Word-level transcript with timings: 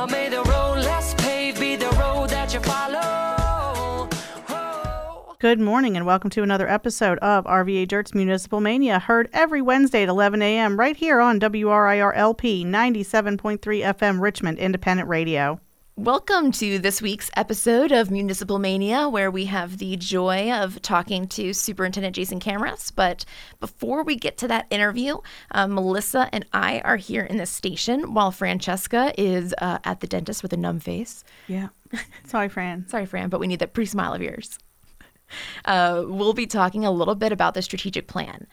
Or 0.00 0.06
may 0.06 0.30
the 0.30 0.42
road 0.44 0.76
less 0.76 1.12
paved 1.12 1.60
be 1.60 1.76
the 1.76 1.90
road 1.90 2.30
that 2.30 2.54
you 2.54 2.60
follow. 2.60 4.08
Good 5.38 5.60
morning 5.60 5.94
and 5.94 6.06
welcome 6.06 6.30
to 6.30 6.42
another 6.42 6.66
episode 6.66 7.18
of 7.18 7.44
RVA 7.44 7.86
Dirt's 7.86 8.14
Municipal 8.14 8.62
Mania, 8.62 8.98
heard 8.98 9.28
every 9.34 9.60
Wednesday 9.60 10.02
at 10.04 10.08
11 10.08 10.40
a.m. 10.40 10.78
right 10.78 10.96
here 10.96 11.20
on 11.20 11.38
WRIR 11.38 12.16
LP 12.16 12.64
97.3 12.64 13.58
FM 13.58 14.22
Richmond 14.22 14.58
Independent 14.58 15.06
Radio. 15.06 15.60
Welcome 15.96 16.52
to 16.52 16.78
this 16.78 17.02
week's 17.02 17.30
episode 17.36 17.92
of 17.92 18.10
Municipal 18.10 18.58
Mania, 18.58 19.08
where 19.08 19.30
we 19.30 19.46
have 19.46 19.76
the 19.76 19.96
joy 19.96 20.50
of 20.50 20.80
talking 20.80 21.26
to 21.28 21.52
Superintendent 21.52 22.16
Jason 22.16 22.40
Kamras. 22.40 22.90
But 22.94 23.26
before 23.58 24.02
we 24.02 24.16
get 24.16 24.38
to 24.38 24.48
that 24.48 24.66
interview, 24.70 25.18
uh, 25.50 25.66
Melissa 25.66 26.30
and 26.32 26.46
I 26.54 26.80
are 26.80 26.96
here 26.96 27.24
in 27.24 27.36
the 27.36 27.44
station 27.44 28.14
while 28.14 28.30
Francesca 28.30 29.12
is 29.18 29.54
uh, 29.58 29.78
at 29.84 30.00
the 30.00 30.06
dentist 30.06 30.42
with 30.42 30.54
a 30.54 30.56
numb 30.56 30.80
face. 30.80 31.22
Yeah. 31.48 31.68
Sorry, 32.24 32.48
Fran. 32.48 32.86
Sorry, 32.88 33.04
Fran, 33.04 33.28
but 33.28 33.40
we 33.40 33.46
need 33.46 33.58
that 33.58 33.74
pre 33.74 33.84
smile 33.84 34.14
of 34.14 34.22
yours. 34.22 34.58
Uh, 35.64 36.04
we'll 36.06 36.32
be 36.32 36.46
talking 36.46 36.84
a 36.84 36.90
little 36.90 37.14
bit 37.14 37.32
about 37.32 37.52
the 37.54 37.62
strategic 37.62 38.06
plan. 38.06 38.46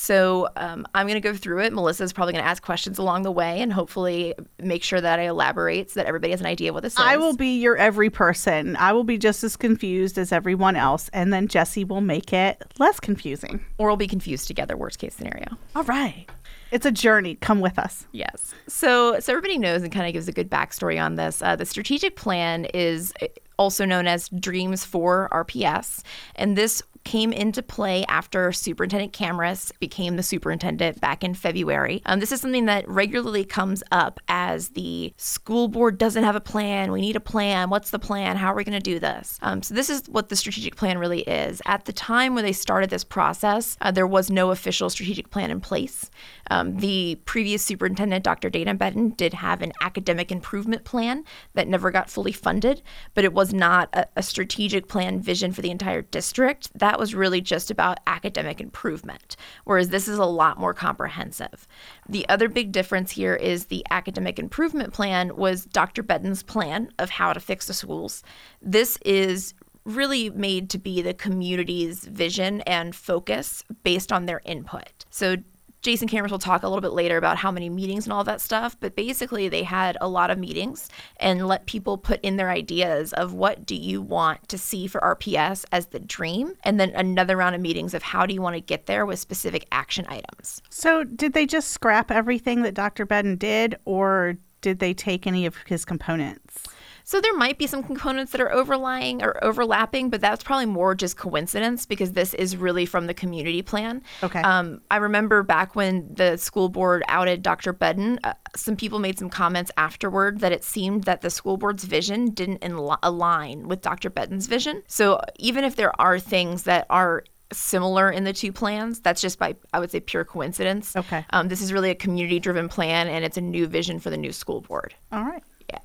So 0.00 0.48
um, 0.56 0.86
I'm 0.94 1.06
going 1.06 1.20
to 1.20 1.28
go 1.28 1.36
through 1.36 1.60
it. 1.60 1.74
Melissa 1.74 2.04
is 2.04 2.12
probably 2.14 2.32
going 2.32 2.42
to 2.42 2.48
ask 2.48 2.62
questions 2.62 2.96
along 2.96 3.24
the 3.24 3.30
way 3.30 3.60
and 3.60 3.70
hopefully 3.70 4.34
make 4.58 4.82
sure 4.82 4.98
that 4.98 5.18
I 5.18 5.24
elaborate 5.24 5.90
so 5.90 6.00
that 6.00 6.06
everybody 6.06 6.30
has 6.30 6.40
an 6.40 6.46
idea 6.46 6.70
of 6.70 6.74
what 6.74 6.84
this 6.84 6.94
is. 6.94 6.98
I 6.98 7.18
will 7.18 7.36
be 7.36 7.60
your 7.60 7.76
every 7.76 8.08
person. 8.08 8.76
I 8.76 8.94
will 8.94 9.04
be 9.04 9.18
just 9.18 9.44
as 9.44 9.58
confused 9.58 10.16
as 10.16 10.32
everyone 10.32 10.74
else, 10.74 11.10
and 11.12 11.34
then 11.34 11.48
Jesse 11.48 11.84
will 11.84 12.00
make 12.00 12.32
it 12.32 12.62
less 12.78 12.98
confusing. 12.98 13.62
or 13.76 13.88
we'll 13.88 13.98
be 13.98 14.08
confused 14.08 14.46
together, 14.46 14.74
worst 14.74 14.98
case 14.98 15.14
scenario. 15.14 15.58
All 15.76 15.84
right. 15.84 16.24
It's 16.70 16.86
a 16.86 16.92
journey. 16.92 17.34
Come 17.34 17.60
with 17.60 17.78
us. 17.78 18.06
Yes. 18.12 18.54
So, 18.68 19.20
so 19.20 19.32
everybody 19.34 19.58
knows 19.58 19.82
and 19.82 19.92
kind 19.92 20.06
of 20.06 20.14
gives 20.14 20.28
a 20.28 20.32
good 20.32 20.48
backstory 20.48 21.02
on 21.02 21.16
this. 21.16 21.42
Uh, 21.42 21.56
the 21.56 21.66
strategic 21.66 22.16
plan 22.16 22.64
is 22.72 23.12
also 23.58 23.84
known 23.84 24.06
as 24.06 24.30
Dreams 24.30 24.82
for 24.82 25.28
RPS, 25.30 26.02
and 26.36 26.56
this 26.56 26.82
came 27.04 27.32
into 27.32 27.62
play 27.62 28.04
after 28.08 28.52
Superintendent 28.52 29.12
Kamras 29.12 29.72
became 29.80 30.16
the 30.16 30.22
superintendent 30.22 31.00
back 31.00 31.24
in 31.24 31.34
February. 31.34 32.02
Um, 32.06 32.20
this 32.20 32.32
is 32.32 32.40
something 32.40 32.66
that 32.66 32.88
regularly 32.88 33.44
comes 33.44 33.82
up 33.90 34.20
as 34.28 34.70
the 34.70 35.12
school 35.16 35.68
board 35.68 35.98
doesn't 35.98 36.24
have 36.24 36.36
a 36.36 36.40
plan. 36.40 36.92
We 36.92 37.00
need 37.00 37.16
a 37.16 37.20
plan. 37.20 37.70
What's 37.70 37.90
the 37.90 37.98
plan? 37.98 38.36
How 38.36 38.52
are 38.52 38.56
we 38.56 38.64
going 38.64 38.78
to 38.78 38.80
do 38.80 38.98
this? 38.98 39.38
Um, 39.42 39.62
so 39.62 39.74
this 39.74 39.90
is 39.90 40.08
what 40.08 40.28
the 40.28 40.36
strategic 40.36 40.76
plan 40.76 40.98
really 40.98 41.22
is. 41.22 41.62
At 41.66 41.84
the 41.84 41.92
time 41.92 42.34
when 42.34 42.44
they 42.44 42.52
started 42.52 42.90
this 42.90 43.04
process, 43.04 43.76
uh, 43.80 43.90
there 43.90 44.06
was 44.06 44.30
no 44.30 44.50
official 44.50 44.90
strategic 44.90 45.30
plan 45.30 45.50
in 45.50 45.60
place. 45.60 46.10
Um, 46.50 46.78
the 46.78 47.18
previous 47.24 47.62
superintendent, 47.62 48.24
Dr. 48.24 48.50
Dana 48.50 48.74
Bedden, 48.74 49.10
did 49.10 49.34
have 49.34 49.62
an 49.62 49.72
academic 49.80 50.32
improvement 50.32 50.84
plan 50.84 51.24
that 51.54 51.68
never 51.68 51.90
got 51.90 52.10
fully 52.10 52.32
funded, 52.32 52.82
but 53.14 53.24
it 53.24 53.32
was 53.32 53.54
not 53.54 53.88
a, 53.92 54.06
a 54.16 54.22
strategic 54.22 54.88
plan 54.88 55.20
vision 55.20 55.52
for 55.52 55.62
the 55.62 55.70
entire 55.70 56.02
district. 56.02 56.70
That 56.78 56.98
was 56.98 57.14
really 57.14 57.40
just 57.40 57.70
about 57.70 58.00
academic 58.06 58.60
improvement, 58.60 59.36
whereas 59.64 59.90
this 59.90 60.08
is 60.08 60.18
a 60.18 60.24
lot 60.24 60.58
more 60.58 60.74
comprehensive. 60.74 61.68
The 62.08 62.28
other 62.28 62.48
big 62.48 62.72
difference 62.72 63.12
here 63.12 63.36
is 63.36 63.66
the 63.66 63.86
academic 63.90 64.38
improvement 64.38 64.92
plan 64.92 65.36
was 65.36 65.64
Dr. 65.64 66.02
Bedden's 66.02 66.42
plan 66.42 66.90
of 66.98 67.10
how 67.10 67.32
to 67.32 67.40
fix 67.40 67.66
the 67.66 67.74
schools. 67.74 68.22
This 68.60 68.98
is 69.04 69.54
really 69.84 70.30
made 70.30 70.70
to 70.70 70.78
be 70.78 71.00
the 71.00 71.14
community's 71.14 72.04
vision 72.04 72.60
and 72.62 72.94
focus 72.94 73.64
based 73.82 74.12
on 74.12 74.26
their 74.26 74.42
input. 74.44 75.04
So 75.10 75.36
Jason 75.82 76.08
Kamras 76.08 76.30
will 76.30 76.38
talk 76.38 76.62
a 76.62 76.68
little 76.68 76.82
bit 76.82 76.92
later 76.92 77.16
about 77.16 77.38
how 77.38 77.50
many 77.50 77.70
meetings 77.70 78.04
and 78.04 78.12
all 78.12 78.24
that 78.24 78.40
stuff, 78.40 78.76
but 78.80 78.94
basically 78.94 79.48
they 79.48 79.62
had 79.62 79.96
a 80.00 80.08
lot 80.08 80.30
of 80.30 80.38
meetings 80.38 80.90
and 81.16 81.48
let 81.48 81.64
people 81.66 81.96
put 81.96 82.20
in 82.20 82.36
their 82.36 82.50
ideas 82.50 83.14
of 83.14 83.32
what 83.32 83.64
do 83.64 83.74
you 83.74 84.02
want 84.02 84.46
to 84.48 84.58
see 84.58 84.86
for 84.86 85.00
RPS 85.00 85.64
as 85.72 85.86
the 85.86 86.00
dream, 86.00 86.54
and 86.64 86.78
then 86.78 86.90
another 86.90 87.36
round 87.36 87.54
of 87.54 87.60
meetings 87.62 87.94
of 87.94 88.02
how 88.02 88.26
do 88.26 88.34
you 88.34 88.42
want 88.42 88.56
to 88.56 88.60
get 88.60 88.86
there 88.86 89.06
with 89.06 89.18
specific 89.18 89.66
action 89.72 90.04
items. 90.08 90.60
So, 90.68 91.04
did 91.04 91.32
they 91.32 91.46
just 91.46 91.70
scrap 91.70 92.10
everything 92.10 92.62
that 92.62 92.74
Dr. 92.74 93.06
Bedden 93.06 93.36
did, 93.36 93.76
or 93.86 94.36
did 94.60 94.80
they 94.80 94.92
take 94.92 95.26
any 95.26 95.46
of 95.46 95.56
his 95.66 95.84
components? 95.86 96.66
So 97.04 97.20
there 97.20 97.34
might 97.34 97.58
be 97.58 97.66
some 97.66 97.82
components 97.82 98.32
that 98.32 98.40
are 98.40 98.52
overlying 98.52 99.22
or 99.22 99.42
overlapping, 99.44 100.10
but 100.10 100.20
that's 100.20 100.42
probably 100.42 100.66
more 100.66 100.94
just 100.94 101.16
coincidence 101.16 101.86
because 101.86 102.12
this 102.12 102.34
is 102.34 102.56
really 102.56 102.86
from 102.86 103.06
the 103.06 103.14
community 103.14 103.62
plan. 103.62 104.02
Okay. 104.22 104.40
Um, 104.40 104.80
I 104.90 104.96
remember 104.96 105.42
back 105.42 105.74
when 105.74 106.12
the 106.14 106.36
school 106.36 106.68
board 106.68 107.02
outed 107.08 107.42
Dr. 107.42 107.72
Bedden, 107.72 108.20
uh, 108.24 108.34
some 108.56 108.76
people 108.76 108.98
made 108.98 109.18
some 109.18 109.30
comments 109.30 109.70
afterward 109.76 110.40
that 110.40 110.52
it 110.52 110.64
seemed 110.64 111.04
that 111.04 111.20
the 111.20 111.30
school 111.30 111.56
board's 111.56 111.84
vision 111.84 112.30
didn't 112.30 112.58
in- 112.58 112.72
align 113.02 113.68
with 113.68 113.82
Dr. 113.82 114.10
Bedden's 114.10 114.46
vision. 114.46 114.82
So 114.86 115.20
even 115.38 115.64
if 115.64 115.76
there 115.76 115.98
are 116.00 116.18
things 116.18 116.64
that 116.64 116.86
are 116.90 117.24
similar 117.52 118.10
in 118.10 118.24
the 118.24 118.32
two 118.32 118.52
plans. 118.52 119.00
That's 119.00 119.20
just 119.20 119.38
by, 119.38 119.56
I 119.72 119.80
would 119.80 119.90
say, 119.90 120.00
pure 120.00 120.24
coincidence. 120.24 120.94
Okay. 120.96 121.24
Um, 121.30 121.48
this 121.48 121.60
is 121.60 121.72
really 121.72 121.90
a 121.90 121.94
community 121.94 122.38
driven 122.38 122.68
plan 122.68 123.08
and 123.08 123.24
it's 123.24 123.36
a 123.36 123.40
new 123.40 123.66
vision 123.66 123.98
for 123.98 124.10
the 124.10 124.16
new 124.16 124.32
school 124.32 124.60
board. 124.60 124.94
All 125.12 125.24
right. 125.24 125.42
Yeah. 125.68 125.78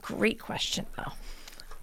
Great 0.00 0.40
question, 0.40 0.86
though. 0.96 1.12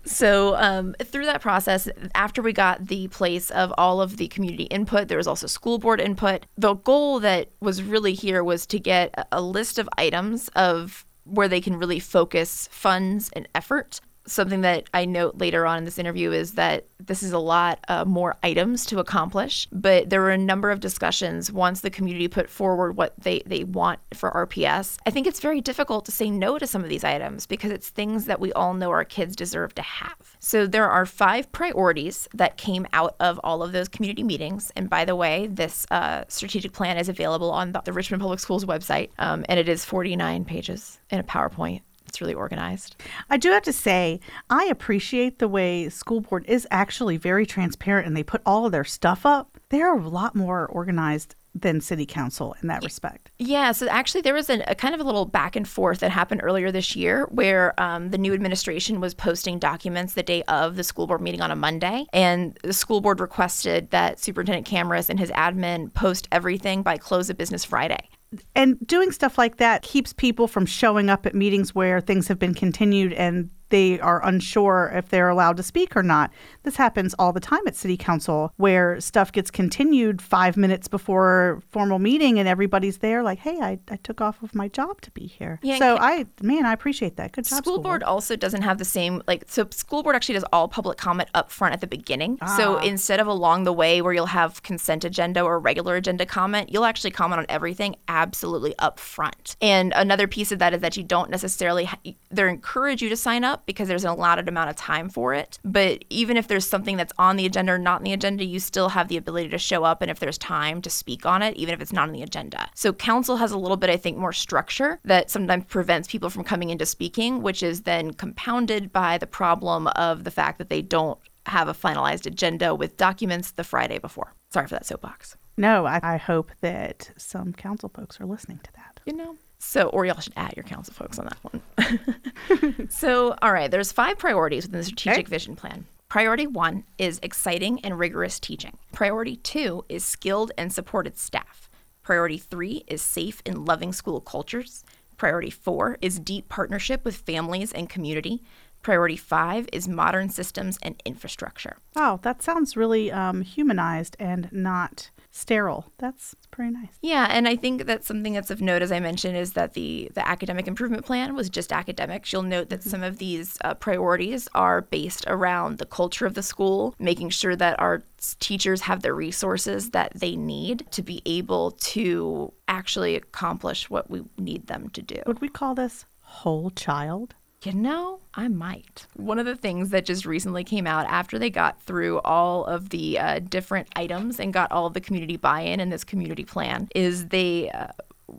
So, 0.06 0.56
um, 0.56 0.96
through 1.02 1.26
that 1.26 1.42
process, 1.42 1.90
after 2.14 2.44
we 2.44 2.54
got 2.54 2.88
the 2.88 3.08
place 3.08 3.50
of 3.50 3.74
all 3.76 4.02
of 4.02 4.18
the 4.18 4.28
community 4.28 4.66
input, 4.66 5.08
there 5.08 5.18
was 5.18 5.26
also 5.26 5.48
school 5.48 5.80
board 5.80 6.00
input. 6.00 6.46
The 6.58 6.76
goal 6.76 7.20
that 7.22 7.50
was 7.60 7.82
really 7.82 8.14
here 8.14 8.44
was 8.44 8.68
to 8.68 8.80
get 8.80 9.28
a- 9.32 9.42
list 9.42 9.80
of 9.80 9.90
items 9.98 10.50
of 10.50 11.06
where 11.24 11.48
they 11.48 11.60
can 11.60 11.78
really 11.78 12.00
focus 12.00 12.70
funds 12.72 13.32
and 13.34 13.48
effort. 13.56 14.00
Something 14.28 14.62
that 14.62 14.90
I 14.94 15.06
note 15.06 15.38
later 15.38 15.66
on 15.66 15.80
in 15.80 15.86
this 15.86 16.00
interview 16.00 16.32
is 16.32 16.54
that 16.54 16.86
this 17.00 17.22
is 17.22 17.32
a 17.32 17.40
lot 17.40 17.80
uh, 17.88 18.06
more 18.06 18.36
items 18.42 18.86
to 18.88 19.00
accomplish, 19.00 19.68
but 19.72 20.10
there 20.10 20.22
were 20.22 20.32
a 20.32 20.38
number 20.38 20.72
of 20.72 20.80
discussions 20.80 21.52
once 21.52 21.82
the 21.82 21.90
community 21.90 22.28
put 22.28 22.50
forward 22.50 22.98
what 22.98 23.14
they, 23.20 23.44
they 23.46 23.64
want 23.64 24.00
for 24.14 24.32
RPS. 24.32 24.98
I 25.06 25.12
think 25.12 25.28
it's 25.28 25.40
very 25.40 25.62
difficult 25.62 26.06
to 26.06 26.12
say 26.12 26.30
no 26.30 26.58
to 26.58 26.66
some 26.66 26.84
of 26.84 26.90
these 26.90 27.04
items 27.04 27.46
because 27.46 27.72
it's 27.72 27.90
things 27.90 28.26
that 28.26 28.40
we 28.40 28.52
all 28.54 28.74
know 28.74 28.90
our 28.90 29.06
kids 29.06 29.36
deserve 29.36 29.76
to 29.76 29.82
have. 29.82 30.38
So 30.40 30.68
there 30.68 30.90
are 30.90 31.06
five 31.06 31.52
priorities 31.52 32.28
that 32.34 32.58
came 32.58 32.88
out 32.94 33.16
of 33.20 33.40
all 33.44 33.64
of 33.64 33.72
those 33.72 33.88
community 33.88 34.24
meetings. 34.24 34.72
And 34.76 34.90
by 34.90 35.06
the 35.06 35.16
way, 35.16 35.48
this 35.48 35.86
uh, 35.92 36.24
strategic 36.28 36.72
plan 36.72 36.98
is 36.98 37.10
available 37.10 37.52
on 37.52 37.72
the, 37.72 37.82
the 37.82 37.94
Richmond 37.94 38.22
Public 38.22 38.40
Schools 38.40 38.66
website, 38.66 39.10
um, 39.20 39.46
and 39.50 39.60
it 39.60 39.70
is 39.70 39.86
49 39.86 40.46
pages 40.46 41.00
in 41.10 41.20
a 41.20 41.24
PowerPoint. 41.24 41.82
It's 42.16 42.22
really 42.22 42.34
organized. 42.34 42.96
I 43.30 43.36
do 43.36 43.52
have 43.52 43.64
to 43.64 43.74
say, 43.74 44.22
I 44.50 44.64
appreciate 44.68 45.40
the 45.40 45.50
way 45.50 45.90
school 45.90 46.22
board 46.22 46.46
is 46.48 46.66
actually 46.72 47.18
very 47.18 47.46
transparent 47.46 48.08
and 48.08 48.16
they 48.16 48.24
put 48.24 48.42
all 48.46 48.66
of 48.66 48.72
their 48.72 48.86
stuff 48.86 49.26
up. 49.26 49.60
They're 49.68 49.94
a 49.94 50.08
lot 50.08 50.34
more 50.34 50.66
organized 50.66 51.36
than 51.54 51.82
city 51.82 52.06
council 52.06 52.56
in 52.62 52.70
that 52.70 52.84
respect. 52.84 53.32
Yeah, 53.38 53.74
so 53.74 53.88
actually, 53.88 54.22
there 54.22 54.34
was 54.34 54.50
a, 54.50 54.64
a 54.68 54.76
kind 54.76 54.94
of 54.94 55.02
a 55.02 55.04
little 55.04 55.26
back 55.26 55.58
and 55.58 55.68
forth 55.68 56.00
that 56.00 56.12
happened 56.12 56.40
earlier 56.42 56.72
this 56.72 56.96
year 56.96 57.26
where 57.32 57.78
um, 57.82 58.12
the 58.12 58.18
new 58.18 58.34
administration 58.34 59.02
was 59.02 59.14
posting 59.14 59.60
documents 59.60 60.14
the 60.14 60.24
day 60.24 60.44
of 60.44 60.78
the 60.78 60.84
school 60.84 61.08
board 61.08 61.20
meeting 61.20 61.42
on 61.42 61.52
a 61.52 61.56
Monday. 61.56 62.06
And 62.14 62.58
the 62.64 62.74
school 62.74 63.02
board 63.02 63.20
requested 63.20 63.92
that 63.92 64.22
Superintendent 64.22 64.68
Kamras 64.68 65.10
and 65.10 65.20
his 65.20 65.32
admin 65.32 65.94
post 65.94 66.30
everything 66.32 66.82
by 66.82 66.98
close 66.98 67.30
of 67.30 67.38
business 67.38 67.66
Friday. 67.66 68.10
And 68.56 68.78
doing 68.86 69.12
stuff 69.12 69.38
like 69.38 69.58
that 69.58 69.82
keeps 69.82 70.14
people 70.14 70.48
from 70.48 70.66
showing 70.66 71.10
up 71.10 71.26
at 71.26 71.36
meetings 71.36 71.74
where 71.74 72.02
things 72.02 72.28
have 72.28 72.40
been 72.40 72.54
continued 72.54 73.14
and 73.14 73.50
they 73.70 74.00
are 74.00 74.26
unsure 74.26 74.92
if 74.94 75.10
they're 75.10 75.30
allowed 75.30 75.58
to 75.58 75.64
speak 75.64 75.96
or 75.96 76.04
not. 76.04 76.32
This 76.64 76.76
happens 76.76 77.16
all 77.18 77.34
the 77.34 77.40
time 77.40 77.62
at 77.68 77.76
city 77.76 77.98
council 77.98 78.54
where 78.58 79.00
stuff 79.00 79.32
gets 79.32 79.52
continued 79.52 80.22
five 80.22 80.58
minutes 80.58 80.88
before 80.88 81.62
formal 81.70 82.00
meeting 82.00 82.40
and 82.40 82.48
everybody's 82.48 83.00
there 83.00 83.24
like, 83.24 83.40
hey, 83.40 83.60
I, 83.62 83.80
I 83.90 83.98
took 83.98 84.22
off 84.22 84.42
of 84.44 84.54
my 84.54 84.68
job 84.68 85.02
to 85.02 85.12
be 85.12 85.26
here. 85.28 85.60
Yeah, 85.64 85.80
so 85.80 85.98
I, 86.00 86.26
man, 86.42 86.66
I 86.66 86.74
appreciate 86.74 87.16
that. 87.18 87.32
Good 87.32 87.46
job. 87.46 87.64
School 87.64 87.80
board 87.80 88.04
also 88.04 88.36
doesn't 88.36 88.62
have 88.62 88.78
the 88.78 88.86
same 88.86 89.22
like 89.28 89.46
so 89.48 89.68
school 89.72 90.04
board 90.04 90.16
actually 90.16 90.36
does 90.36 90.46
all 90.52 90.68
public 90.68 90.98
comment 90.98 91.30
up 91.34 91.52
front 91.52 91.74
at 91.74 91.82
the 91.82 91.88
beginning. 91.88 92.38
Ah. 92.42 92.58
So 92.58 92.78
instead 92.80 93.20
of 93.20 93.28
along 93.28 93.64
the 93.64 93.74
way 93.74 94.02
where 94.02 94.14
you'll 94.14 94.26
have 94.28 94.64
consent 94.64 95.04
agenda 95.04 95.42
or 95.42 95.60
regular 95.60 95.96
agenda 95.96 96.26
comment, 96.26 96.72
you'll 96.72 96.86
actually 96.86 97.12
comment 97.12 97.40
on 97.40 97.46
everything 97.50 97.96
absolutely 98.08 98.76
up 98.80 99.00
front. 99.00 99.56
And 99.62 99.94
another 99.96 100.28
piece 100.28 100.52
of 100.52 100.60
that 100.60 100.74
is 100.74 100.82
that 100.82 100.98
you 100.98 101.04
don't 101.04 101.30
necessarily 101.30 101.86
ha- 101.86 102.00
They 102.30 102.50
encourage 102.50 103.02
you 103.02 103.10
to 103.10 103.18
sign 103.18 103.44
up 103.44 103.55
because 103.66 103.88
there's 103.88 104.04
an 104.04 104.10
allotted 104.10 104.48
amount 104.48 104.70
of 104.70 104.76
time 104.76 105.10
for 105.10 105.34
it. 105.34 105.60
But 105.64 106.04
even 106.10 106.38
if 106.38 106.48
there's 106.48 106.68
something 106.68 106.98
that's 106.98 107.14
on 107.18 107.38
the 107.38 107.46
agenda 107.46 107.74
or 107.74 107.78
not 107.78 107.98
on 107.98 108.04
the 108.04 108.14
agenda, 108.14 108.44
you 108.44 108.60
still 108.60 108.90
have 108.90 109.08
the 109.08 109.18
ability 109.18 109.50
to 109.50 109.58
show 109.58 109.84
up 109.84 110.02
and 110.02 110.10
if 110.12 110.20
there's 110.20 110.38
time 110.38 110.82
to 110.82 110.90
speak 110.90 111.26
on 111.26 111.42
it, 111.42 111.56
even 111.56 111.74
if 111.74 111.82
it's 111.82 111.94
not 111.94 112.08
on 112.08 112.14
the 112.14 112.24
agenda. 112.24 112.70
So 112.76 112.94
council 112.94 113.38
has 113.38 113.52
a 113.52 113.58
little 113.58 113.78
bit, 113.78 113.90
I 113.90 113.98
think, 113.98 114.18
more 114.18 114.34
structure 114.34 115.00
that 115.06 115.30
sometimes 115.30 115.66
prevents 115.66 116.08
people 116.08 116.30
from 116.30 116.44
coming 116.44 116.70
into 116.70 116.86
speaking, 116.86 117.42
which 117.42 117.64
is 117.64 117.82
then 117.82 118.14
compounded 118.14 118.92
by 118.92 119.18
the 119.18 119.28
problem 119.28 119.88
of 119.88 120.24
the 120.24 120.32
fact 120.32 120.58
that 120.58 120.70
they 120.70 120.82
don't 120.82 121.20
have 121.46 121.68
a 121.68 121.74
finalized 121.74 122.26
agenda 122.26 122.74
with 122.74 122.98
documents 122.98 123.52
the 123.52 123.64
Friday 123.64 124.00
before. 124.00 124.34
Sorry 124.50 124.68
for 124.68 124.76
that 124.76 124.86
soapbox. 124.86 125.38
No, 125.58 125.86
I, 125.86 126.00
I 126.04 126.18
hope 126.18 126.52
that 126.62 127.12
some 127.18 127.54
council 127.54 127.90
folks 127.90 128.20
are 128.20 128.26
listening 128.26 128.60
to 128.64 128.74
that. 128.74 129.00
You 129.06 129.14
know? 129.14 129.38
So, 129.68 129.88
or 129.90 130.06
y'all 130.06 130.20
should 130.22 130.34
add 130.38 130.54
your 130.56 130.64
council 130.64 130.94
folks 130.94 131.20
on 131.20 131.26
that 131.26 131.38
one. 131.42 132.88
so, 132.90 133.36
all 133.42 133.52
right, 133.52 133.70
there's 133.70 133.92
five 133.92 134.18
priorities 134.18 134.66
within 134.66 134.80
the 134.80 134.86
strategic 134.86 135.26
Okay. 135.26 135.30
vision 135.30 135.56
plan. 135.56 135.86
Priority 136.08 136.48
one 136.48 136.84
is 136.98 137.20
exciting 137.24 137.80
and 137.84 137.98
rigorous 138.00 138.40
teaching. 138.40 138.78
Priority 138.94 139.38
two 139.38 139.84
is 139.90 140.06
skilled 140.06 140.52
and 140.58 140.72
supported 140.72 141.18
staff. 141.18 141.70
Priority 142.04 142.38
three 142.38 142.84
is 142.88 143.02
safe 143.02 143.42
and 143.46 143.66
loving 143.66 143.92
school 143.92 144.22
cultures. 144.22 144.84
Priority 145.18 145.50
four 145.50 145.98
is 146.02 146.20
deep 146.20 146.48
partnership 146.48 147.04
with 147.04 147.16
families 147.18 147.74
and 147.74 147.90
community. 147.90 148.44
Priority 148.84 149.18
five 149.18 149.68
is 149.74 149.88
modern 149.88 150.30
systems 150.30 150.78
and 150.84 151.02
infrastructure. 151.06 151.78
Wow, 151.96 152.20
that 152.22 152.44
sounds 152.44 152.78
really 152.78 153.12
um, 153.12 153.42
humanized 153.42 154.16
and 154.20 154.48
not 154.52 155.10
sterile. 155.36 155.92
That's 155.98 156.34
pretty 156.50 156.72
nice. 156.72 156.98
Yeah, 157.02 157.28
and 157.30 157.48
I 157.48 157.56
think 157.56 157.86
that 157.86 158.06
something 158.06 158.34
that's 158.34 158.50
of 158.50 158.62
note, 158.62 158.82
as 158.82 158.92
I 158.92 159.00
mentioned, 159.00 159.36
is 159.36 159.54
that 159.54 159.74
the 159.74 160.10
the 160.14 160.28
academic 160.28 160.68
improvement 160.68 161.06
plan 161.06 161.36
was 161.36 161.50
just 161.50 161.74
academics. 161.74 162.32
You'll 162.32 162.44
note 162.44 162.70
that 162.70 162.84
some 162.84 163.04
of 163.04 163.18
these 163.18 163.58
uh, 163.64 163.74
priorities 163.74 164.48
are 164.56 164.82
based 164.82 165.26
around 165.28 165.78
the 165.78 165.86
culture 165.86 166.26
of 166.26 166.34
the 166.34 166.44
school, 166.44 166.96
making 167.00 167.30
sure 167.30 167.56
that 167.56 167.80
our 167.80 168.04
teachers 168.40 168.82
have 168.82 169.02
the 169.02 169.14
resources 169.14 169.92
that 169.92 170.14
they 170.16 170.36
need 170.36 170.90
to 170.92 171.02
be 171.02 171.22
able 171.26 171.72
to 171.72 172.54
actually 172.68 173.16
accomplish 173.16 173.90
what 173.90 174.10
we 174.10 174.24
need 174.38 174.68
them 174.68 174.90
to 174.92 175.02
do. 175.02 175.22
Would 175.28 175.42
we 175.42 175.50
call 175.50 175.76
this 175.76 176.06
whole 176.22 176.72
child? 176.72 177.36
You 177.66 177.74
know, 177.74 178.20
I 178.36 178.48
might. 178.48 179.08
One 179.16 179.40
of 179.40 179.46
the 179.46 179.56
things 179.56 179.90
that 179.90 180.06
just 180.06 180.26
recently 180.26 180.64
came 180.64 180.86
out 180.86 181.08
after 181.08 181.40
they 181.40 181.50
got 181.50 181.82
through 181.82 182.20
all 182.20 182.66
of 182.66 182.90
the 182.90 183.18
uh, 183.18 183.40
different 183.40 183.88
items 183.96 184.40
and 184.40 184.54
got 184.54 184.72
all 184.72 184.86
of 184.86 184.94
the 184.94 185.02
community 185.02 185.36
buy 185.38 185.62
in 185.62 185.80
in 185.80 185.90
this 185.90 186.04
community 186.04 186.44
plan 186.44 186.88
is 186.94 187.28
they 187.30 187.72
uh, 187.72 187.88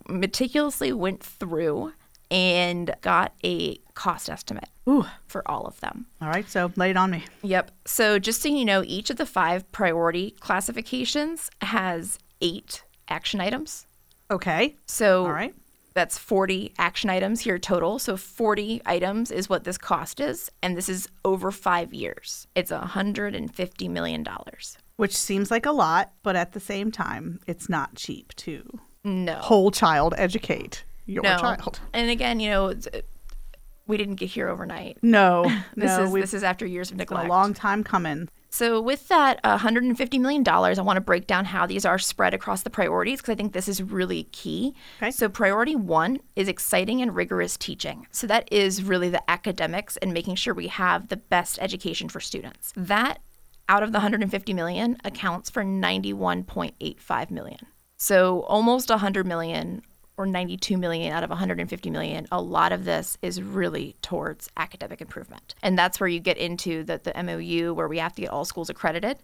meticulously 0.08 0.92
went 0.92 1.22
through 1.22 1.92
and 2.30 2.94
got 3.02 3.32
a 3.44 3.76
cost 3.94 4.28
estimate 4.28 4.68
Ooh, 4.88 5.06
for 5.26 5.48
all 5.50 5.64
of 5.66 5.78
them. 5.80 6.06
all 6.20 6.28
right, 6.28 6.48
so 6.48 6.72
lay 6.76 6.90
it 6.90 6.96
on 6.96 7.10
me. 7.10 7.24
Yep. 7.42 7.70
So 7.84 8.18
just 8.18 8.42
so 8.42 8.48
you 8.48 8.64
know, 8.64 8.82
each 8.84 9.10
of 9.10 9.16
the 9.16 9.26
five 9.26 9.70
priority 9.72 10.32
classifications 10.40 11.50
has 11.62 12.18
eight 12.40 12.82
action 13.08 13.40
items. 13.40 13.86
Okay, 14.30 14.74
So 14.86 15.24
all 15.24 15.32
right. 15.32 15.54
That's 15.96 16.16
40 16.18 16.72
action 16.78 17.10
items 17.10 17.40
here 17.40 17.58
total. 17.58 17.98
So 17.98 18.16
40 18.16 18.82
items 18.86 19.30
is 19.32 19.48
what 19.48 19.64
this 19.64 19.78
cost 19.78 20.20
is. 20.20 20.50
And 20.62 20.76
this 20.76 20.88
is 20.88 21.08
over 21.24 21.50
five 21.50 21.92
years. 21.92 22.46
It's 22.54 22.70
$150 22.70 23.90
million. 23.90 24.24
Which 24.96 25.16
seems 25.16 25.50
like 25.50 25.66
a 25.66 25.72
lot, 25.72 26.12
but 26.22 26.36
at 26.36 26.52
the 26.52 26.60
same 26.60 26.92
time, 26.92 27.40
it's 27.46 27.68
not 27.68 27.94
cheap 27.96 28.34
to 28.36 28.78
No. 29.04 29.34
whole 29.36 29.70
child 29.70 30.14
educate 30.16 30.84
your 31.06 31.22
no. 31.22 31.38
child. 31.38 31.80
And 31.92 32.10
again, 32.10 32.40
you 32.40 32.50
know, 32.50 32.68
uh, 32.70 33.00
we 33.86 33.96
didn't 33.96 34.16
get 34.16 34.30
here 34.30 34.48
overnight. 34.48 34.98
No, 35.02 35.44
This 35.76 35.96
no, 35.96 36.04
is 36.04 36.12
this 36.12 36.34
is 36.34 36.42
after 36.44 36.66
years 36.66 36.90
of 36.90 36.96
neglect. 36.96 37.24
a 37.26 37.28
long 37.28 37.54
time 37.54 37.84
coming. 37.84 38.28
So, 38.50 38.80
with 38.80 39.08
that 39.08 39.40
uh, 39.44 39.58
$150 39.58 40.20
million, 40.20 40.46
I 40.48 40.80
want 40.80 40.96
to 40.96 41.00
break 41.00 41.26
down 41.26 41.44
how 41.46 41.66
these 41.66 41.84
are 41.84 41.98
spread 41.98 42.32
across 42.32 42.62
the 42.62 42.70
priorities 42.70 43.20
because 43.20 43.32
I 43.32 43.36
think 43.36 43.52
this 43.52 43.68
is 43.68 43.82
really 43.82 44.24
key. 44.24 44.74
Okay. 44.98 45.10
So, 45.10 45.28
priority 45.28 45.76
one 45.76 46.20
is 46.36 46.48
exciting 46.48 47.02
and 47.02 47.14
rigorous 47.14 47.56
teaching. 47.56 48.06
So, 48.10 48.26
that 48.26 48.50
is 48.52 48.82
really 48.82 49.10
the 49.10 49.30
academics 49.30 49.96
and 49.98 50.12
making 50.12 50.36
sure 50.36 50.54
we 50.54 50.68
have 50.68 51.08
the 51.08 51.16
best 51.16 51.58
education 51.60 52.08
for 52.08 52.20
students. 52.20 52.72
That 52.76 53.20
out 53.68 53.82
of 53.82 53.92
the 53.92 53.98
150 53.98 54.54
million 54.54 54.96
accounts 55.04 55.50
for 55.50 55.64
91.85 55.64 57.30
million. 57.30 57.58
So, 57.96 58.42
almost 58.42 58.90
100 58.90 59.26
million 59.26 59.82
or 60.16 60.26
92 60.26 60.76
million 60.76 61.12
out 61.12 61.22
of 61.22 61.30
150 61.30 61.90
million, 61.90 62.26
a 62.32 62.40
lot 62.40 62.72
of 62.72 62.84
this 62.84 63.18
is 63.22 63.40
really 63.42 63.94
towards 64.02 64.48
academic 64.56 65.00
improvement. 65.00 65.54
And 65.62 65.78
that's 65.78 66.00
where 66.00 66.08
you 66.08 66.20
get 66.20 66.38
into 66.38 66.84
the, 66.84 67.00
the 67.02 67.22
MOU 67.22 67.74
where 67.74 67.88
we 67.88 67.98
have 67.98 68.14
to 68.14 68.22
get 68.22 68.30
all 68.30 68.44
schools 68.44 68.70
accredited. 68.70 69.18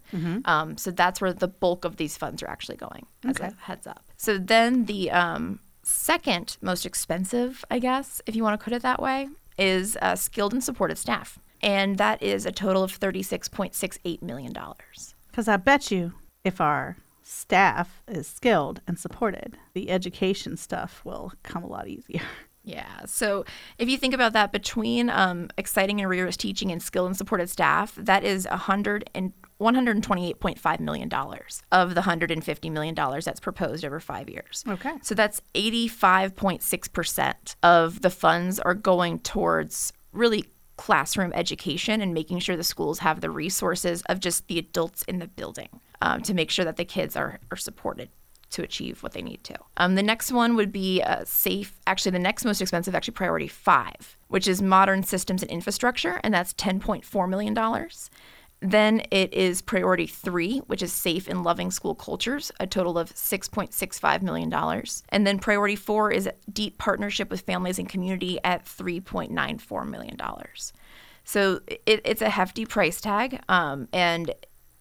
Um, 0.45 0.77
so 0.77 0.91
that's 0.91 1.19
where 1.19 1.33
the 1.33 1.47
bulk 1.47 1.85
of 1.85 1.97
these 1.97 2.17
funds 2.17 2.43
are 2.43 2.49
actually 2.49 2.77
going, 2.77 3.05
as 3.25 3.39
a 3.39 3.53
heads 3.61 3.87
up. 3.87 4.03
So 4.17 4.37
then 4.37 4.85
the 4.85 5.11
um, 5.11 5.59
second 5.83 6.57
most 6.61 6.85
expensive, 6.85 7.65
I 7.71 7.79
guess, 7.79 8.21
if 8.25 8.35
you 8.35 8.43
want 8.43 8.59
to 8.59 8.63
put 8.63 8.73
it 8.73 8.81
that 8.83 9.01
way, 9.01 9.29
is 9.57 9.97
uh, 10.01 10.15
skilled 10.15 10.53
and 10.53 10.63
supported 10.63 10.97
staff. 10.97 11.39
And 11.61 11.97
that 11.97 12.21
is 12.21 12.45
a 12.45 12.51
total 12.51 12.83
of 12.83 12.99
$36.68 12.99 14.21
million. 14.21 14.53
Because 15.31 15.47
I 15.47 15.57
bet 15.57 15.91
you 15.91 16.13
if 16.43 16.59
our 16.59 16.97
staff 17.23 18.03
is 18.07 18.27
skilled 18.27 18.81
and 18.87 18.99
supported, 18.99 19.57
the 19.73 19.89
education 19.89 20.57
stuff 20.57 21.01
will 21.03 21.31
come 21.43 21.63
a 21.63 21.67
lot 21.67 21.87
easier. 21.87 22.21
Yeah. 22.65 23.01
So 23.05 23.43
if 23.77 23.89
you 23.89 23.97
think 23.97 24.13
about 24.13 24.31
that, 24.33 24.53
between 24.53 25.09
um, 25.09 25.49
exciting 25.57 25.99
and 25.99 26.09
rigorous 26.09 26.37
teaching 26.37 26.71
and 26.71 26.81
skilled 26.81 27.07
and 27.07 27.17
supported 27.17 27.49
staff, 27.49 27.93
that 27.95 28.23
is 28.23 28.45
a 28.45 28.55
hundred 28.55 29.09
and 29.13 29.33
one 29.57 29.75
hundred 29.75 29.97
and 29.97 30.03
twenty-eight 30.03 30.39
point 30.39 30.57
five 30.57 30.79
million 30.79 31.09
dollars 31.09 31.61
of 31.73 31.93
the 31.93 32.01
hundred 32.01 32.31
and 32.31 32.43
fifty 32.43 32.69
million 32.69 32.95
dollars 32.95 33.25
that's 33.25 33.41
proposed 33.41 33.83
over 33.83 33.99
five 33.99 34.29
years. 34.29 34.63
Okay. 34.67 34.93
So 35.01 35.13
that's 35.13 35.41
eighty-five 35.55 36.37
point 36.37 36.63
six 36.63 36.87
percent 36.87 37.57
of 37.63 38.01
the 38.01 38.09
funds 38.09 38.59
are 38.59 38.73
going 38.73 39.19
towards 39.19 39.91
really 40.13 40.45
classroom 40.77 41.31
education 41.33 42.01
and 42.01 42.13
making 42.13 42.39
sure 42.39 42.57
the 42.57 42.63
schools 42.63 42.99
have 42.99 43.21
the 43.21 43.29
resources 43.29 44.01
of 44.09 44.19
just 44.19 44.47
the 44.47 44.57
adults 44.57 45.03
in 45.03 45.19
the 45.19 45.27
building 45.27 45.69
um, 46.01 46.21
to 46.21 46.33
make 46.33 46.49
sure 46.49 46.65
that 46.65 46.77
the 46.77 46.85
kids 46.85 47.15
are, 47.15 47.39
are 47.51 47.57
supported 47.57 48.09
to 48.49 48.63
achieve 48.63 49.01
what 49.01 49.13
they 49.13 49.21
need 49.21 49.43
to. 49.43 49.55
Um, 49.77 49.95
the 49.95 50.03
next 50.03 50.31
one 50.31 50.55
would 50.55 50.71
be 50.71 51.01
uh, 51.01 51.23
safe. 51.25 51.79
Actually, 51.87 52.11
the 52.11 52.19
next 52.19 52.45
most 52.45 52.61
expensive, 52.61 52.93
actually, 52.93 53.13
priority 53.13 53.47
five, 53.47 54.15
which 54.27 54.47
is 54.47 54.61
modern 54.61 55.03
systems 55.03 55.41
and 55.41 55.51
infrastructure, 55.51 56.19
and 56.23 56.33
that's 56.33 56.53
ten 56.53 56.79
point 56.79 57.03
four 57.03 57.27
million 57.27 57.53
dollars. 57.53 58.11
Then 58.63 59.01
it 59.11 59.33
is 59.33 59.61
priority 59.61 60.07
three, 60.07 60.59
which 60.67 60.81
is 60.81 60.93
safe 60.93 61.27
and 61.27 61.43
loving 61.43 61.69
school 61.69 61.93
cultures, 61.93 62.49
a 62.61 62.65
total 62.65 62.97
of 62.97 63.13
$6.65 63.13 64.21
million. 64.21 64.53
And 65.09 65.27
then 65.27 65.37
priority 65.37 65.75
four 65.75 66.11
is 66.11 66.29
deep 66.51 66.77
partnership 66.77 67.29
with 67.29 67.41
families 67.41 67.77
and 67.77 67.89
community 67.89 68.39
at 68.45 68.65
$3.94 68.65 69.89
million. 69.89 70.17
So 71.25 71.59
it, 71.67 72.01
it's 72.05 72.21
a 72.21 72.29
hefty 72.29 72.65
price 72.65 73.01
tag. 73.01 73.41
Um, 73.49 73.89
and 73.91 74.33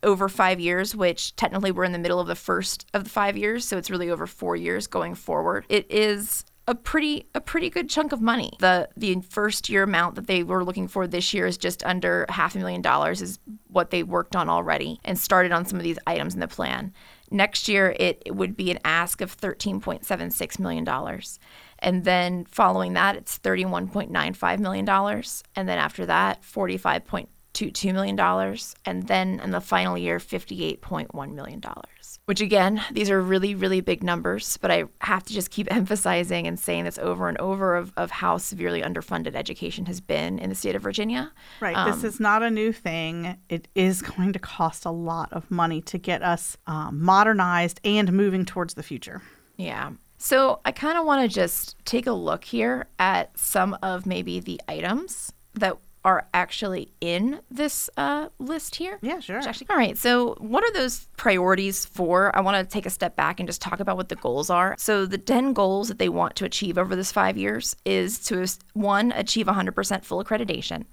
over 0.05 0.29
five 0.29 0.61
years, 0.61 0.95
which 0.95 1.35
technically 1.35 1.73
we're 1.73 1.85
in 1.85 1.93
the 1.93 1.99
middle 1.99 2.21
of 2.21 2.29
the 2.29 2.37
first 2.37 2.87
of 2.95 3.03
the 3.03 3.11
five 3.11 3.37
years, 3.37 3.65
so 3.65 3.79
it's 3.79 3.91
really 3.91 4.11
over 4.11 4.29
four 4.29 4.55
years 4.55 4.87
going 4.87 5.17
forward. 5.17 5.65
It 5.69 5.91
is 5.91 6.45
a 6.69 6.75
pretty 6.75 7.27
a 7.35 7.41
pretty 7.41 7.69
good 7.71 7.91
chunk 7.91 8.13
of 8.13 8.21
money. 8.21 8.53
The 8.61 8.89
the 8.97 9.21
first 9.21 9.69
year 9.69 9.83
amount 9.83 10.15
that 10.15 10.27
they 10.27 10.43
were 10.43 10.65
looking 10.65 10.89
for 10.89 11.07
this 11.07 11.35
year 11.35 11.47
is 11.47 11.59
just 11.59 11.85
under 11.85 12.27
half 12.29 12.55
a 12.55 12.59
million 12.59 12.83
dollars 12.83 13.21
is 13.21 13.39
what 13.69 13.91
they 13.91 14.03
worked 14.03 14.37
on 14.37 14.49
already 14.49 15.01
and 15.05 15.19
started 15.19 15.53
on 15.53 15.65
some 15.65 15.79
of 15.79 15.83
these 15.83 15.99
items 16.07 16.35
in 16.35 16.41
the 16.41 16.49
plan. 16.49 16.93
Next 17.31 17.67
year 17.67 17.97
it, 17.99 18.23
it 18.25 18.37
would 18.37 18.57
be 18.57 18.71
an 18.71 18.79
ask 18.85 19.21
of 19.21 19.37
$13.76 19.37 20.59
million. 20.59 20.87
And 21.79 22.05
then 22.05 22.45
following 22.45 22.93
that 22.93 23.17
it's 23.17 23.39
$31.95 23.39 24.59
million. 24.61 24.89
And 25.57 25.69
then 25.69 25.79
after 25.79 26.07
that, 26.07 26.45
45 26.45 27.03
to 27.55 27.71
$2 27.71 27.93
million. 27.93 28.57
And 28.85 29.09
then 29.09 29.41
in 29.41 29.51
the 29.51 29.61
final 29.61 29.99
year, 29.99 30.19
$58.1 30.19 31.33
million. 31.35 31.63
Which 32.27 32.41
again, 32.41 32.83
these 32.93 33.11
are 33.11 33.21
really, 33.21 33.55
really 33.55 33.81
big 33.81 34.05
numbers, 34.05 34.57
but 34.59 34.71
I 34.71 34.85
have 35.01 35.25
to 35.25 35.33
just 35.33 35.51
keep 35.51 35.73
emphasizing 35.75 36.47
and 36.47 36.59
saying 36.59 36.85
this 36.85 36.99
over 36.99 37.29
and 37.29 37.37
over 37.39 37.77
of, 37.77 37.93
of 37.97 38.11
how 38.11 38.39
severely 38.39 38.81
underfunded 38.81 39.35
education 39.35 39.87
has 39.87 40.01
been 40.01 40.39
in 40.39 40.49
the 40.49 40.55
state 40.55 40.77
of 40.77 40.83
Virginia. 40.83 41.33
Right. 41.61 41.77
Um, 41.77 41.91
this 41.91 42.05
is 42.05 42.21
not 42.21 42.43
a 42.43 42.51
new 42.51 42.73
thing. 42.73 43.37
It 43.49 43.67
is 43.75 44.03
going 44.03 44.33
to 44.35 44.39
cost 44.39 44.85
a 44.85 44.91
lot 44.91 45.33
of 45.33 45.51
money 45.51 45.81
to 45.83 45.99
get 45.99 46.23
us 46.23 46.57
um, 46.67 47.03
modernized 47.03 47.81
and 47.85 48.13
moving 48.13 48.45
towards 48.45 48.75
the 48.75 48.83
future. 48.83 49.21
Yeah. 49.57 49.93
So 50.19 50.61
I 50.65 50.71
kind 50.71 50.97
of 50.97 51.05
want 51.05 51.29
to 51.29 51.35
just 51.35 51.85
take 51.85 52.07
a 52.07 52.13
look 52.13 52.45
here 52.45 52.87
at 53.01 53.37
some 53.37 53.77
of 53.83 54.07
maybe 54.07 54.39
the 54.39 54.61
items 54.69 55.33
that 55.55 55.77
are 56.05 56.27
actually 56.35 56.89
in 57.01 57.41
this 57.51 57.89
uh, 57.97 58.29
list 58.39 58.75
here. 58.75 58.99
Yeah, 59.03 59.21
sure. 59.21 59.39
Actually, 59.39 59.69
all 59.71 59.77
right. 59.77 59.97
So, 59.97 60.35
what 60.39 60.65
are 60.65 60.73
those 60.73 61.07
priorities 61.17 61.85
for? 61.85 62.35
I 62.37 62.41
want 62.41 62.57
to 62.69 62.73
take 62.73 62.87
a 62.87 62.91
step 62.91 63.15
back 63.15 63.39
and 63.39 63.49
just 63.49 63.63
talk 63.63 63.81
about 63.81 63.97
what 63.97 64.09
the 64.09 64.17
goals 64.17 64.51
are. 64.51 64.75
So, 64.79 65.07
the 65.07 65.19
10 65.19 65.53
goals 65.53 65.89
that 65.89 65.99
they 65.99 66.09
want 66.09 66.35
to 66.37 66.45
achieve 66.45 66.77
over 66.77 66.97
this 66.97 67.13
five 67.13 67.37
years 67.37 67.77
is 67.85 68.19
to 68.27 68.47
one, 68.75 69.13
achieve 69.13 69.47
100% 69.47 70.05
full 70.05 70.25
accreditation, 70.25 70.85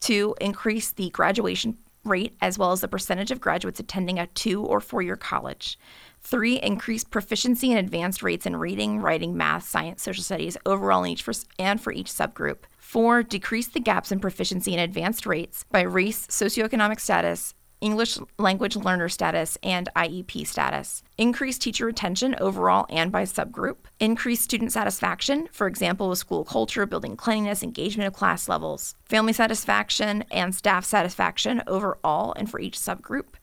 two, 0.00 0.34
increase 0.40 0.92
the 0.92 1.10
graduation 1.10 1.76
rate 2.04 2.34
as 2.40 2.58
well 2.58 2.72
as 2.72 2.80
the 2.80 2.88
percentage 2.88 3.30
of 3.30 3.40
graduates 3.40 3.80
attending 3.80 4.18
a 4.18 4.26
two 4.28 4.64
or 4.64 4.80
four 4.80 5.02
year 5.02 5.16
college. 5.16 5.78
Three, 6.22 6.56
increase 6.56 7.02
proficiency 7.02 7.70
and 7.70 7.78
advanced 7.78 8.22
rates 8.22 8.44
in 8.44 8.56
reading, 8.56 9.00
writing, 9.00 9.36
math, 9.36 9.66
science, 9.66 10.02
social 10.02 10.22
studies 10.22 10.56
overall 10.66 11.02
in 11.04 11.12
each 11.12 11.22
for, 11.22 11.32
and 11.58 11.80
for 11.80 11.92
each 11.92 12.08
subgroup. 12.08 12.58
Four, 12.90 13.22
decrease 13.22 13.68
the 13.68 13.78
gaps 13.78 14.10
in 14.10 14.18
proficiency 14.18 14.72
and 14.72 14.80
advanced 14.80 15.24
rates 15.24 15.64
by 15.70 15.82
race, 15.82 16.26
socioeconomic 16.26 16.98
status, 16.98 17.54
English 17.80 18.18
language 18.36 18.74
learner 18.74 19.08
status, 19.08 19.56
and 19.62 19.88
IEP 19.94 20.44
status. 20.44 21.04
Increase 21.16 21.56
teacher 21.56 21.86
retention 21.86 22.34
overall 22.40 22.86
and 22.90 23.12
by 23.12 23.22
subgroup. 23.22 23.76
Increase 24.00 24.40
student 24.40 24.72
satisfaction, 24.72 25.48
for 25.52 25.68
example, 25.68 26.08
with 26.08 26.18
school 26.18 26.44
culture, 26.44 26.84
building 26.84 27.14
cleanliness, 27.16 27.62
engagement 27.62 28.08
of 28.08 28.12
class 28.12 28.48
levels. 28.48 28.96
Family 29.04 29.34
satisfaction 29.34 30.24
and 30.32 30.52
staff 30.52 30.84
satisfaction 30.84 31.62
overall 31.68 32.32
and 32.34 32.50
for 32.50 32.58
each 32.58 32.76
subgroup 32.76 33.36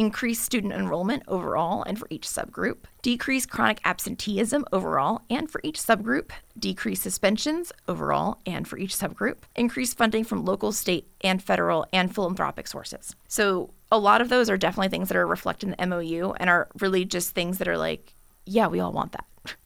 increase 0.00 0.40
student 0.40 0.72
enrollment 0.72 1.22
overall 1.28 1.82
and 1.82 1.98
for 1.98 2.06
each 2.08 2.26
subgroup, 2.26 2.78
decrease 3.02 3.44
chronic 3.44 3.78
absenteeism 3.84 4.64
overall 4.72 5.20
and 5.28 5.50
for 5.50 5.60
each 5.62 5.78
subgroup, 5.78 6.30
decrease 6.58 7.02
suspensions 7.02 7.70
overall 7.86 8.38
and 8.46 8.66
for 8.66 8.78
each 8.78 8.96
subgroup, 8.96 9.36
increase 9.54 9.92
funding 9.92 10.24
from 10.24 10.42
local, 10.42 10.72
state, 10.72 11.06
and 11.20 11.42
federal 11.42 11.86
and 11.92 12.14
philanthropic 12.14 12.66
sources. 12.66 13.14
So, 13.28 13.68
a 13.92 13.98
lot 13.98 14.22
of 14.22 14.30
those 14.30 14.48
are 14.48 14.56
definitely 14.56 14.88
things 14.88 15.08
that 15.08 15.16
are 15.18 15.26
reflected 15.26 15.68
in 15.68 15.74
the 15.76 15.86
MOU 15.86 16.32
and 16.38 16.48
are 16.48 16.68
really 16.78 17.04
just 17.04 17.34
things 17.34 17.58
that 17.58 17.68
are 17.68 17.76
like, 17.76 18.14
yeah, 18.46 18.68
we 18.68 18.80
all 18.80 18.92
want 18.92 19.12
that. 19.12 19.26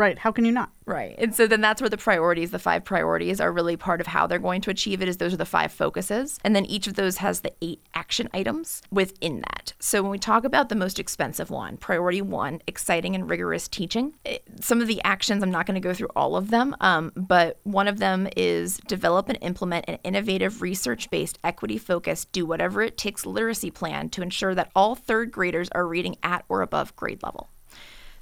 Right. 0.00 0.18
How 0.18 0.32
can 0.32 0.46
you 0.46 0.52
not? 0.52 0.70
Right. 0.86 1.14
And 1.18 1.34
so 1.34 1.46
then 1.46 1.60
that's 1.60 1.82
where 1.82 1.90
the 1.90 1.98
priorities, 1.98 2.52
the 2.52 2.58
five 2.58 2.84
priorities, 2.86 3.38
are 3.38 3.52
really 3.52 3.76
part 3.76 4.00
of 4.00 4.06
how 4.06 4.26
they're 4.26 4.38
going 4.38 4.62
to 4.62 4.70
achieve 4.70 5.02
it, 5.02 5.08
is 5.08 5.18
those 5.18 5.34
are 5.34 5.36
the 5.36 5.44
five 5.44 5.72
focuses. 5.72 6.38
And 6.42 6.56
then 6.56 6.64
each 6.64 6.86
of 6.86 6.94
those 6.94 7.18
has 7.18 7.40
the 7.40 7.52
eight 7.60 7.82
action 7.92 8.26
items 8.32 8.80
within 8.90 9.42
that. 9.42 9.74
So 9.78 10.00
when 10.00 10.10
we 10.10 10.18
talk 10.18 10.44
about 10.44 10.70
the 10.70 10.74
most 10.74 10.98
expensive 10.98 11.50
one, 11.50 11.76
priority 11.76 12.22
one, 12.22 12.62
exciting 12.66 13.14
and 13.14 13.28
rigorous 13.28 13.68
teaching, 13.68 14.14
it, 14.24 14.42
some 14.60 14.80
of 14.80 14.86
the 14.86 15.02
actions, 15.04 15.42
I'm 15.42 15.50
not 15.50 15.66
going 15.66 15.74
to 15.74 15.86
go 15.86 15.92
through 15.92 16.08
all 16.16 16.34
of 16.34 16.48
them, 16.48 16.74
um, 16.80 17.12
but 17.14 17.58
one 17.64 17.86
of 17.86 17.98
them 17.98 18.26
is 18.38 18.78
develop 18.86 19.28
and 19.28 19.36
implement 19.42 19.84
an 19.86 19.98
innovative 20.02 20.62
research 20.62 21.10
based, 21.10 21.38
equity 21.44 21.76
focused, 21.76 22.32
do 22.32 22.46
whatever 22.46 22.80
it 22.80 22.96
takes 22.96 23.26
literacy 23.26 23.70
plan 23.70 24.08
to 24.08 24.22
ensure 24.22 24.54
that 24.54 24.70
all 24.74 24.94
third 24.94 25.30
graders 25.30 25.68
are 25.72 25.86
reading 25.86 26.16
at 26.22 26.46
or 26.48 26.62
above 26.62 26.96
grade 26.96 27.22
level. 27.22 27.50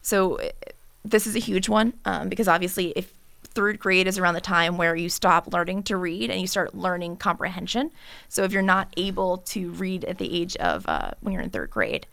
So 0.02 0.38
this 1.04 1.26
is 1.26 1.36
a 1.36 1.40
huge 1.40 1.68
one 1.68 1.94
um, 2.04 2.28
because 2.28 2.48
obviously, 2.48 2.92
if 2.96 3.12
third 3.58 3.78
grade 3.78 4.06
is 4.06 4.18
around 4.18 4.34
the 4.34 4.40
time 4.40 4.76
where 4.76 4.94
you 4.94 5.08
stop 5.08 5.52
learning 5.52 5.82
to 5.82 5.96
read 5.96 6.30
and 6.30 6.40
you 6.40 6.46
start 6.46 6.74
learning 6.74 7.16
comprehension. 7.16 7.90
So 8.28 8.44
if 8.44 8.52
you're 8.52 8.62
not 8.62 8.92
able 8.96 9.38
to 9.38 9.70
read 9.72 10.04
at 10.04 10.18
the 10.18 10.32
age 10.32 10.54
of 10.56 10.86
uh, 10.86 11.12
when 11.20 11.32
you're 11.32 11.42
in 11.42 11.50
third 11.50 11.70
grade, 11.70 12.06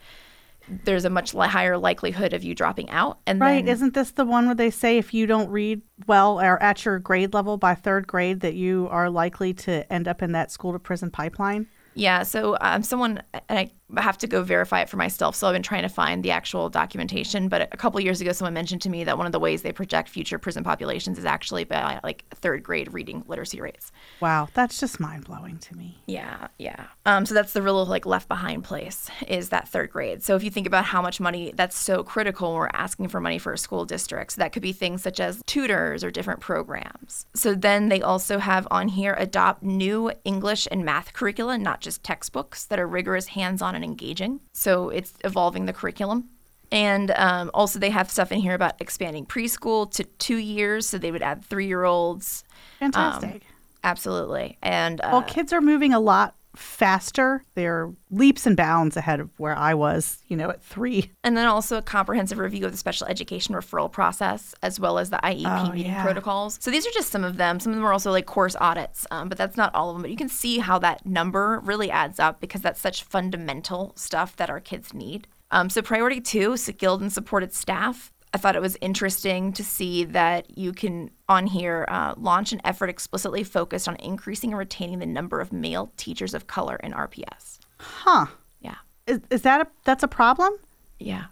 there's 0.68 1.06
a 1.06 1.10
much 1.10 1.34
higher 1.34 1.78
likelihood 1.78 2.34
of 2.34 2.44
you 2.44 2.56
dropping 2.56 2.90
out. 2.90 3.20
And 3.28 3.40
right, 3.40 3.64
then, 3.64 3.74
isn't 3.74 3.94
this 3.94 4.12
the 4.12 4.26
one 4.26 4.48
where 4.48 4.56
they 4.56 4.72
say 4.72 4.98
if 4.98 5.14
you 5.14 5.28
don't 5.28 5.50
read 5.50 5.82
well 6.08 6.42
or 6.42 6.62
at 6.62 6.84
your 6.86 6.98
grade 7.00 7.34
level 7.34 7.58
by 7.58 7.76
third 7.76 8.08
grade, 8.08 8.40
that 8.40 8.56
you 8.56 8.88
are 8.90 9.10
likely 9.10 9.54
to 9.54 9.92
end 9.94 10.08
up 10.08 10.24
in 10.24 10.32
that 10.32 10.52
school 10.52 10.74
to 10.74 10.80
prison 10.80 11.12
pipeline? 11.12 11.68
Yeah, 11.94 12.24
so 12.24 12.58
um, 12.60 12.84
someone, 12.84 13.22
and 13.48 13.60
I 13.60 13.72
have 13.98 14.18
to 14.18 14.28
go 14.28 14.42
verify 14.42 14.82
it 14.82 14.90
for 14.90 14.98
myself. 14.98 15.36
So 15.36 15.48
I've 15.48 15.54
been 15.54 15.62
trying 15.62 15.84
to 15.84 15.90
find 15.90 16.24
the 16.24 16.32
actual 16.32 16.70
documentation. 16.70 17.50
But 17.50 17.70
a 17.72 17.78
couple 17.78 18.00
years 18.00 18.20
ago, 18.20 18.32
someone 18.32 18.54
mentioned 18.54 18.82
to 18.84 18.90
me 18.90 19.04
that 19.04 19.18
one 19.18 19.28
of 19.28 19.32
the 19.32 19.40
ways 19.40 19.62
they 19.62 19.72
project 19.72 20.10
future 20.10 20.40
prison 20.40 20.64
populations 20.64 21.20
is 21.20 21.26
actually 21.26 21.66
by 21.66 22.00
like 22.04 22.26
third 22.32 22.64
grade 22.64 22.94
reading 22.94 23.24
literacy 23.28 23.62
rates. 23.62 23.92
Wow, 24.20 24.50
that's 24.54 24.80
just 24.80 25.00
mind 25.00 25.26
blowing 25.26 25.60
to 25.60 25.78
me. 25.78 26.00
Yeah, 26.08 26.48
yeah. 26.58 26.88
Um, 27.06 27.26
so 27.26 27.34
that's 27.36 27.54
the 27.54 27.62
real 27.62 27.86
like 27.86 28.06
left 28.06 28.28
behind 28.28 28.64
place 28.64 29.10
is 29.28 29.50
that 29.50 29.68
third 29.68 29.92
grade. 29.92 30.24
So 30.24 30.36
if 30.36 30.44
you 30.44 30.50
think 30.50 30.66
about 30.66 30.86
how 30.86 31.02
much 31.02 31.20
money 31.20 31.54
that's 31.56 31.78
so 31.78 32.04
critical 32.04 32.52
when 32.52 32.62
we're 32.62 32.70
asking 32.74 33.10
for 33.10 33.20
money 33.20 33.38
for 33.38 33.54
a 33.54 33.58
school 33.58 33.86
district, 33.86 34.34
so 34.34 34.40
that 34.40 34.52
could 34.52 34.64
be 34.64 34.74
things 34.74 35.04
such 35.04 35.20
as 35.20 35.44
tutors 35.46 36.04
or 36.04 36.10
different 36.10 36.40
programs. 36.40 37.28
So 37.36 37.54
then 37.54 37.90
they 37.90 38.02
also 38.02 38.40
have 38.40 38.68
on 38.72 38.88
here 38.88 39.16
adopt 39.20 39.62
new 39.62 40.12
English 40.24 40.68
and 40.72 40.84
math 40.84 41.14
curricula, 41.14 41.58
not 41.60 41.82
just 41.82 42.04
textbooks 42.04 42.66
that 42.66 42.80
are 42.80 42.88
rigorous, 42.88 43.28
hands 43.28 43.62
on, 43.62 43.75
and 43.76 43.84
engaging. 43.84 44.40
So 44.54 44.90
it's 44.90 45.14
evolving 45.24 45.66
the 45.66 45.74
curriculum. 45.74 46.30
And 46.72 47.12
um, 47.12 47.52
also, 47.54 47.78
they 47.78 47.92
have 47.92 48.10
stuff 48.10 48.32
in 48.32 48.40
here 48.40 48.56
about 48.56 48.74
expanding 48.82 49.26
preschool 49.26 49.90
to 49.92 50.04
two 50.04 50.38
years. 50.38 50.88
So 50.88 50.98
they 50.98 51.12
would 51.12 51.22
add 51.22 51.46
three 51.46 51.68
year 51.68 51.84
olds. 51.84 52.44
Fantastic. 52.80 53.34
Um, 53.34 53.40
absolutely. 53.84 54.58
And 54.64 55.00
uh, 55.02 55.10
well, 55.12 55.24
kids 55.24 55.54
are 55.54 55.62
moving 55.62 55.94
a 55.94 56.00
lot 56.00 56.36
faster. 56.56 57.44
They're 57.54 57.92
leaps 58.12 58.46
and 58.46 58.56
bounds 58.56 58.98
ahead 58.98 59.20
of 59.20 59.30
where 59.40 59.56
I 59.56 59.74
was, 59.74 60.20
you 60.28 60.38
know, 60.38 60.50
at 60.50 60.62
three. 60.62 61.12
And 61.24 61.36
then 61.36 61.48
also 61.48 61.78
a 61.78 61.82
comprehensive 61.82 62.38
review 62.38 62.66
of 62.66 62.72
the 62.72 62.78
special 62.78 63.08
education 63.08 63.56
referral 63.56 63.92
process, 63.92 64.56
as 64.62 64.80
well 64.80 64.98
as 64.98 65.10
the 65.10 65.18
IEP 65.18 65.46
oh, 65.46 65.72
meeting 65.72 65.92
yeah. 65.92 66.04
protocols. 66.04 66.58
So 66.62 66.72
these 66.72 66.86
are 66.86 66.92
just 66.92 67.12
some 67.12 67.24
of 67.24 67.38
them. 67.38 67.60
Some 67.60 67.72
of 67.72 67.78
them 67.78 67.86
are 67.86 67.94
also 67.94 68.12
like 68.12 68.26
course 68.26 68.56
audits, 68.60 69.06
um, 69.12 69.30
but 69.30 69.38
that's 69.38 69.58
not 69.58 69.74
all 69.76 69.90
of 69.90 69.96
them. 69.96 70.02
But 70.02 70.12
you 70.12 70.18
can 70.18 70.30
see 70.30 70.60
how 70.60 70.80
that 70.80 71.06
number 71.06 71.60
really 71.64 71.92
adds 71.92 72.20
up 72.20 72.40
because 72.40 72.62
that's 72.62 72.82
such 72.82 73.04
fundamental 73.04 73.94
stuff 73.96 74.36
that 74.38 74.50
our 74.50 74.60
kids 74.60 74.94
need. 74.94 75.28
Um, 75.52 75.70
so 75.70 75.82
priority 75.82 76.22
two, 76.22 76.58
skilled 76.58 77.02
and 77.02 77.14
supported 77.14 77.54
staff. 77.54 78.12
I 78.36 78.38
thought 78.38 78.58
it 78.58 78.62
was 78.62 78.76
interesting 78.82 79.54
to 79.54 79.64
see 79.64 80.04
that 80.04 80.58
you 80.58 80.74
can, 80.74 81.10
on 81.30 81.48
here, 81.48 81.86
uh, 81.88 82.16
launch 82.18 82.52
an 82.52 82.60
effort 82.66 82.90
explicitly 82.90 83.46
focused 83.46 83.88
on 83.88 83.96
increasing 83.96 84.50
and 84.50 84.60
retaining 84.60 85.00
the 85.00 85.06
number 85.06 85.40
of 85.40 85.54
male 85.54 85.90
teachers 85.96 86.34
of 86.34 86.46
color 86.46 86.76
in 86.84 86.92
RPS. 86.92 87.60
Huh. 87.80 88.26
Yeah. 88.60 88.76
Is, 89.08 89.22
is 89.30 89.44
that 89.44 89.62
a, 89.62 89.68
that's 89.86 90.04
a 90.04 90.10
problem? 90.10 90.52
Yeah. 91.00 91.28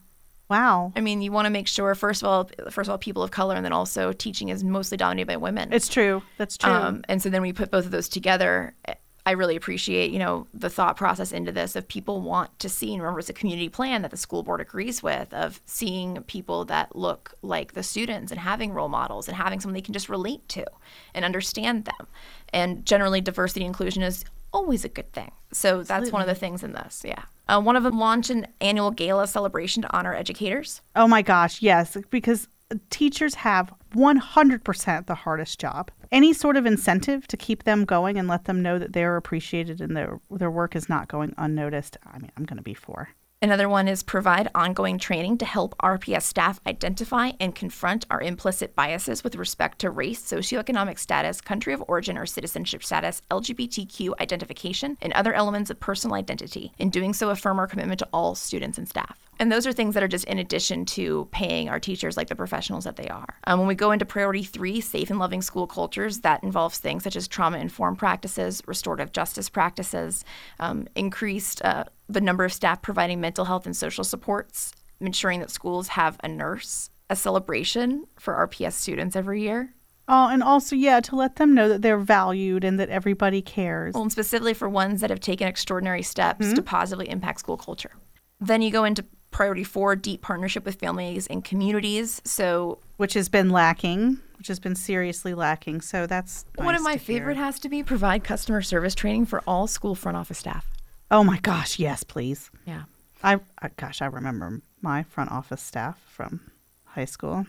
Wow. 0.50 0.94
I 0.96 1.02
mean, 1.02 1.22
you 1.22 1.34
want 1.34 1.46
to 1.46 1.50
make 1.50 1.68
sure 1.68 1.94
first 1.94 2.24
of 2.24 2.30
all, 2.30 2.50
first 2.70 2.88
of 2.88 2.92
all, 2.92 2.98
people 2.98 3.22
of 3.22 3.32
color, 3.32 3.56
and 3.56 3.66
then 3.66 3.74
also 3.74 4.14
teaching 4.14 4.48
is 4.48 4.64
mostly 4.64 4.96
dominated 4.96 5.28
by 5.28 5.36
women. 5.36 5.74
It's 5.74 5.90
true. 5.90 6.24
That's 6.38 6.58
true. 6.58 6.72
Um, 6.72 7.04
and 7.10 7.22
so 7.22 7.30
then 7.30 7.42
we 7.42 7.52
put 7.52 7.70
both 7.70 7.84
of 7.84 7.92
those 7.92 8.08
together. 8.08 8.76
I 9.26 9.32
really 9.32 9.56
appreciate, 9.56 10.12
you 10.12 10.20
know, 10.20 10.48
the 10.54 10.70
thought 10.70 10.98
process 10.98 11.32
into 11.32 11.52
this 11.52 11.76
of 11.76 11.88
people 11.88 12.22
want 12.22 12.58
to 12.60 12.68
see, 12.68 12.92
and 12.94 13.02
remember 13.02 13.20
it's 13.20 13.30
a 13.30 13.34
community 13.34 13.70
plan 13.70 14.02
that 14.02 14.12
the 14.12 14.18
school 14.18 14.44
board 14.44 14.60
agrees 14.60 15.02
with 15.02 15.34
of 15.34 15.62
seeing 15.66 16.22
people 16.24 16.66
that 16.66 16.96
look 16.96 17.34
like 17.42 17.74
the 17.74 17.84
students 17.84 18.32
and 18.32 18.42
having 18.42 18.74
role 18.74 18.90
models 18.90 19.30
and 19.30 19.38
having 19.38 19.62
someone 19.62 19.76
they 19.76 19.82
can 19.82 19.94
just 19.94 20.10
relate 20.10 20.48
to 20.50 20.66
and 21.14 21.24
understand 21.24 21.86
them. 21.86 22.08
And 22.52 22.86
generally 22.86 23.22
diversity 23.22 23.66
inclusion 23.66 24.04
is 24.04 24.26
always 24.52 24.84
a 24.84 24.90
good 24.90 25.12
thing. 25.14 25.32
So 25.54 25.78
that's 25.78 25.90
Absolutely. 25.90 26.12
one 26.12 26.22
of 26.24 26.28
the 26.28 26.36
things 26.36 26.64
in 26.64 26.74
this. 26.74 27.04
Yeah. 27.06 27.24
Uh, 27.48 27.62
one 27.62 27.76
of 27.76 27.84
them 27.84 27.98
launch 27.98 28.30
an 28.30 28.48
annual 28.60 28.92
gala 28.92 29.28
celebration 29.28 29.82
to 29.84 29.96
honor 29.96 30.14
educators. 30.14 30.82
Oh 30.96 31.08
my 31.08 31.22
gosh, 31.22 31.62
yes, 31.62 31.98
because 32.10 32.48
teachers 32.90 33.36
have 33.36 33.74
100% 33.94 35.06
the 35.06 35.16
hardest 35.16 35.60
job. 35.60 35.92
Any 36.12 36.34
sort 36.34 36.58
of 36.58 36.66
incentive 36.66 37.28
to 37.28 37.38
keep 37.38 37.64
them 37.64 37.86
going 37.86 38.18
and 38.18 38.28
let 38.28 38.46
them 38.46 38.62
know 38.62 38.78
that 38.78 38.94
they're 38.94 39.18
appreciated 39.18 39.82
and 39.82 39.96
their 39.96 40.20
their 40.30 40.52
work 40.52 40.76
is 40.76 40.90
not 40.90 41.08
going 41.08 41.34
unnoticed. 41.38 41.98
I 42.06 42.20
mean, 42.20 42.32
I'm 42.38 42.46
going 42.46 42.58
to 42.58 42.64
be 42.64 42.74
for. 42.74 43.10
Another 43.44 43.68
one 43.68 43.90
is 43.90 44.04
provide 44.04 44.48
ongoing 44.56 44.98
training 44.98 45.38
to 45.40 45.46
help 45.46 45.78
RPS 45.80 46.22
staff 46.22 46.62
identify 46.66 47.32
and 47.42 47.54
confront 47.54 48.06
our 48.10 48.22
implicit 48.22 48.74
biases 48.74 49.22
with 49.22 49.36
respect 49.36 49.80
to 49.80 49.90
race, 49.90 50.22
socioeconomic 50.22 50.98
status, 50.98 51.42
country 51.42 51.74
of 51.74 51.84
origin 51.90 52.18
or 52.18 52.26
citizenship 52.26 52.86
status, 52.86 53.22
LGBTQ 53.30 54.14
identification, 54.22 54.98
and 55.02 55.12
other 55.12 55.34
elements 55.34 55.70
of 55.70 55.78
personal 55.82 56.16
identity. 56.16 56.72
In 56.78 56.90
doing 56.90 57.14
so, 57.14 57.32
affirm 57.32 57.60
our 57.60 57.68
commitment 57.68 58.00
to 58.00 58.08
all 58.14 58.34
students 58.34 58.78
and 58.78 58.88
staff. 58.88 59.20
And 59.44 59.52
those 59.52 59.68
are 59.68 59.74
things 59.74 59.94
that 59.96 60.02
are 60.02 60.08
just 60.08 60.24
in 60.24 60.40
addition 60.40 60.86
to 60.86 61.28
paying 61.34 61.68
our 61.68 61.78
teachers 61.78 62.16
like 62.16 62.30
the 62.30 62.36
professionals 62.36 62.86
that 62.86 62.96
they 62.96 63.10
are. 63.10 63.28
Um, 63.44 63.60
when 63.60 63.68
we 63.68 63.76
go 63.76 63.92
into 63.92 64.06
priority 64.06 64.42
three, 64.42 64.80
safe 64.80 65.10
and 65.10 65.20
loving 65.20 65.42
school 65.42 65.68
cultures, 65.68 66.20
that 66.20 66.42
involves 66.46 66.78
things 66.78 67.04
such 67.04 67.18
as 67.18 67.28
trauma 67.28 67.58
informed 67.58 67.98
practices, 67.98 68.62
restorative 68.68 69.12
justice 69.12 69.50
practices, 69.50 70.24
um, 70.62 70.88
increased 70.96 71.62
uh, 71.66 71.84
the 72.08 72.22
number 72.22 72.46
of 72.46 72.54
staff 72.54 72.82
providing 72.82 73.20
mental 73.20 73.44
health 73.44 73.66
and 73.66 73.76
social 73.76 74.06
supports, 74.06 74.72
ensuring 75.02 75.42
that 75.42 75.52
schools 75.52 75.90
have 75.90 76.18
a 76.24 76.30
nurse, 76.30 76.90
a 77.10 77.16
celebration 77.18 78.06
for 78.18 78.48
RPS 78.48 78.72
students 78.72 79.14
every 79.14 79.42
year. 79.42 79.74
Oh, 80.08 80.30
and 80.30 80.42
also, 80.42 80.74
yeah, 80.74 81.02
to 81.02 81.18
let 81.18 81.36
them 81.36 81.54
know 81.54 81.68
that 81.68 81.82
they're 81.82 81.98
valued 81.98 82.64
and 82.64 82.80
that 82.80 82.88
everybody 82.88 83.42
cares. 83.42 83.94
Well, 83.94 84.04
and 84.04 84.12
specifically 84.12 84.54
for 84.54 84.70
ones 84.70 85.02
that 85.02 85.10
have 85.10 85.20
taken 85.20 85.50
extraordinary 85.50 86.02
steps 86.02 86.46
mm-hmm. 86.46 86.56
to 86.56 86.62
positively 86.62 87.10
impact 87.10 87.42
school 87.42 87.58
culture. 87.58 87.92
Then 88.40 88.62
you 88.62 88.72
go 88.72 88.86
into 88.86 89.04
priority 89.34 89.64
four 89.64 89.96
deep 89.96 90.22
partnership 90.22 90.64
with 90.64 90.76
families 90.76 91.28
and 91.28 91.44
communities. 91.44 92.22
So, 92.24 92.80
which 92.98 93.14
has 93.16 93.28
been 93.28 93.50
lacking 93.50 94.20
which 94.44 94.50
has 94.50 94.60
been 94.60 94.76
seriously 94.76 95.34
lacking. 95.34 95.80
So 95.80 96.06
that's 96.06 96.44
One 96.56 96.68
nice 96.68 96.80
of 96.80 96.84
my 96.84 96.94
to 96.96 96.98
hear. 96.98 97.20
favorite 97.20 97.38
has 97.38 97.60
to 97.62 97.70
be 97.70 97.82
provide 97.82 98.26
customer 98.26 98.62
service 98.62 98.94
training 98.94 99.28
for 99.28 99.42
all 99.48 99.68
school 99.68 99.96
front 99.96 100.18
office 100.18 100.38
staff. 100.38 100.70
Oh 101.10 101.24
my 101.24 101.40
gosh, 101.40 101.80
yes, 101.80 102.04
please. 102.04 102.52
Yeah. 102.68 102.84
I, 103.24 103.40
I 103.62 103.70
gosh, 103.78 104.02
I 104.02 104.08
remember 104.08 104.60
my 104.82 105.04
front 105.04 105.32
office 105.32 105.62
staff 105.62 105.98
from 106.10 106.42
high 106.84 107.06
school. 107.06 107.46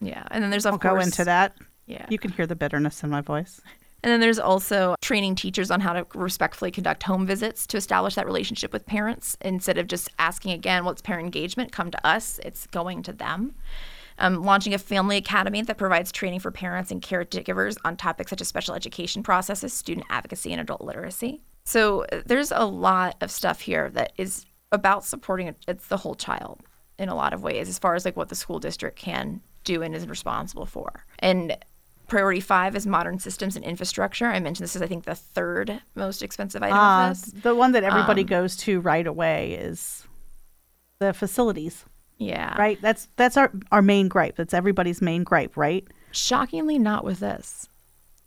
Yeah. 0.00 0.24
And 0.30 0.42
then 0.42 0.50
there's 0.50 0.64
of 0.64 0.72
I'll 0.72 0.78
course 0.78 0.94
go 0.94 1.00
into 1.00 1.24
that. 1.26 1.52
Yeah. 1.86 2.06
You 2.08 2.18
can 2.18 2.30
hear 2.30 2.46
the 2.46 2.56
bitterness 2.56 3.02
in 3.04 3.10
my 3.10 3.20
voice. 3.20 3.60
And 4.02 4.10
then 4.10 4.20
there's 4.20 4.38
also 4.38 4.94
training 5.02 5.34
teachers 5.34 5.70
on 5.70 5.80
how 5.80 5.92
to 5.92 6.06
respectfully 6.14 6.70
conduct 6.70 7.02
home 7.02 7.26
visits 7.26 7.66
to 7.68 7.76
establish 7.76 8.14
that 8.14 8.26
relationship 8.26 8.72
with 8.72 8.86
parents 8.86 9.36
instead 9.42 9.78
of 9.78 9.86
just 9.86 10.08
asking 10.18 10.52
again, 10.52 10.84
what's 10.84 11.02
parent 11.02 11.26
engagement? 11.26 11.72
Come 11.72 11.90
to 11.90 12.06
us, 12.06 12.40
it's 12.44 12.66
going 12.68 13.02
to 13.04 13.12
them. 13.12 13.54
Um, 14.18 14.42
launching 14.44 14.74
a 14.74 14.78
family 14.78 15.16
academy 15.16 15.62
that 15.62 15.78
provides 15.78 16.12
training 16.12 16.40
for 16.40 16.50
parents 16.50 16.90
and 16.90 17.00
caregivers 17.00 17.76
on 17.84 17.96
topics 17.96 18.30
such 18.30 18.42
as 18.42 18.48
special 18.48 18.74
education 18.74 19.22
processes, 19.22 19.72
student 19.72 20.06
advocacy, 20.10 20.52
and 20.52 20.60
adult 20.60 20.82
literacy. 20.82 21.40
So 21.64 22.04
uh, 22.04 22.20
there's 22.26 22.52
a 22.52 22.64
lot 22.64 23.16
of 23.22 23.30
stuff 23.30 23.60
here 23.60 23.88
that 23.90 24.12
is 24.18 24.44
about 24.72 25.04
supporting 25.04 25.54
it's 25.66 25.86
the 25.88 25.96
whole 25.96 26.14
child 26.14 26.60
in 26.98 27.08
a 27.08 27.14
lot 27.14 27.32
of 27.32 27.42
ways 27.42 27.68
as 27.68 27.78
far 27.78 27.94
as 27.94 28.04
like 28.04 28.16
what 28.16 28.28
the 28.28 28.34
school 28.34 28.58
district 28.58 28.98
can 28.98 29.40
do 29.64 29.82
and 29.82 29.94
is 29.94 30.06
responsible 30.06 30.66
for. 30.66 31.04
And 31.18 31.56
Priority 32.10 32.40
five 32.40 32.74
is 32.76 32.86
modern 32.86 33.18
systems 33.20 33.54
and 33.56 33.64
infrastructure. 33.64 34.26
I 34.26 34.40
mentioned 34.40 34.64
this 34.64 34.74
is, 34.76 34.82
I 34.82 34.86
think, 34.88 35.04
the 35.04 35.14
third 35.14 35.80
most 35.94 36.22
expensive 36.22 36.62
item 36.62 36.76
Uh, 36.76 37.10
of 37.10 37.22
this. 37.22 37.42
the 37.42 37.54
one 37.54 37.72
that 37.72 37.84
Um, 37.84 37.90
everybody 37.92 38.24
goes 38.24 38.56
to 38.58 38.80
right 38.80 39.06
away 39.06 39.52
is 39.52 40.06
the 40.98 41.14
facilities, 41.14 41.84
Yeah. 42.18 42.54
right? 42.58 42.78
That's 42.82 43.06
that's 43.16 43.36
our 43.38 43.50
our 43.72 43.80
main 43.80 44.08
gripe. 44.08 44.36
That's 44.36 44.52
everybody's 44.52 45.00
main 45.00 45.22
gripe, 45.24 45.56
right? 45.56 45.86
Shockingly, 46.10 46.78
not 46.78 47.04
with 47.04 47.20
this. 47.20 47.68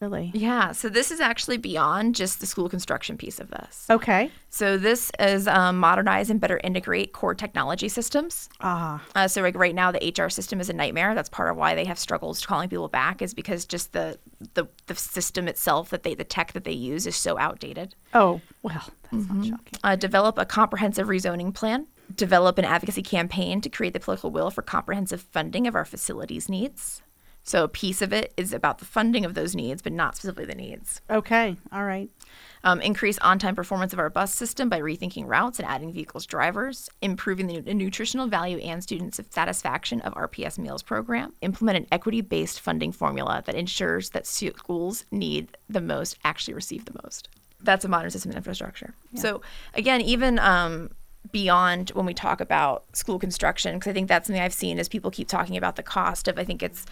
Really? 0.04 0.32
Yeah. 0.34 0.74
So 0.74 0.90
this 0.90 1.12
is 1.12 1.22
actually 1.22 1.56
beyond 1.58 2.16
just 2.16 2.42
the 2.42 2.46
school 2.46 2.68
construction 2.68 3.16
piece 3.18 3.40
of 3.40 3.50
this. 3.52 3.86
Okay. 3.90 4.32
So 4.50 4.78
this 4.78 5.12
is 5.18 5.48
um, 5.48 5.78
modernize 5.78 6.30
and 6.30 6.42
better 6.42 6.60
integrate 6.62 7.14
core 7.14 7.34
technology 7.34 7.88
systems. 7.88 8.50
Ah, 8.60 9.02
Uh, 9.16 9.28
so 9.30 9.42
like 9.42 9.56
right 9.56 9.74
now, 9.74 9.92
the 9.94 10.14
HR 10.18 10.28
system 10.30 10.60
is 10.60 10.70
a 10.70 10.74
nightmare. 10.74 11.16
That's 11.16 11.30
part 11.30 11.50
of 11.50 11.56
why 11.56 11.74
they 11.74 11.86
have 11.86 11.98
struggles 11.98 12.46
calling 12.46 12.68
people 12.68 12.90
back, 12.90 13.22
is 13.22 13.34
because 13.34 13.66
just 13.66 13.94
the 13.94 14.18
the, 14.56 14.66
the 14.88 14.96
system 14.96 15.48
itself 15.48 15.90
that 15.92 16.04
they 16.04 16.16
the 16.16 16.26
tech 16.26 16.52
that 16.52 16.66
they 16.66 16.74
use 16.94 17.08
is 17.08 17.16
so 17.16 17.38
outdated. 17.40 17.96
oh 18.14 18.42
well, 18.62 18.84
that's 19.04 19.14
Mm-hmm. 19.14 19.38
not 19.42 19.48
shocking. 19.48 19.80
uh, 19.86 19.96
develop 19.96 20.38
a 20.38 20.46
comprehensive 20.46 21.08
rezoning 21.08 21.54
plan, 21.54 21.88
develop 22.16 22.58
an 22.58 22.66
advocacy 22.66 23.04
campaign 23.04 23.62
to 23.62 23.70
create 23.70 23.94
the 23.94 24.00
political 24.02 24.32
will 24.32 24.50
for 24.52 24.62
comprehensive 24.64 25.22
funding 25.22 25.66
of 25.68 25.76
our 25.76 25.86
facilities 25.86 26.50
needs. 26.50 27.02
So 27.44 27.66
a 27.66 27.68
piece 27.68 28.02
of 28.02 28.14
it 28.14 28.34
is 28.38 28.54
about 28.54 28.80
the 28.80 28.86
funding 28.86 29.26
of 29.26 29.34
those 29.34 29.56
needs, 29.56 29.82
but 29.82 29.92
not 29.92 30.16
specifically 30.16 30.46
the 30.46 30.56
needs. 30.56 31.02
Okay, 31.10 31.58
all 31.72 31.84
right. 31.84 32.10
Um, 32.66 32.80
increase 32.80 33.18
on-time 33.20 33.56
performance 33.56 33.92
of 33.92 34.00
our 34.00 34.10
bus 34.10 34.34
system 34.34 34.70
by 34.70 34.80
rethinking 34.80 35.28
routes 35.28 35.60
and 35.60 35.68
adding 35.68 35.92
vehicles 35.92 36.26
drivers, 36.26 36.90
improving 37.02 37.48
the, 37.48 37.60
nu- 37.60 37.74
nutritional 37.74 38.28
value 38.28 38.58
and 38.60 38.82
student 38.82 39.20
satisfaction 39.34 40.00
of 40.02 40.14
RPS 40.14 40.58
meals 40.58 40.82
program, 40.82 41.34
implement 41.42 41.78
an 41.78 41.88
equity-based 41.92 42.62
funding 42.62 42.94
formula 42.94 43.44
that 43.46 43.56
ensures 43.56 44.12
that 44.12 44.26
schools 44.26 45.04
need 45.12 45.50
the 45.70 45.82
most 45.82 46.18
actually 46.24 46.54
receive 46.54 46.86
the 46.86 46.98
most. 47.04 47.28
That's 47.62 47.84
a 47.84 47.90
modern 47.90 48.12
system 48.12 48.32
and 48.32 48.38
infrastructure. 48.38 48.94
So 49.16 49.42
again, 49.74 50.00
even 50.00 50.40
um, 50.40 50.92
beyond 51.32 51.90
when 51.92 52.06
we 52.06 52.14
talk 52.14 52.42
about 52.42 52.84
school 52.96 53.20
construction, 53.20 53.76
because 53.76 53.90
I 53.90 53.94
think 53.94 54.08
that's 54.08 54.28
something 54.28 54.42
I've 54.42 54.54
seen 54.54 54.80
is 54.80 54.90
people 54.90 55.12
keep 55.12 55.28
talking 55.28 55.58
about 55.58 55.76
the 55.76 55.84
cost 55.84 56.28
of. 56.28 56.38
I 56.38 56.44
think 56.44 56.62
it's, 56.62 56.86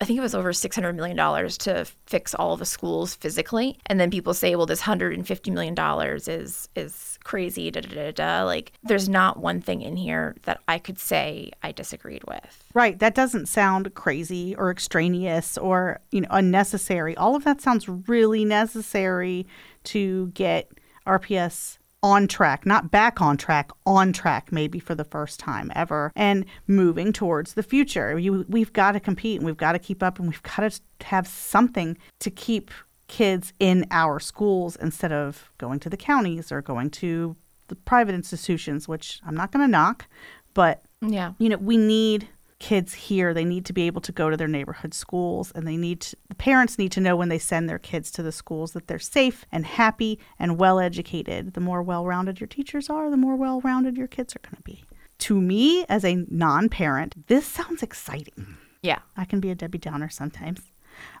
I 0.00 0.04
think 0.04 0.16
it 0.16 0.22
was 0.22 0.34
over 0.34 0.52
six 0.52 0.76
hundred 0.76 0.94
million 0.94 1.16
dollars 1.16 1.58
to 1.58 1.84
fix 2.06 2.32
all 2.34 2.56
the 2.56 2.64
schools 2.64 3.14
physically, 3.16 3.78
and 3.86 3.98
then 3.98 4.10
people 4.10 4.32
say, 4.32 4.54
well, 4.54 4.66
this 4.66 4.80
hundred 4.80 5.14
and 5.14 5.26
fifty 5.26 5.50
million 5.50 5.74
dollars 5.74 6.28
is 6.28 6.68
is 6.76 7.18
crazy. 7.24 7.70
Da, 7.70 7.80
da, 7.80 7.88
da, 7.88 8.10
da. 8.12 8.44
Like, 8.44 8.72
there's 8.84 9.08
not 9.08 9.38
one 9.38 9.60
thing 9.60 9.82
in 9.82 9.96
here 9.96 10.36
that 10.44 10.60
I 10.68 10.78
could 10.78 10.98
say 10.98 11.50
I 11.62 11.72
disagreed 11.72 12.22
with. 12.28 12.64
Right. 12.74 12.98
That 12.98 13.14
doesn't 13.14 13.46
sound 13.46 13.92
crazy 13.94 14.54
or 14.54 14.70
extraneous 14.70 15.58
or, 15.58 16.00
you 16.12 16.20
know, 16.20 16.28
unnecessary. 16.30 17.16
All 17.16 17.34
of 17.34 17.44
that 17.44 17.60
sounds 17.60 17.88
really 17.88 18.44
necessary 18.44 19.46
to 19.84 20.28
get 20.28 20.70
RPS 21.06 21.77
on 22.02 22.28
track, 22.28 22.64
not 22.64 22.90
back 22.90 23.20
on 23.20 23.36
track, 23.36 23.70
on 23.84 24.12
track 24.12 24.52
maybe 24.52 24.78
for 24.78 24.94
the 24.94 25.04
first 25.04 25.40
time 25.40 25.72
ever 25.74 26.12
and 26.14 26.44
moving 26.66 27.12
towards 27.12 27.54
the 27.54 27.62
future. 27.62 28.18
You, 28.18 28.44
we've 28.48 28.72
got 28.72 28.92
to 28.92 29.00
compete 29.00 29.38
and 29.40 29.46
we've 29.46 29.56
got 29.56 29.72
to 29.72 29.78
keep 29.78 30.02
up 30.02 30.18
and 30.18 30.28
we've 30.28 30.42
got 30.42 30.70
to 30.70 30.80
have 31.06 31.26
something 31.26 31.98
to 32.20 32.30
keep 32.30 32.70
kids 33.08 33.52
in 33.58 33.86
our 33.90 34.20
schools 34.20 34.76
instead 34.76 35.12
of 35.12 35.50
going 35.58 35.80
to 35.80 35.90
the 35.90 35.96
counties 35.96 36.52
or 36.52 36.60
going 36.62 36.90
to 36.90 37.34
the 37.68 37.74
private 37.74 38.14
institutions, 38.14 38.86
which 38.86 39.20
I'm 39.26 39.34
not 39.34 39.50
going 39.50 39.66
to 39.66 39.70
knock, 39.70 40.06
but 40.54 40.82
Yeah. 41.00 41.32
you 41.38 41.48
know, 41.48 41.56
we 41.56 41.76
need 41.76 42.28
kids 42.58 42.92
here. 42.94 43.32
They 43.32 43.44
need 43.44 43.64
to 43.66 43.72
be 43.72 43.86
able 43.86 44.00
to 44.02 44.12
go 44.12 44.30
to 44.30 44.36
their 44.36 44.48
neighborhood 44.48 44.94
schools 44.94 45.52
and 45.54 45.66
they 45.66 45.76
need 45.76 46.00
to, 46.02 46.16
the 46.28 46.34
parents 46.34 46.78
need 46.78 46.92
to 46.92 47.00
know 47.00 47.16
when 47.16 47.28
they 47.28 47.38
send 47.38 47.68
their 47.68 47.78
kids 47.78 48.10
to 48.12 48.22
the 48.22 48.32
schools 48.32 48.72
that 48.72 48.88
they're 48.88 48.98
safe 48.98 49.44
and 49.52 49.64
happy 49.64 50.18
and 50.38 50.58
well 50.58 50.80
educated. 50.80 51.54
The 51.54 51.60
more 51.60 51.82
well 51.82 52.04
rounded 52.04 52.40
your 52.40 52.48
teachers 52.48 52.90
are, 52.90 53.10
the 53.10 53.16
more 53.16 53.36
well 53.36 53.60
rounded 53.60 53.96
your 53.96 54.08
kids 54.08 54.34
are 54.34 54.40
going 54.40 54.56
to 54.56 54.62
be. 54.62 54.84
To 55.18 55.40
me, 55.40 55.84
as 55.88 56.04
a 56.04 56.24
non 56.30 56.68
parent, 56.68 57.26
this 57.26 57.46
sounds 57.46 57.82
exciting. 57.82 58.56
Yeah. 58.82 59.00
I 59.16 59.24
can 59.24 59.40
be 59.40 59.50
a 59.50 59.54
Debbie 59.54 59.78
Downer 59.78 60.08
sometimes. 60.08 60.60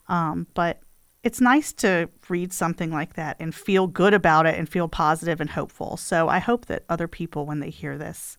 Um, 0.08 0.46
but 0.54 0.80
it's 1.24 1.40
nice 1.40 1.72
to 1.74 2.08
read 2.28 2.52
something 2.52 2.92
like 2.92 3.14
that 3.14 3.36
and 3.40 3.54
feel 3.54 3.86
good 3.86 4.14
about 4.14 4.46
it 4.46 4.56
and 4.56 4.68
feel 4.68 4.88
positive 4.88 5.40
and 5.40 5.50
hopeful. 5.50 5.96
So 5.96 6.28
I 6.28 6.38
hope 6.38 6.66
that 6.66 6.84
other 6.88 7.08
people, 7.08 7.44
when 7.44 7.60
they 7.60 7.70
hear 7.70 7.98
this, 7.98 8.38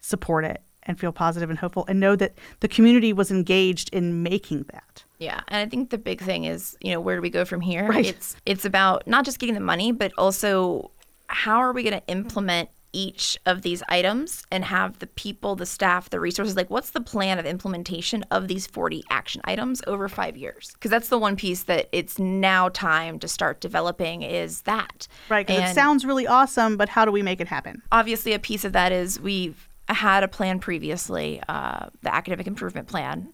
support 0.00 0.44
it 0.44 0.60
and 0.84 0.98
feel 0.98 1.12
positive 1.12 1.50
and 1.50 1.58
hopeful 1.58 1.84
and 1.88 2.00
know 2.00 2.16
that 2.16 2.34
the 2.60 2.68
community 2.68 3.12
was 3.12 3.30
engaged 3.30 3.90
in 3.90 4.22
making 4.22 4.64
that. 4.72 5.04
Yeah, 5.18 5.40
and 5.48 5.58
I 5.58 5.68
think 5.68 5.90
the 5.90 5.98
big 5.98 6.20
thing 6.20 6.44
is, 6.44 6.76
you 6.80 6.92
know, 6.92 7.00
where 7.00 7.16
do 7.16 7.22
we 7.22 7.30
go 7.30 7.44
from 7.44 7.60
here? 7.60 7.86
Right. 7.88 8.06
It's 8.06 8.36
it's 8.46 8.64
about 8.64 9.06
not 9.06 9.24
just 9.24 9.38
getting 9.38 9.54
the 9.54 9.60
money, 9.60 9.92
but 9.92 10.12
also 10.16 10.90
how 11.26 11.58
are 11.58 11.72
we 11.72 11.82
going 11.82 12.00
to 12.00 12.06
implement 12.08 12.70
each 12.92 13.38
of 13.46 13.62
these 13.62 13.84
items 13.88 14.44
and 14.50 14.64
have 14.64 14.98
the 14.98 15.06
people, 15.06 15.54
the 15.54 15.66
staff, 15.66 16.10
the 16.10 16.18
resources 16.18 16.56
like 16.56 16.68
what's 16.70 16.90
the 16.90 17.00
plan 17.00 17.38
of 17.38 17.46
implementation 17.46 18.24
of 18.32 18.48
these 18.48 18.66
40 18.66 19.04
action 19.10 19.40
items 19.44 19.80
over 19.86 20.08
5 20.08 20.36
years? 20.36 20.72
Because 20.72 20.90
that's 20.90 21.08
the 21.08 21.18
one 21.18 21.36
piece 21.36 21.64
that 21.64 21.88
it's 21.92 22.18
now 22.18 22.68
time 22.70 23.20
to 23.20 23.28
start 23.28 23.60
developing 23.60 24.22
is 24.22 24.62
that. 24.62 25.06
Right. 25.28 25.46
Because 25.46 25.70
it 25.70 25.74
sounds 25.74 26.04
really 26.04 26.26
awesome, 26.26 26.76
but 26.76 26.88
how 26.88 27.04
do 27.04 27.12
we 27.12 27.22
make 27.22 27.40
it 27.40 27.46
happen? 27.46 27.82
obviously 27.92 28.32
a 28.32 28.38
piece 28.38 28.64
of 28.64 28.72
that 28.72 28.92
is 28.92 29.20
we've 29.20 29.68
had 29.92 30.22
a 30.22 30.28
plan 30.28 30.58
previously, 30.58 31.42
uh, 31.48 31.86
the 32.02 32.14
academic 32.14 32.46
improvement 32.46 32.88
plan, 32.88 33.32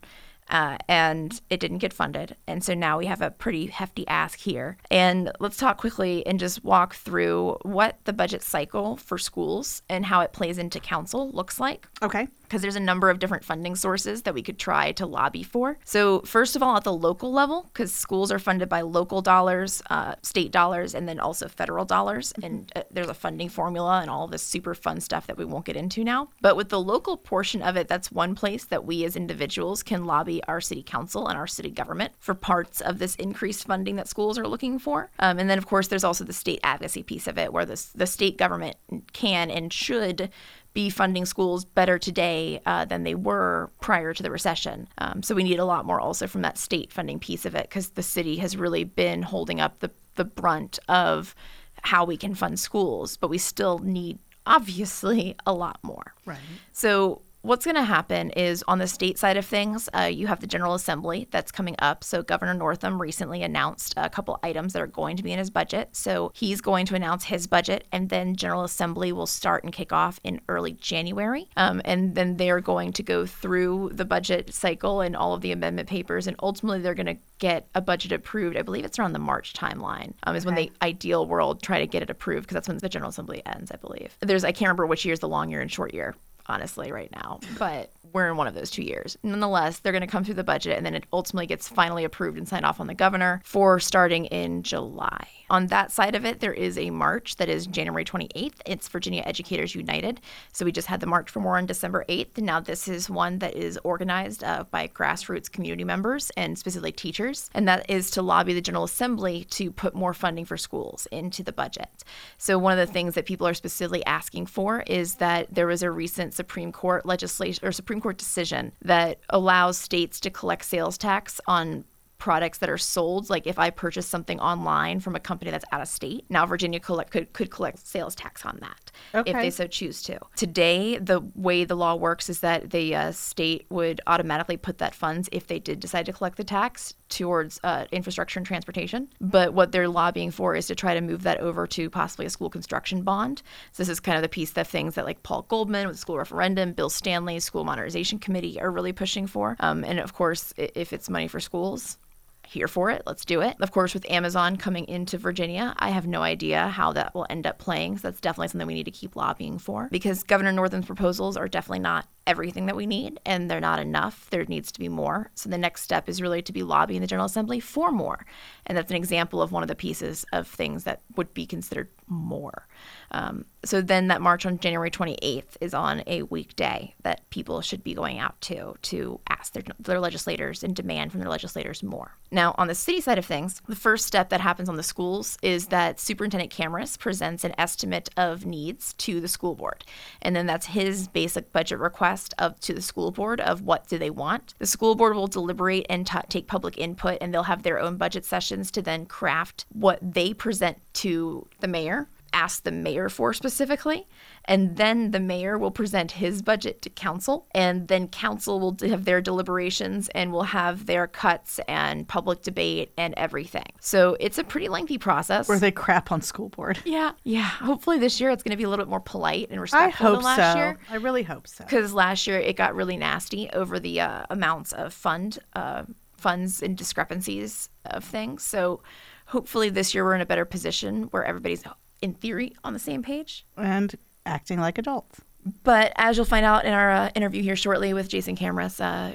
uh, 0.48 0.76
and 0.88 1.40
it 1.50 1.60
didn't 1.60 1.78
get 1.78 1.92
funded. 1.92 2.36
And 2.46 2.62
so 2.62 2.74
now 2.74 2.98
we 2.98 3.06
have 3.06 3.20
a 3.20 3.30
pretty 3.30 3.66
hefty 3.66 4.06
ask 4.06 4.38
here. 4.38 4.76
And 4.90 5.32
let's 5.40 5.56
talk 5.56 5.78
quickly 5.78 6.24
and 6.26 6.38
just 6.38 6.64
walk 6.64 6.94
through 6.94 7.58
what 7.62 7.98
the 8.04 8.12
budget 8.12 8.42
cycle 8.42 8.96
for 8.96 9.18
schools 9.18 9.82
and 9.88 10.06
how 10.06 10.20
it 10.20 10.32
plays 10.32 10.58
into 10.58 10.78
council 10.78 11.30
looks 11.32 11.58
like 11.58 11.88
Okay. 12.02 12.28
Because 12.46 12.62
there's 12.62 12.76
a 12.76 12.80
number 12.80 13.10
of 13.10 13.18
different 13.18 13.44
funding 13.44 13.76
sources 13.76 14.22
that 14.22 14.34
we 14.34 14.42
could 14.42 14.58
try 14.58 14.92
to 14.92 15.06
lobby 15.06 15.42
for. 15.42 15.78
So, 15.84 16.20
first 16.20 16.56
of 16.56 16.62
all, 16.62 16.76
at 16.76 16.84
the 16.84 16.92
local 16.92 17.32
level, 17.32 17.68
because 17.72 17.92
schools 17.92 18.30
are 18.30 18.38
funded 18.38 18.68
by 18.68 18.82
local 18.82 19.20
dollars, 19.20 19.82
uh, 19.90 20.14
state 20.22 20.52
dollars, 20.52 20.94
and 20.94 21.08
then 21.08 21.20
also 21.20 21.48
federal 21.48 21.84
dollars. 21.84 22.32
And 22.42 22.72
uh, 22.76 22.82
there's 22.90 23.08
a 23.08 23.14
funding 23.14 23.48
formula 23.48 24.00
and 24.00 24.10
all 24.10 24.26
this 24.26 24.42
super 24.42 24.74
fun 24.74 25.00
stuff 25.00 25.26
that 25.26 25.36
we 25.36 25.44
won't 25.44 25.64
get 25.64 25.76
into 25.76 26.04
now. 26.04 26.28
But 26.40 26.56
with 26.56 26.68
the 26.68 26.80
local 26.80 27.16
portion 27.16 27.62
of 27.62 27.76
it, 27.76 27.88
that's 27.88 28.12
one 28.12 28.34
place 28.34 28.64
that 28.66 28.84
we 28.84 29.04
as 29.04 29.16
individuals 29.16 29.82
can 29.82 30.04
lobby 30.04 30.42
our 30.44 30.60
city 30.60 30.82
council 30.82 31.28
and 31.28 31.36
our 31.36 31.46
city 31.46 31.70
government 31.70 32.12
for 32.18 32.34
parts 32.34 32.80
of 32.80 32.98
this 32.98 33.16
increased 33.16 33.66
funding 33.66 33.96
that 33.96 34.08
schools 34.08 34.38
are 34.38 34.46
looking 34.46 34.78
for. 34.78 35.10
Um, 35.18 35.38
and 35.38 35.50
then, 35.50 35.58
of 35.58 35.66
course, 35.66 35.88
there's 35.88 36.04
also 36.04 36.24
the 36.24 36.32
state 36.32 36.60
advocacy 36.62 37.02
piece 37.02 37.26
of 37.26 37.38
it, 37.38 37.52
where 37.52 37.66
this, 37.66 37.86
the 37.86 38.06
state 38.06 38.36
government 38.36 38.76
can 39.12 39.50
and 39.50 39.72
should 39.72 40.30
be 40.76 40.90
funding 40.90 41.24
schools 41.24 41.64
better 41.64 41.98
today 41.98 42.60
uh, 42.66 42.84
than 42.84 43.02
they 43.02 43.14
were 43.14 43.70
prior 43.80 44.12
to 44.12 44.22
the 44.22 44.30
recession. 44.30 44.86
Um, 44.98 45.22
so 45.22 45.34
we 45.34 45.42
need 45.42 45.58
a 45.58 45.64
lot 45.64 45.86
more 45.86 45.98
also 45.98 46.26
from 46.26 46.42
that 46.42 46.58
state 46.58 46.92
funding 46.92 47.18
piece 47.18 47.46
of 47.46 47.54
it 47.54 47.62
because 47.62 47.88
the 47.88 48.02
city 48.02 48.36
has 48.36 48.58
really 48.58 48.84
been 48.84 49.22
holding 49.22 49.58
up 49.58 49.78
the, 49.78 49.90
the 50.16 50.24
brunt 50.24 50.78
of 50.86 51.34
how 51.80 52.04
we 52.04 52.18
can 52.18 52.34
fund 52.34 52.60
schools, 52.60 53.16
but 53.16 53.30
we 53.30 53.38
still 53.38 53.78
need 53.78 54.18
obviously 54.44 55.34
a 55.46 55.54
lot 55.54 55.78
more. 55.82 56.12
Right. 56.26 56.36
So 56.74 57.22
what's 57.46 57.64
going 57.64 57.76
to 57.76 57.84
happen 57.84 58.30
is 58.30 58.64
on 58.66 58.80
the 58.80 58.88
state 58.88 59.18
side 59.18 59.36
of 59.36 59.46
things, 59.46 59.88
uh, 59.96 60.02
you 60.02 60.26
have 60.26 60.40
the 60.40 60.48
General 60.48 60.74
Assembly 60.74 61.28
that's 61.30 61.52
coming 61.52 61.76
up. 61.78 62.02
So 62.02 62.20
Governor 62.20 62.54
Northam 62.54 63.00
recently 63.00 63.44
announced 63.44 63.94
a 63.96 64.10
couple 64.10 64.40
items 64.42 64.72
that 64.72 64.82
are 64.82 64.88
going 64.88 65.16
to 65.16 65.22
be 65.22 65.30
in 65.30 65.38
his 65.38 65.48
budget. 65.48 65.90
So 65.92 66.32
he's 66.34 66.60
going 66.60 66.86
to 66.86 66.96
announce 66.96 67.24
his 67.24 67.46
budget, 67.46 67.86
and 67.92 68.08
then 68.08 68.34
General 68.34 68.64
Assembly 68.64 69.12
will 69.12 69.28
start 69.28 69.62
and 69.62 69.72
kick 69.72 69.92
off 69.92 70.18
in 70.24 70.40
early 70.48 70.72
January. 70.72 71.48
Um, 71.56 71.80
and 71.84 72.16
then 72.16 72.36
they're 72.36 72.60
going 72.60 72.92
to 72.94 73.04
go 73.04 73.26
through 73.26 73.90
the 73.94 74.04
budget 74.04 74.52
cycle 74.52 75.00
and 75.00 75.14
all 75.14 75.32
of 75.32 75.40
the 75.40 75.52
amendment 75.52 75.88
papers, 75.88 76.26
and 76.26 76.36
ultimately 76.42 76.80
they're 76.80 76.94
going 76.94 77.06
to 77.06 77.16
get 77.38 77.68
a 77.76 77.80
budget 77.80 78.10
approved. 78.10 78.56
I 78.56 78.62
believe 78.62 78.84
it's 78.84 78.98
around 78.98 79.12
the 79.12 79.20
March 79.20 79.52
timeline 79.52 80.14
um, 80.24 80.34
is 80.34 80.44
when 80.44 80.56
the 80.56 80.72
ideal 80.82 81.26
world 81.26 81.62
try 81.62 81.78
to 81.78 81.86
get 81.86 82.02
it 82.02 82.10
approved 82.10 82.46
because 82.46 82.54
that's 82.54 82.66
when 82.66 82.78
the 82.78 82.88
General 82.88 83.10
Assembly 83.10 83.42
ends, 83.46 83.70
I 83.70 83.76
believe. 83.76 84.16
There's 84.20 84.42
I 84.42 84.50
can't 84.50 84.62
remember 84.62 84.86
which 84.86 85.04
year 85.04 85.12
is 85.12 85.20
the 85.20 85.28
long 85.28 85.50
year 85.50 85.60
and 85.60 85.70
short 85.70 85.94
year 85.94 86.16
honestly 86.48 86.92
right 86.92 87.10
now 87.12 87.40
but 87.58 87.90
we're 88.12 88.30
in 88.30 88.36
one 88.38 88.46
of 88.46 88.54
those 88.54 88.70
two 88.70 88.82
years. 88.82 89.18
Nonetheless, 89.22 89.80
they're 89.80 89.92
going 89.92 90.00
to 90.00 90.06
come 90.06 90.24
through 90.24 90.34
the 90.34 90.44
budget 90.44 90.76
and 90.76 90.86
then 90.86 90.94
it 90.94 91.04
ultimately 91.12 91.46
gets 91.46 91.68
finally 91.68 92.04
approved 92.04 92.38
and 92.38 92.48
signed 92.48 92.64
off 92.64 92.80
on 92.80 92.86
the 92.86 92.94
governor 92.94 93.42
for 93.44 93.78
starting 93.78 94.24
in 94.26 94.62
July. 94.62 95.28
On 95.48 95.68
that 95.68 95.92
side 95.92 96.14
of 96.14 96.24
it, 96.24 96.40
there 96.40 96.52
is 96.52 96.76
a 96.76 96.90
march 96.90 97.36
that 97.36 97.48
is 97.48 97.66
January 97.66 98.04
28th. 98.04 98.54
It's 98.66 98.88
Virginia 98.88 99.22
Educators 99.24 99.74
United. 99.74 100.20
So 100.52 100.64
we 100.64 100.72
just 100.72 100.88
had 100.88 101.00
the 101.00 101.06
March 101.06 101.30
for 101.30 101.40
More 101.40 101.56
on 101.56 101.66
December 101.66 102.04
8th. 102.08 102.36
And 102.36 102.46
now 102.46 102.60
this 102.60 102.88
is 102.88 103.08
one 103.08 103.38
that 103.38 103.54
is 103.54 103.78
organized 103.84 104.42
uh, 104.42 104.64
by 104.70 104.88
grassroots 104.88 105.50
community 105.50 105.84
members 105.84 106.30
and 106.36 106.58
specifically 106.58 106.92
teachers. 106.92 107.50
And 107.54 107.68
that 107.68 107.88
is 107.88 108.10
to 108.12 108.22
lobby 108.22 108.54
the 108.54 108.60
General 108.60 108.84
Assembly 108.84 109.44
to 109.50 109.70
put 109.70 109.94
more 109.94 110.14
funding 110.14 110.44
for 110.44 110.56
schools 110.56 111.06
into 111.12 111.42
the 111.42 111.52
budget. 111.52 112.04
So 112.38 112.58
one 112.58 112.76
of 112.76 112.86
the 112.86 112.92
things 112.92 113.14
that 113.14 113.26
people 113.26 113.46
are 113.46 113.54
specifically 113.54 114.04
asking 114.04 114.46
for 114.46 114.82
is 114.86 115.16
that 115.16 115.54
there 115.54 115.66
was 115.66 115.82
a 115.82 115.90
recent 115.90 116.34
Supreme 116.34 116.72
Court 116.72 117.06
legislation 117.06 117.66
or 117.66 117.72
Supreme 117.72 118.00
Court 118.00 118.18
decision 118.18 118.72
that 118.82 119.18
allows 119.30 119.78
states 119.78 120.18
to 120.20 120.30
collect 120.30 120.64
sales 120.64 120.98
tax 120.98 121.40
on 121.46 121.84
products 122.18 122.58
that 122.58 122.70
are 122.70 122.78
sold. 122.78 123.30
Like 123.30 123.46
if 123.46 123.58
I 123.58 123.70
purchase 123.70 124.06
something 124.06 124.40
online 124.40 125.00
from 125.00 125.16
a 125.16 125.20
company 125.20 125.50
that's 125.50 125.64
out 125.72 125.80
of 125.80 125.88
state, 125.88 126.24
now 126.28 126.46
Virginia 126.46 126.80
collect, 126.80 127.10
could, 127.10 127.32
could 127.32 127.50
collect 127.50 127.86
sales 127.86 128.14
tax 128.14 128.44
on 128.44 128.58
that 128.60 128.90
okay. 129.14 129.30
if 129.30 129.36
they 129.36 129.50
so 129.50 129.66
choose 129.66 130.02
to. 130.02 130.18
Today, 130.36 130.98
the 130.98 131.20
way 131.34 131.64
the 131.64 131.74
law 131.76 131.94
works 131.94 132.28
is 132.28 132.40
that 132.40 132.70
the 132.70 132.94
uh, 132.94 133.12
state 133.12 133.66
would 133.70 134.00
automatically 134.06 134.56
put 134.56 134.78
that 134.78 134.94
funds 134.94 135.28
if 135.32 135.46
they 135.46 135.58
did 135.58 135.80
decide 135.80 136.06
to 136.06 136.12
collect 136.12 136.36
the 136.36 136.44
tax 136.44 136.94
towards 137.08 137.60
uh, 137.62 137.86
infrastructure 137.92 138.38
and 138.38 138.46
transportation. 138.46 139.08
But 139.20 139.54
what 139.54 139.72
they're 139.72 139.88
lobbying 139.88 140.30
for 140.30 140.56
is 140.56 140.66
to 140.66 140.74
try 140.74 140.94
to 140.94 141.00
move 141.00 141.22
that 141.22 141.38
over 141.40 141.66
to 141.68 141.90
possibly 141.90 142.26
a 142.26 142.30
school 142.30 142.50
construction 142.50 143.02
bond. 143.02 143.42
So 143.72 143.82
this 143.82 143.88
is 143.88 144.00
kind 144.00 144.16
of 144.16 144.22
the 144.22 144.28
piece 144.28 144.56
of 144.56 144.66
things 144.66 144.94
that 144.94 145.04
like 145.04 145.22
Paul 145.22 145.42
Goldman 145.42 145.86
with 145.86 145.96
the 145.96 146.00
school 146.00 146.18
referendum, 146.18 146.72
Bill 146.72 146.90
Stanley, 146.90 147.40
School 147.40 147.64
Modernization 147.64 148.18
Committee 148.18 148.60
are 148.60 148.70
really 148.70 148.92
pushing 148.92 149.26
for. 149.26 149.56
Um, 149.60 149.84
and 149.84 150.00
of 150.00 150.14
course, 150.14 150.52
if 150.56 150.92
it's 150.92 151.08
money 151.08 151.28
for 151.28 151.40
schools, 151.40 151.98
here 152.46 152.68
for 152.68 152.90
it. 152.90 153.02
Let's 153.06 153.24
do 153.24 153.40
it. 153.40 153.56
Of 153.60 153.70
course, 153.72 153.94
with 153.94 154.10
Amazon 154.10 154.56
coming 154.56 154.86
into 154.88 155.18
Virginia, 155.18 155.74
I 155.78 155.90
have 155.90 156.06
no 156.06 156.22
idea 156.22 156.68
how 156.68 156.92
that 156.92 157.14
will 157.14 157.26
end 157.28 157.46
up 157.46 157.58
playing. 157.58 157.98
So 157.98 158.08
that's 158.08 158.20
definitely 158.20 158.48
something 158.48 158.66
we 158.66 158.74
need 158.74 158.84
to 158.84 158.90
keep 158.90 159.16
lobbying 159.16 159.58
for 159.58 159.88
because 159.90 160.22
Governor 160.22 160.52
Northam's 160.52 160.86
proposals 160.86 161.36
are 161.36 161.48
definitely 161.48 161.80
not 161.80 162.06
everything 162.26 162.66
that 162.66 162.76
we 162.76 162.86
need 162.86 163.20
and 163.24 163.50
they're 163.50 163.60
not 163.60 163.78
enough. 163.78 164.28
There 164.30 164.44
needs 164.44 164.72
to 164.72 164.80
be 164.80 164.88
more. 164.88 165.30
So 165.34 165.48
the 165.48 165.58
next 165.58 165.82
step 165.82 166.08
is 166.08 166.22
really 166.22 166.42
to 166.42 166.52
be 166.52 166.62
lobbying 166.62 167.00
the 167.00 167.06
General 167.06 167.26
Assembly 167.26 167.60
for 167.60 167.92
more. 167.92 168.26
And 168.66 168.76
that's 168.76 168.90
an 168.90 168.96
example 168.96 169.40
of 169.40 169.52
one 169.52 169.62
of 169.62 169.68
the 169.68 169.74
pieces 169.74 170.24
of 170.32 170.48
things 170.48 170.84
that 170.84 171.00
would 171.16 171.32
be 171.34 171.46
considered 171.46 171.88
more. 172.08 172.66
Um, 173.10 173.44
so 173.64 173.80
then 173.80 174.08
that 174.08 174.20
march 174.20 174.46
on 174.46 174.58
January 174.58 174.90
28th 174.90 175.56
is 175.60 175.74
on 175.74 176.02
a 176.06 176.22
weekday 176.22 176.94
that 177.02 177.28
people 177.30 177.60
should 177.60 177.82
be 177.82 177.94
going 177.94 178.18
out 178.18 178.40
to 178.42 178.76
to 178.82 179.20
ask 179.28 179.52
their, 179.52 179.62
their 179.78 180.00
legislators 180.00 180.62
and 180.62 180.74
demand 180.74 181.10
from 181.10 181.20
their 181.20 181.30
legislators 181.30 181.82
more. 181.82 182.12
Now, 182.30 182.54
on 182.58 182.68
the 182.68 182.74
city 182.74 183.00
side 183.00 183.18
of 183.18 183.24
things, 183.24 183.62
the 183.68 183.76
first 183.76 184.06
step 184.06 184.28
that 184.30 184.40
happens 184.40 184.68
on 184.68 184.76
the 184.76 184.82
schools 184.82 185.38
is 185.42 185.68
that 185.68 186.00
Superintendent 186.00 186.52
Kamras 186.52 186.98
presents 186.98 187.44
an 187.44 187.54
estimate 187.58 188.08
of 188.16 188.44
needs 188.44 188.92
to 188.94 189.20
the 189.20 189.28
school 189.28 189.54
board. 189.54 189.84
And 190.22 190.34
then 190.34 190.46
that's 190.46 190.66
his 190.66 191.08
basic 191.08 191.52
budget 191.52 191.78
request 191.78 192.15
of 192.38 192.58
to 192.60 192.74
the 192.74 192.82
school 192.82 193.10
board 193.10 193.40
of 193.40 193.62
what 193.62 193.88
do 193.88 193.98
they 193.98 194.10
want. 194.10 194.54
The 194.58 194.66
school 194.66 194.94
board 194.94 195.16
will 195.16 195.26
deliberate 195.26 195.86
and 195.88 196.06
t- 196.06 196.18
take 196.28 196.46
public 196.46 196.78
input 196.78 197.18
and 197.20 197.32
they'll 197.32 197.42
have 197.44 197.62
their 197.62 197.78
own 197.78 197.96
budget 197.96 198.24
sessions 198.24 198.70
to 198.72 198.82
then 198.82 199.06
craft 199.06 199.66
what 199.72 199.98
they 200.02 200.34
present 200.34 200.78
to 200.94 201.46
the 201.60 201.68
mayor 201.68 202.08
ask 202.32 202.64
the 202.64 202.70
mayor 202.70 203.08
for 203.08 203.32
specifically. 203.32 204.06
And 204.48 204.76
then 204.76 205.10
the 205.10 205.20
mayor 205.20 205.58
will 205.58 205.70
present 205.70 206.12
his 206.12 206.42
budget 206.42 206.82
to 206.82 206.90
council. 206.90 207.46
And 207.54 207.88
then 207.88 208.08
council 208.08 208.60
will 208.60 208.76
have 208.88 209.04
their 209.04 209.20
deliberations 209.20 210.08
and 210.10 210.32
will 210.32 210.44
have 210.44 210.86
their 210.86 211.06
cuts 211.06 211.58
and 211.68 212.06
public 212.06 212.42
debate 212.42 212.92
and 212.96 213.14
everything. 213.16 213.66
So 213.80 214.16
it's 214.20 214.38
a 214.38 214.44
pretty 214.44 214.68
lengthy 214.68 214.98
process. 214.98 215.48
Where 215.48 215.58
they 215.58 215.72
crap 215.72 216.12
on 216.12 216.22
school 216.22 216.48
board. 216.48 216.78
Yeah. 216.84 217.12
Yeah. 217.24 217.42
Hopefully 217.42 217.98
this 217.98 218.20
year 218.20 218.30
it's 218.30 218.42
going 218.42 218.52
to 218.52 218.56
be 218.56 218.64
a 218.64 218.68
little 218.68 218.84
bit 218.84 218.90
more 218.90 219.00
polite 219.00 219.50
and 219.50 219.60
respectful 219.60 220.06
I 220.06 220.10
hope 220.10 220.18
than 220.18 220.24
last 220.24 220.52
so. 220.52 220.58
year. 220.58 220.78
I 220.90 220.96
really 220.96 221.22
hope 221.22 221.48
so. 221.48 221.64
Because 221.64 221.92
last 221.92 222.26
year 222.26 222.38
it 222.38 222.56
got 222.56 222.74
really 222.74 222.96
nasty 222.96 223.50
over 223.50 223.80
the 223.80 224.00
uh, 224.00 224.26
amounts 224.30 224.72
of 224.72 224.92
fund 224.92 225.38
uh, 225.54 225.82
funds 226.16 226.62
and 226.62 226.76
discrepancies 226.76 227.68
of 227.84 228.04
things. 228.04 228.42
So 228.42 228.82
hopefully 229.26 229.68
this 229.68 229.94
year 229.94 230.04
we're 230.04 230.14
in 230.14 230.20
a 230.20 230.26
better 230.26 230.44
position 230.44 231.04
where 231.04 231.24
everybody's 231.24 231.62
in 232.02 232.14
theory 232.14 232.54
on 232.64 232.72
the 232.72 232.78
same 232.78 233.02
page 233.02 233.44
and 233.56 233.94
acting 234.26 234.60
like 234.60 234.78
adults. 234.78 235.20
But 235.62 235.92
as 235.96 236.16
you'll 236.16 236.26
find 236.26 236.44
out 236.44 236.64
in 236.64 236.72
our 236.72 236.90
uh, 236.90 237.10
interview 237.14 237.42
here 237.42 237.56
shortly 237.56 237.94
with 237.94 238.08
Jason 238.08 238.36
Kamras, 238.36 238.80
uh, 238.80 239.14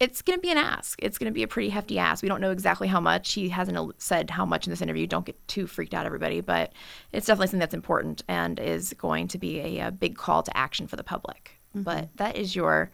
it's 0.00 0.22
going 0.22 0.38
to 0.38 0.40
be 0.40 0.50
an 0.50 0.56
ask. 0.56 0.98
It's 1.02 1.18
going 1.18 1.30
to 1.30 1.34
be 1.34 1.42
a 1.42 1.48
pretty 1.48 1.68
hefty 1.68 1.98
ask. 1.98 2.22
We 2.22 2.28
don't 2.28 2.40
know 2.40 2.52
exactly 2.52 2.88
how 2.88 3.00
much. 3.00 3.32
He 3.32 3.48
hasn't 3.48 4.00
said 4.00 4.30
how 4.30 4.46
much 4.46 4.66
in 4.66 4.70
this 4.70 4.80
interview. 4.80 5.06
Don't 5.06 5.26
get 5.26 5.36
too 5.48 5.66
freaked 5.66 5.92
out, 5.92 6.06
everybody. 6.06 6.40
But 6.40 6.72
it's 7.12 7.26
definitely 7.26 7.48
something 7.48 7.60
that's 7.60 7.74
important 7.74 8.22
and 8.28 8.58
is 8.58 8.94
going 8.94 9.28
to 9.28 9.38
be 9.38 9.60
a, 9.60 9.88
a 9.88 9.90
big 9.90 10.16
call 10.16 10.42
to 10.42 10.56
action 10.56 10.86
for 10.86 10.96
the 10.96 11.04
public. 11.04 11.50
Mm-hmm. 11.70 11.82
But 11.82 12.16
that 12.16 12.36
is 12.36 12.54
your 12.56 12.90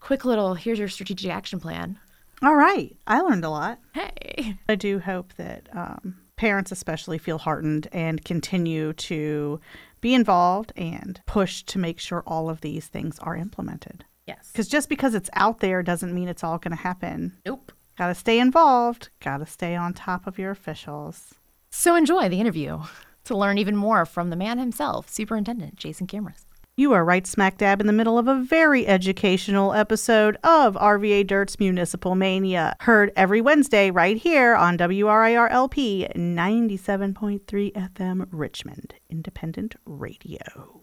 quick 0.00 0.24
little 0.24 0.54
here's 0.54 0.78
your 0.78 0.88
strategic 0.88 1.30
action 1.30 1.60
plan. 1.60 1.98
All 2.42 2.56
right. 2.56 2.94
I 3.06 3.20
learned 3.20 3.44
a 3.44 3.50
lot. 3.50 3.78
Hey. 3.92 4.56
I 4.68 4.74
do 4.74 4.98
hope 4.98 5.32
that 5.34 5.68
um, 5.72 6.16
parents 6.36 6.70
especially 6.70 7.18
feel 7.18 7.38
heartened 7.38 7.88
and 7.92 8.24
continue 8.24 8.92
to 8.94 9.60
be 10.00 10.14
involved 10.14 10.72
and 10.76 11.20
push 11.26 11.62
to 11.64 11.78
make 11.78 11.98
sure 11.98 12.22
all 12.26 12.48
of 12.48 12.60
these 12.60 12.86
things 12.86 13.18
are 13.20 13.36
implemented. 13.36 14.04
Yes. 14.26 14.50
Because 14.52 14.68
just 14.68 14.88
because 14.88 15.14
it's 15.14 15.30
out 15.34 15.60
there 15.60 15.82
doesn't 15.82 16.14
mean 16.14 16.28
it's 16.28 16.44
all 16.44 16.58
going 16.58 16.76
to 16.76 16.82
happen. 16.82 17.36
Nope. 17.44 17.72
Got 17.96 18.08
to 18.08 18.14
stay 18.14 18.38
involved, 18.38 19.08
got 19.20 19.38
to 19.38 19.46
stay 19.46 19.74
on 19.74 19.94
top 19.94 20.26
of 20.26 20.38
your 20.38 20.50
officials. 20.50 21.34
So 21.70 21.94
enjoy 21.94 22.28
the 22.28 22.40
interview 22.40 22.80
to 23.24 23.36
learn 23.36 23.58
even 23.58 23.76
more 23.76 24.04
from 24.04 24.30
the 24.30 24.36
man 24.36 24.58
himself, 24.58 25.08
Superintendent 25.08 25.76
Jason 25.76 26.06
Kamras. 26.06 26.44
You 26.78 26.92
are 26.92 27.06
right 27.06 27.26
smack 27.26 27.56
dab 27.56 27.80
in 27.80 27.86
the 27.86 27.92
middle 27.94 28.18
of 28.18 28.28
a 28.28 28.34
very 28.34 28.86
educational 28.86 29.72
episode 29.72 30.36
of 30.44 30.74
RVA 30.74 31.26
Dirt's 31.26 31.58
Municipal 31.58 32.14
Mania, 32.14 32.76
heard 32.80 33.12
every 33.16 33.40
Wednesday 33.40 33.90
right 33.90 34.18
here 34.18 34.54
on 34.54 34.76
WRIRLP 34.76 36.14
97.3 36.14 37.72
FM 37.72 38.28
Richmond 38.30 38.92
Independent 39.08 39.76
Radio. 39.86 40.82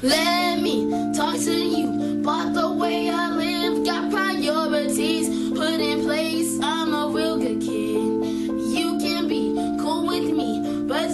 Let 0.00 0.62
me 0.62 1.12
talk 1.14 1.36
to 1.36 1.52
you 1.54 2.22
about 2.22 2.54
the 2.54 2.72
way 2.72 3.10
I 3.10 3.36
live. 3.36 3.84
Got 3.84 4.10
priorities 4.10 5.28
put 5.50 5.78
in 5.78 6.04
place. 6.04 6.58
I'm 6.62 6.94
a 6.94 7.08
real 7.08 7.36
good 7.36 7.60
kid. 7.60 7.68
You 7.68 8.98
can 8.98 9.28
be 9.28 9.52
cool 9.78 10.06
with 10.06 10.24
me, 10.34 10.86
but 10.88 11.10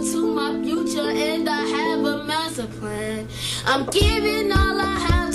to 0.00 0.34
my 0.34 0.62
future 0.62 1.10
and 1.10 1.48
I 1.48 1.60
have 1.60 2.04
a 2.04 2.24
master 2.24 2.66
plan. 2.78 3.28
I'm 3.66 3.84
giving 3.86 4.50
all 4.50 4.80
I 4.80 4.98
have 5.08 5.31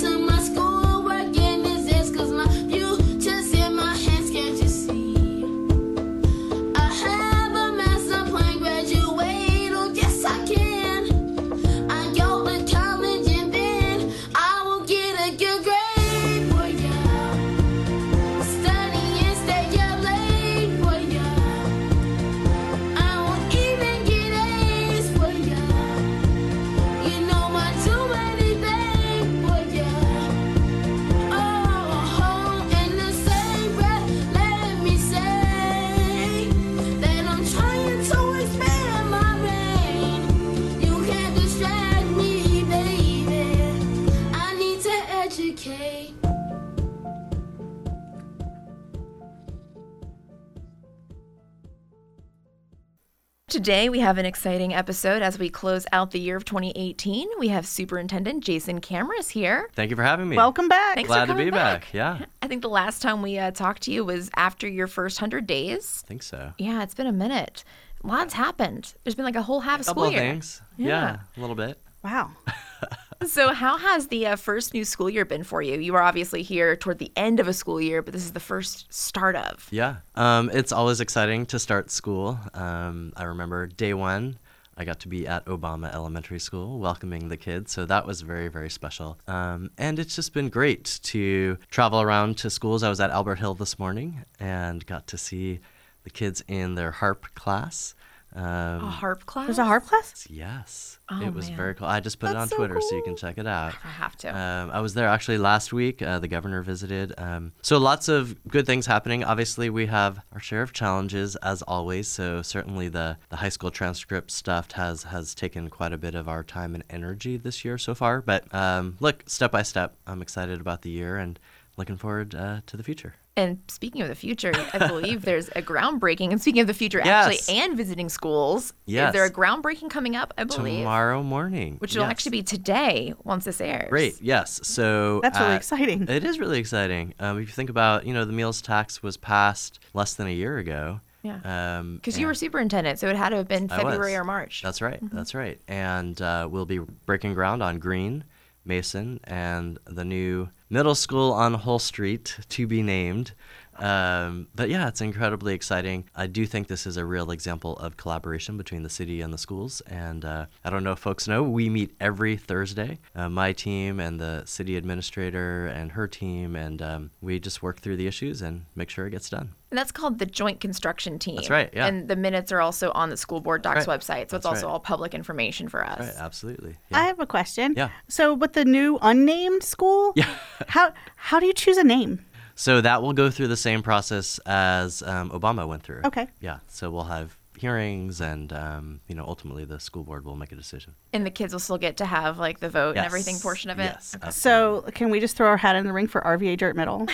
Today, 53.68 53.90
we 53.90 53.98
have 53.98 54.16
an 54.16 54.24
exciting 54.24 54.72
episode 54.72 55.20
as 55.20 55.38
we 55.38 55.50
close 55.50 55.84
out 55.92 56.12
the 56.12 56.18
year 56.18 56.38
of 56.38 56.46
2018. 56.46 57.28
We 57.38 57.48
have 57.48 57.66
Superintendent 57.66 58.42
Jason 58.42 58.80
Kamras 58.80 59.28
here. 59.28 59.68
Thank 59.74 59.90
you 59.90 59.96
for 59.96 60.02
having 60.02 60.26
me. 60.26 60.38
Welcome 60.38 60.68
back. 60.68 60.94
Thanks 60.94 61.08
Glad 61.08 61.26
for 61.26 61.34
to 61.34 61.34
be 61.34 61.50
coming 61.50 61.52
back. 61.52 61.92
Yeah, 61.92 62.24
I 62.40 62.46
think 62.46 62.62
the 62.62 62.70
last 62.70 63.02
time 63.02 63.20
we 63.20 63.36
uh, 63.36 63.50
talked 63.50 63.82
to 63.82 63.92
you 63.92 64.06
was 64.06 64.30
after 64.36 64.66
your 64.66 64.86
first 64.86 65.20
100 65.20 65.46
days. 65.46 66.02
I 66.02 66.08
think 66.08 66.22
so. 66.22 66.54
Yeah, 66.56 66.82
it's 66.82 66.94
been 66.94 67.08
a 67.08 67.12
minute. 67.12 67.62
Lots 68.02 68.32
happened. 68.32 68.94
There's 69.04 69.14
been 69.14 69.26
like 69.26 69.36
a 69.36 69.42
whole 69.42 69.60
half 69.60 69.82
a 69.82 69.84
couple 69.84 70.04
school 70.04 70.06
of 70.06 70.12
year. 70.12 70.22
things. 70.22 70.62
Yeah. 70.78 70.86
Yeah. 70.86 71.16
a 71.36 71.40
little 71.42 71.54
bit. 71.54 71.78
Wow. 72.02 72.30
So, 73.26 73.52
how 73.52 73.78
has 73.78 74.08
the 74.08 74.28
uh, 74.28 74.36
first 74.36 74.72
new 74.74 74.84
school 74.84 75.10
year 75.10 75.24
been 75.24 75.42
for 75.42 75.60
you? 75.60 75.78
You 75.80 75.96
are 75.96 76.02
obviously 76.02 76.42
here 76.42 76.76
toward 76.76 76.98
the 76.98 77.10
end 77.16 77.40
of 77.40 77.48
a 77.48 77.52
school 77.52 77.80
year, 77.80 78.00
but 78.00 78.14
this 78.14 78.24
is 78.24 78.32
the 78.32 78.40
first 78.40 78.92
start 78.94 79.34
of. 79.34 79.66
Yeah, 79.72 79.96
um, 80.14 80.50
it's 80.52 80.70
always 80.70 81.00
exciting 81.00 81.44
to 81.46 81.58
start 81.58 81.90
school. 81.90 82.38
Um, 82.54 83.12
I 83.16 83.24
remember 83.24 83.66
day 83.66 83.92
one. 83.92 84.38
I 84.76 84.84
got 84.84 85.00
to 85.00 85.08
be 85.08 85.26
at 85.26 85.44
Obama 85.46 85.92
Elementary 85.92 86.38
School 86.38 86.78
welcoming 86.78 87.28
the 87.28 87.36
kids, 87.36 87.72
so 87.72 87.84
that 87.86 88.06
was 88.06 88.20
very, 88.20 88.46
very 88.46 88.70
special. 88.70 89.18
Um, 89.26 89.72
and 89.76 89.98
it's 89.98 90.14
just 90.14 90.32
been 90.32 90.48
great 90.48 91.00
to 91.02 91.58
travel 91.72 92.00
around 92.00 92.38
to 92.38 92.50
schools. 92.50 92.84
I 92.84 92.88
was 92.88 93.00
at 93.00 93.10
Albert 93.10 93.40
Hill 93.40 93.54
this 93.54 93.80
morning 93.80 94.24
and 94.38 94.86
got 94.86 95.08
to 95.08 95.18
see 95.18 95.58
the 96.04 96.10
kids 96.10 96.44
in 96.46 96.76
their 96.76 96.92
harp 96.92 97.34
class. 97.34 97.96
Um, 98.34 98.44
A 98.44 98.90
harp 98.90 99.24
class? 99.26 99.46
There's 99.46 99.58
a 99.58 99.64
harp 99.64 99.86
class? 99.86 100.26
Yes, 100.30 100.98
Oh, 101.10 101.22
it 101.22 101.32
was 101.32 101.48
man. 101.48 101.56
very 101.56 101.74
cool. 101.74 101.86
I 101.86 102.00
just 102.00 102.18
put 102.18 102.30
it 102.30 102.36
on 102.36 102.46
so 102.48 102.56
Twitter 102.56 102.78
so 102.80 102.94
you 102.94 103.02
can 103.02 103.16
check 103.16 103.38
it 103.38 103.46
out. 103.46 103.72
I 103.82 103.88
have 103.88 104.16
to. 104.18 104.28
Um, 104.38 104.70
I 104.70 104.80
was 104.80 104.92
there 104.94 105.08
actually 105.08 105.38
last 105.38 105.72
week. 105.72 106.02
Uh, 106.02 106.18
the 106.18 106.28
governor 106.28 106.60
visited. 106.62 107.14
Um, 107.16 107.52
so 107.62 107.78
lots 107.78 108.08
of 108.08 108.36
good 108.46 108.66
things 108.66 108.84
happening. 108.86 109.24
Obviously, 109.24 109.70
we 109.70 109.86
have 109.86 110.20
our 110.34 110.40
share 110.40 110.60
of 110.62 110.72
challenges 110.74 111.36
as 111.36 111.62
always. 111.62 112.06
So 112.08 112.42
certainly 112.42 112.88
the, 112.88 113.16
the 113.30 113.36
high 113.36 113.48
school 113.48 113.70
transcript 113.70 114.30
stuff 114.30 114.72
has 114.72 115.04
has 115.04 115.34
taken 115.34 115.70
quite 115.70 115.94
a 115.94 115.98
bit 115.98 116.14
of 116.14 116.28
our 116.28 116.44
time 116.44 116.74
and 116.74 116.84
energy 116.90 117.38
this 117.38 117.64
year 117.64 117.78
so 117.78 117.94
far. 117.94 118.20
But 118.20 118.52
um, 118.54 118.96
look, 119.00 119.24
step 119.26 119.50
by 119.50 119.62
step, 119.62 119.94
I'm 120.06 120.20
excited 120.20 120.60
about 120.60 120.82
the 120.82 120.90
year 120.90 121.16
and 121.16 121.38
looking 121.78 121.96
forward 121.96 122.34
uh, 122.34 122.60
to 122.66 122.76
the 122.76 122.82
future. 122.82 123.14
And 123.38 123.58
speaking 123.68 124.02
of 124.02 124.08
the 124.08 124.16
future, 124.16 124.52
I 124.72 124.88
believe 124.88 125.22
there's 125.22 125.48
a 125.50 125.62
groundbreaking. 125.62 126.32
And 126.32 126.40
speaking 126.40 126.60
of 126.60 126.66
the 126.66 126.74
future, 126.74 127.00
Yes. 127.04 127.28
actually, 127.28 127.56
and 127.60 127.76
visiting 127.76 128.08
schools, 128.08 128.72
is 128.86 129.12
there 129.12 129.24
a 129.24 129.30
groundbreaking 129.30 129.90
coming 129.90 130.16
up? 130.16 130.34
I 130.36 130.42
believe, 130.42 130.80
Tomorrow 130.80 131.22
morning, 131.22 131.76
which 131.78 131.94
will 131.94 132.02
actually 132.02 132.30
be 132.32 132.42
today 132.42 133.14
once 133.22 133.44
this 133.44 133.60
airs. 133.60 133.90
Great. 133.90 134.20
Yes. 134.20 134.58
So 134.64 135.20
That's 135.22 135.38
really 135.38 135.52
uh, 135.52 135.56
exciting. 135.56 136.08
It 136.08 136.24
is 136.24 136.40
really 136.40 136.58
exciting. 136.58 137.14
Um, 137.20 137.38
if 137.40 137.46
you 137.48 137.52
think 137.54 137.70
about, 137.70 138.06
you 138.06 138.12
know, 138.12 138.24
the 138.24 138.32
meals 138.32 138.60
tax 138.60 139.02
was 139.04 139.16
passed 139.16 139.78
less 139.94 140.14
than 140.14 140.26
a 140.26 140.34
year 140.34 140.58
ago. 140.58 141.00
Yeah. 141.22 141.78
Um, 141.78 141.96
Because 141.96 142.18
you 142.18 142.26
were 142.26 142.34
superintendent, 142.34 142.98
so 142.98 143.08
it 143.08 143.16
had 143.16 143.28
to 143.30 143.36
have 143.36 143.48
been 143.48 143.68
February 143.68 144.16
or 144.16 144.24
March. 144.24 144.62
That's 144.62 144.82
right. 144.82 145.02
Mm-hmm. 145.02 145.16
That's 145.16 145.34
right. 145.34 145.60
And 145.68 146.20
uh, 146.20 146.48
we'll 146.50 146.66
be 146.66 146.78
breaking 146.78 147.34
ground 147.34 147.62
on 147.62 147.78
Greene, 147.78 148.24
Mason, 148.68 149.18
and 149.24 149.78
the 149.86 150.04
new 150.04 150.50
middle 150.70 150.94
school 150.94 151.32
on 151.32 151.54
Hull 151.54 151.78
Street 151.78 152.38
to 152.50 152.66
be 152.66 152.82
named. 152.82 153.32
Um, 153.78 154.48
but 154.54 154.68
yeah, 154.68 154.88
it's 154.88 155.00
incredibly 155.00 155.54
exciting. 155.54 156.04
I 156.14 156.26
do 156.26 156.46
think 156.46 156.68
this 156.68 156.86
is 156.86 156.96
a 156.96 157.04
real 157.04 157.30
example 157.30 157.76
of 157.78 157.96
collaboration 157.96 158.56
between 158.56 158.82
the 158.82 158.90
city 158.90 159.20
and 159.20 159.32
the 159.32 159.38
schools. 159.38 159.80
And 159.82 160.24
uh, 160.24 160.46
I 160.64 160.70
don't 160.70 160.84
know 160.84 160.92
if 160.92 160.98
folks 160.98 161.28
know, 161.28 161.42
we 161.42 161.68
meet 161.68 161.94
every 162.00 162.36
Thursday, 162.36 162.98
uh, 163.14 163.28
my 163.28 163.52
team 163.52 164.00
and 164.00 164.20
the 164.20 164.44
city 164.46 164.76
administrator 164.76 165.66
and 165.66 165.92
her 165.92 166.06
team, 166.06 166.56
and 166.56 166.82
um, 166.82 167.10
we 167.20 167.38
just 167.38 167.62
work 167.62 167.80
through 167.80 167.96
the 167.96 168.06
issues 168.06 168.42
and 168.42 168.64
make 168.74 168.90
sure 168.90 169.06
it 169.06 169.10
gets 169.10 169.30
done. 169.30 169.50
And 169.70 169.76
that's 169.76 169.92
called 169.92 170.18
the 170.18 170.24
Joint 170.24 170.60
Construction 170.60 171.18
Team. 171.18 171.36
That's 171.36 171.50
right, 171.50 171.68
yeah. 171.74 171.86
And 171.86 172.08
the 172.08 172.16
minutes 172.16 172.52
are 172.52 172.60
also 172.60 172.90
on 172.92 173.10
the 173.10 173.18
school 173.18 173.40
board 173.40 173.60
docs 173.60 173.86
right. 173.86 174.00
website, 174.00 174.30
so 174.30 174.36
it's 174.38 174.46
also 174.46 174.66
right. 174.66 174.72
all 174.72 174.80
public 174.80 175.12
information 175.12 175.68
for 175.68 175.84
us. 175.84 176.00
Right, 176.00 176.14
absolutely. 176.16 176.76
I 176.90 177.04
have 177.04 177.20
a 177.20 177.26
question. 177.26 177.74
Yeah. 177.76 177.90
So 178.08 178.32
with 178.32 178.54
the 178.54 178.64
new 178.64 178.98
unnamed 179.02 179.62
school, 179.62 180.12
Yeah. 180.16 180.34
how 180.68 180.94
how 181.16 181.38
do 181.38 181.46
you 181.46 181.52
choose 181.52 181.76
a 181.76 181.84
name? 181.84 182.24
So 182.58 182.80
that 182.80 183.02
will 183.02 183.12
go 183.12 183.30
through 183.30 183.46
the 183.46 183.56
same 183.56 183.82
process 183.84 184.40
as 184.44 185.00
um, 185.04 185.30
Obama 185.30 185.68
went 185.68 185.84
through. 185.84 186.00
Okay. 186.04 186.26
Yeah. 186.40 186.58
So 186.66 186.90
we'll 186.90 187.04
have 187.04 187.36
hearings, 187.56 188.20
and 188.20 188.52
um, 188.52 189.00
you 189.06 189.14
know, 189.14 189.24
ultimately 189.24 189.64
the 189.64 189.78
school 189.78 190.02
board 190.02 190.24
will 190.24 190.34
make 190.34 190.50
a 190.50 190.56
decision. 190.56 190.94
And 191.12 191.24
the 191.24 191.30
kids 191.30 191.52
will 191.52 191.60
still 191.60 191.78
get 191.78 191.98
to 191.98 192.04
have 192.04 192.40
like 192.40 192.58
the 192.58 192.68
vote 192.68 192.96
and 192.96 193.06
everything 193.06 193.38
portion 193.38 193.70
of 193.70 193.78
it. 193.78 193.84
Yes. 193.94 194.16
Okay. 194.16 194.30
So 194.32 194.84
can 194.92 195.10
we 195.10 195.20
just 195.20 195.36
throw 195.36 195.46
our 195.46 195.56
hat 195.56 195.76
in 195.76 195.86
the 195.86 195.92
ring 195.92 196.08
for 196.08 196.20
RVA 196.20 196.58
Dirt 196.58 196.74
Middle? 196.74 197.06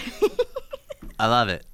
I 1.18 1.26
love 1.26 1.50
it. 1.50 1.66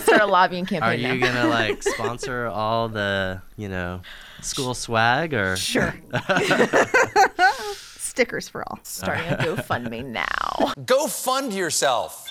Start 0.00 0.22
a 0.22 0.26
lobbying 0.26 0.64
campaign 0.64 0.82
Are 0.82 0.96
campaign. 0.96 1.14
you 1.14 1.20
gonna 1.20 1.48
like 1.50 1.82
sponsor 1.82 2.46
all 2.46 2.88
the 2.88 3.42
you 3.58 3.68
know 3.68 4.00
school 4.40 4.72
swag 4.72 5.34
or? 5.34 5.56
Sure. 5.56 5.94
Stickers 8.12 8.46
for 8.46 8.62
all. 8.68 8.78
Starting 8.82 9.26
a 9.26 9.36
GoFundMe 9.38 10.04
now. 10.04 10.74
Go 10.84 11.06
fund 11.06 11.54
yourself. 11.54 12.28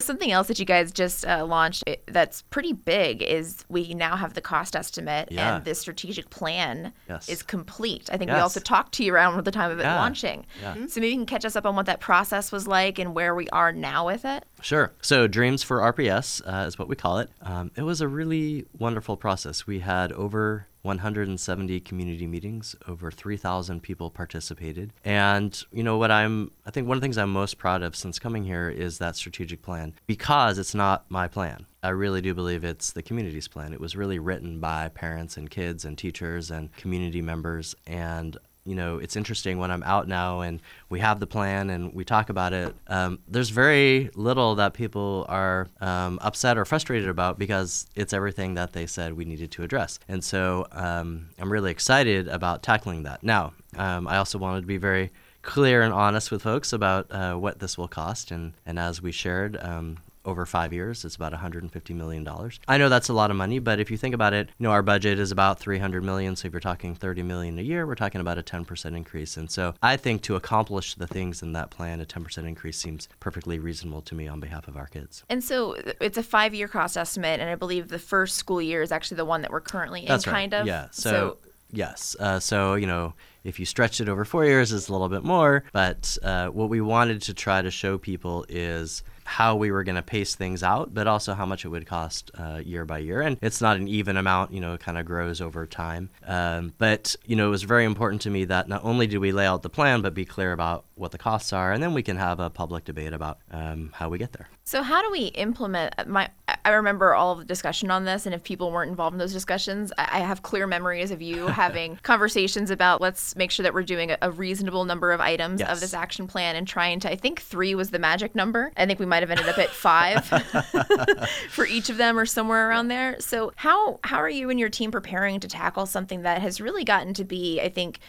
Something 0.00 0.32
else 0.32 0.46
that 0.46 0.58
you 0.58 0.64
guys 0.64 0.90
just 0.90 1.26
uh, 1.26 1.44
launched 1.44 1.84
eh, 1.86 1.96
that's 2.06 2.40
pretty 2.40 2.72
big 2.72 3.22
is 3.22 3.66
we 3.68 3.92
now 3.92 4.16
have 4.16 4.32
the 4.32 4.40
cost 4.40 4.74
estimate 4.74 5.28
Yeah. 5.30 5.56
and 5.56 5.66
the 5.66 5.74
strategic 5.74 6.30
plan 6.30 6.94
Yes. 7.10 7.28
is 7.28 7.42
complete. 7.42 8.08
I 8.10 8.16
think 8.16 8.30
we 8.30 8.36
Yes. 8.36 8.42
also 8.42 8.60
talked 8.60 8.94
to 8.94 9.04
you 9.04 9.12
around 9.14 9.44
the 9.44 9.50
time 9.50 9.70
of 9.70 9.78
it 9.78 9.82
Yeah. 9.82 9.96
launching. 9.96 10.46
Yeah. 10.62 10.76
So 10.88 11.00
maybe 11.02 11.08
you 11.08 11.16
can 11.16 11.26
catch 11.26 11.44
us 11.44 11.56
up 11.56 11.66
on 11.66 11.76
what 11.76 11.84
that 11.84 12.00
process 12.00 12.50
was 12.50 12.66
like 12.66 12.98
and 12.98 13.14
where 13.14 13.34
we 13.34 13.50
are 13.50 13.70
now 13.70 14.06
with 14.06 14.24
it. 14.24 14.44
Sure. 14.60 14.92
So, 15.00 15.26
Dreams 15.26 15.62
for 15.62 15.78
RPS 15.78 16.42
uh, 16.46 16.66
is 16.66 16.78
what 16.78 16.88
we 16.88 16.96
call 16.96 17.18
it. 17.18 17.30
Um, 17.42 17.70
it 17.76 17.82
was 17.82 18.00
a 18.00 18.08
really 18.08 18.66
wonderful 18.76 19.16
process. 19.16 19.66
We 19.66 19.80
had 19.80 20.12
over 20.12 20.66
170 20.82 21.80
community 21.80 22.26
meetings, 22.26 22.74
over 22.86 23.10
3,000 23.10 23.82
people 23.82 24.10
participated. 24.10 24.92
And, 25.04 25.62
you 25.72 25.82
know, 25.82 25.98
what 25.98 26.10
I'm, 26.10 26.50
I 26.66 26.70
think 26.70 26.88
one 26.88 26.96
of 26.96 27.00
the 27.00 27.04
things 27.04 27.18
I'm 27.18 27.32
most 27.32 27.58
proud 27.58 27.82
of 27.82 27.94
since 27.94 28.18
coming 28.18 28.44
here 28.44 28.68
is 28.70 28.98
that 28.98 29.16
strategic 29.16 29.62
plan 29.62 29.92
because 30.06 30.58
it's 30.58 30.74
not 30.74 31.04
my 31.10 31.28
plan. 31.28 31.66
I 31.82 31.90
really 31.90 32.20
do 32.20 32.34
believe 32.34 32.64
it's 32.64 32.92
the 32.92 33.02
community's 33.02 33.48
plan. 33.48 33.72
It 33.72 33.80
was 33.80 33.96
really 33.96 34.18
written 34.18 34.60
by 34.60 34.88
parents 34.88 35.36
and 35.36 35.48
kids 35.48 35.84
and 35.84 35.96
teachers 35.96 36.50
and 36.50 36.74
community 36.74 37.22
members. 37.22 37.74
And 37.86 38.36
you 38.68 38.74
know, 38.74 38.98
it's 38.98 39.16
interesting 39.16 39.58
when 39.58 39.70
I'm 39.70 39.82
out 39.82 40.06
now 40.06 40.40
and 40.40 40.60
we 40.90 41.00
have 41.00 41.20
the 41.20 41.26
plan 41.26 41.70
and 41.70 41.94
we 41.94 42.04
talk 42.04 42.28
about 42.28 42.52
it. 42.52 42.74
Um, 42.86 43.18
there's 43.26 43.48
very 43.48 44.10
little 44.14 44.56
that 44.56 44.74
people 44.74 45.24
are 45.26 45.68
um, 45.80 46.18
upset 46.20 46.58
or 46.58 46.66
frustrated 46.66 47.08
about 47.08 47.38
because 47.38 47.86
it's 47.94 48.12
everything 48.12 48.54
that 48.54 48.74
they 48.74 48.84
said 48.86 49.14
we 49.14 49.24
needed 49.24 49.50
to 49.52 49.62
address. 49.62 49.98
And 50.06 50.22
so 50.22 50.66
um, 50.72 51.30
I'm 51.38 51.50
really 51.50 51.70
excited 51.70 52.28
about 52.28 52.62
tackling 52.62 53.04
that. 53.04 53.22
Now, 53.22 53.54
um, 53.78 54.06
I 54.06 54.18
also 54.18 54.36
wanted 54.36 54.60
to 54.60 54.66
be 54.66 54.76
very 54.76 55.12
clear 55.40 55.80
and 55.80 55.94
honest 55.94 56.30
with 56.30 56.42
folks 56.42 56.74
about 56.74 57.10
uh, 57.10 57.36
what 57.36 57.60
this 57.60 57.78
will 57.78 57.88
cost. 57.88 58.30
And, 58.30 58.52
and 58.66 58.78
as 58.78 59.00
we 59.00 59.12
shared, 59.12 59.56
um, 59.62 59.96
over 60.28 60.44
five 60.46 60.72
years, 60.72 61.04
it's 61.04 61.16
about 61.16 61.32
150 61.32 61.94
million 61.94 62.22
dollars. 62.22 62.60
I 62.68 62.78
know 62.78 62.88
that's 62.88 63.08
a 63.08 63.12
lot 63.14 63.30
of 63.30 63.36
money, 63.36 63.58
but 63.58 63.80
if 63.80 63.90
you 63.90 63.96
think 63.96 64.14
about 64.14 64.34
it, 64.34 64.48
you 64.58 64.64
know 64.64 64.70
our 64.70 64.82
budget 64.82 65.18
is 65.18 65.32
about 65.32 65.58
300 65.58 66.04
million. 66.04 66.36
So 66.36 66.46
if 66.46 66.52
you're 66.52 66.60
talking 66.60 66.94
30 66.94 67.22
million 67.22 67.58
a 67.58 67.62
year, 67.62 67.86
we're 67.86 67.94
talking 67.94 68.20
about 68.20 68.38
a 68.38 68.42
10% 68.42 68.96
increase. 68.96 69.36
And 69.36 69.50
so 69.50 69.74
I 69.82 69.96
think 69.96 70.22
to 70.22 70.36
accomplish 70.36 70.94
the 70.94 71.06
things 71.06 71.42
in 71.42 71.52
that 71.54 71.70
plan, 71.70 72.00
a 72.00 72.04
10% 72.04 72.46
increase 72.46 72.78
seems 72.78 73.08
perfectly 73.20 73.58
reasonable 73.58 74.02
to 74.02 74.14
me 74.14 74.28
on 74.28 74.38
behalf 74.40 74.68
of 74.68 74.76
our 74.76 74.86
kids. 74.86 75.24
And 75.30 75.42
so 75.42 75.76
it's 76.00 76.18
a 76.18 76.22
five 76.22 76.54
year 76.54 76.68
cost 76.68 76.96
estimate, 76.96 77.40
and 77.40 77.48
I 77.48 77.54
believe 77.54 77.88
the 77.88 77.98
first 77.98 78.36
school 78.36 78.60
year 78.60 78.82
is 78.82 78.92
actually 78.92 79.16
the 79.16 79.24
one 79.24 79.42
that 79.42 79.50
we're 79.50 79.60
currently 79.60 80.02
in, 80.02 80.12
right. 80.12 80.22
kind 80.22 80.54
of. 80.54 80.66
Yeah. 80.66 80.88
So, 80.90 81.38
yes. 81.72 82.14
Uh, 82.20 82.38
so 82.38 82.74
you 82.74 82.86
know, 82.86 83.14
if 83.44 83.58
you 83.58 83.64
stretch 83.64 84.00
it 84.00 84.08
over 84.08 84.24
four 84.24 84.44
years, 84.44 84.72
it's 84.72 84.88
a 84.88 84.92
little 84.92 85.08
bit 85.08 85.24
more. 85.24 85.64
But 85.72 86.18
uh, 86.22 86.48
what 86.48 86.68
we 86.68 86.80
wanted 86.80 87.22
to 87.22 87.34
try 87.34 87.62
to 87.62 87.70
show 87.70 87.98
people 87.98 88.44
is 88.48 89.02
how 89.28 89.54
we 89.54 89.70
were 89.70 89.84
going 89.84 89.94
to 89.94 90.02
pace 90.02 90.34
things 90.34 90.62
out, 90.62 90.94
but 90.94 91.06
also 91.06 91.34
how 91.34 91.44
much 91.44 91.66
it 91.66 91.68
would 91.68 91.86
cost 91.86 92.30
uh, 92.38 92.62
year 92.64 92.86
by 92.86 92.96
year. 92.96 93.20
And 93.20 93.36
it's 93.42 93.60
not 93.60 93.76
an 93.76 93.86
even 93.86 94.16
amount, 94.16 94.54
you 94.54 94.60
know, 94.60 94.72
it 94.72 94.80
kind 94.80 94.96
of 94.96 95.04
grows 95.04 95.42
over 95.42 95.66
time. 95.66 96.08
Um, 96.26 96.72
but, 96.78 97.14
you 97.26 97.36
know, 97.36 97.46
it 97.46 97.50
was 97.50 97.62
very 97.62 97.84
important 97.84 98.22
to 98.22 98.30
me 98.30 98.46
that 98.46 98.68
not 98.68 98.82
only 98.84 99.06
do 99.06 99.20
we 99.20 99.30
lay 99.32 99.46
out 99.46 99.62
the 99.62 99.68
plan, 99.68 100.00
but 100.00 100.14
be 100.14 100.24
clear 100.24 100.52
about 100.52 100.86
what 100.98 101.12
the 101.12 101.18
costs 101.18 101.52
are, 101.52 101.72
and 101.72 101.82
then 101.82 101.94
we 101.94 102.02
can 102.02 102.16
have 102.16 102.40
a 102.40 102.50
public 102.50 102.84
debate 102.84 103.12
about 103.12 103.38
um, 103.50 103.90
how 103.94 104.08
we 104.08 104.18
get 104.18 104.32
there. 104.32 104.48
So 104.64 104.82
how 104.82 105.02
do 105.02 105.10
we 105.10 105.26
implement 105.28 105.94
uh, 105.98 106.04
my? 106.06 106.28
I 106.64 106.70
remember 106.70 107.14
all 107.14 107.32
of 107.32 107.38
the 107.38 107.44
discussion 107.44 107.90
on 107.90 108.04
this, 108.04 108.26
and 108.26 108.34
if 108.34 108.42
people 108.42 108.70
weren't 108.70 108.90
involved 108.90 109.14
in 109.14 109.18
those 109.18 109.32
discussions, 109.32 109.92
I 109.96 110.20
have 110.20 110.42
clear 110.42 110.66
memories 110.66 111.10
of 111.10 111.22
you 111.22 111.46
having 111.64 111.98
conversations 112.02 112.70
about 112.70 113.00
let's 113.00 113.36
make 113.36 113.50
sure 113.50 113.62
that 113.62 113.74
we're 113.74 113.82
doing 113.82 114.10
a, 114.10 114.18
a 114.22 114.30
reasonable 114.30 114.84
number 114.84 115.12
of 115.12 115.20
items 115.20 115.62
of 115.62 115.80
this 115.80 115.94
action 115.94 116.26
plan, 116.26 116.56
and 116.56 116.66
trying 116.66 117.00
to. 117.00 117.10
I 117.10 117.16
think 117.16 117.40
three 117.40 117.74
was 117.74 117.90
the 117.90 117.98
magic 117.98 118.34
number. 118.34 118.72
I 118.76 118.86
think 118.86 118.98
we 118.98 119.06
might 119.06 119.22
have 119.22 119.30
ended 119.30 119.48
up 119.48 119.58
at 119.58 119.70
five 119.70 120.24
for 121.50 121.66
each 121.66 121.90
of 121.90 121.96
them, 121.96 122.18
or 122.18 122.26
somewhere 122.26 122.68
around 122.68 122.88
there. 122.88 123.16
So 123.20 123.52
how 123.56 124.00
how 124.04 124.18
are 124.18 124.28
you 124.28 124.50
and 124.50 124.58
your 124.58 124.68
team 124.68 124.90
preparing 124.90 125.40
to 125.40 125.48
tackle 125.48 125.86
something 125.86 126.22
that 126.22 126.40
has 126.42 126.60
really 126.60 126.84
gotten 126.84 127.14
to 127.14 127.24
be? 127.24 127.60
I 127.60 127.68
think 127.68 128.00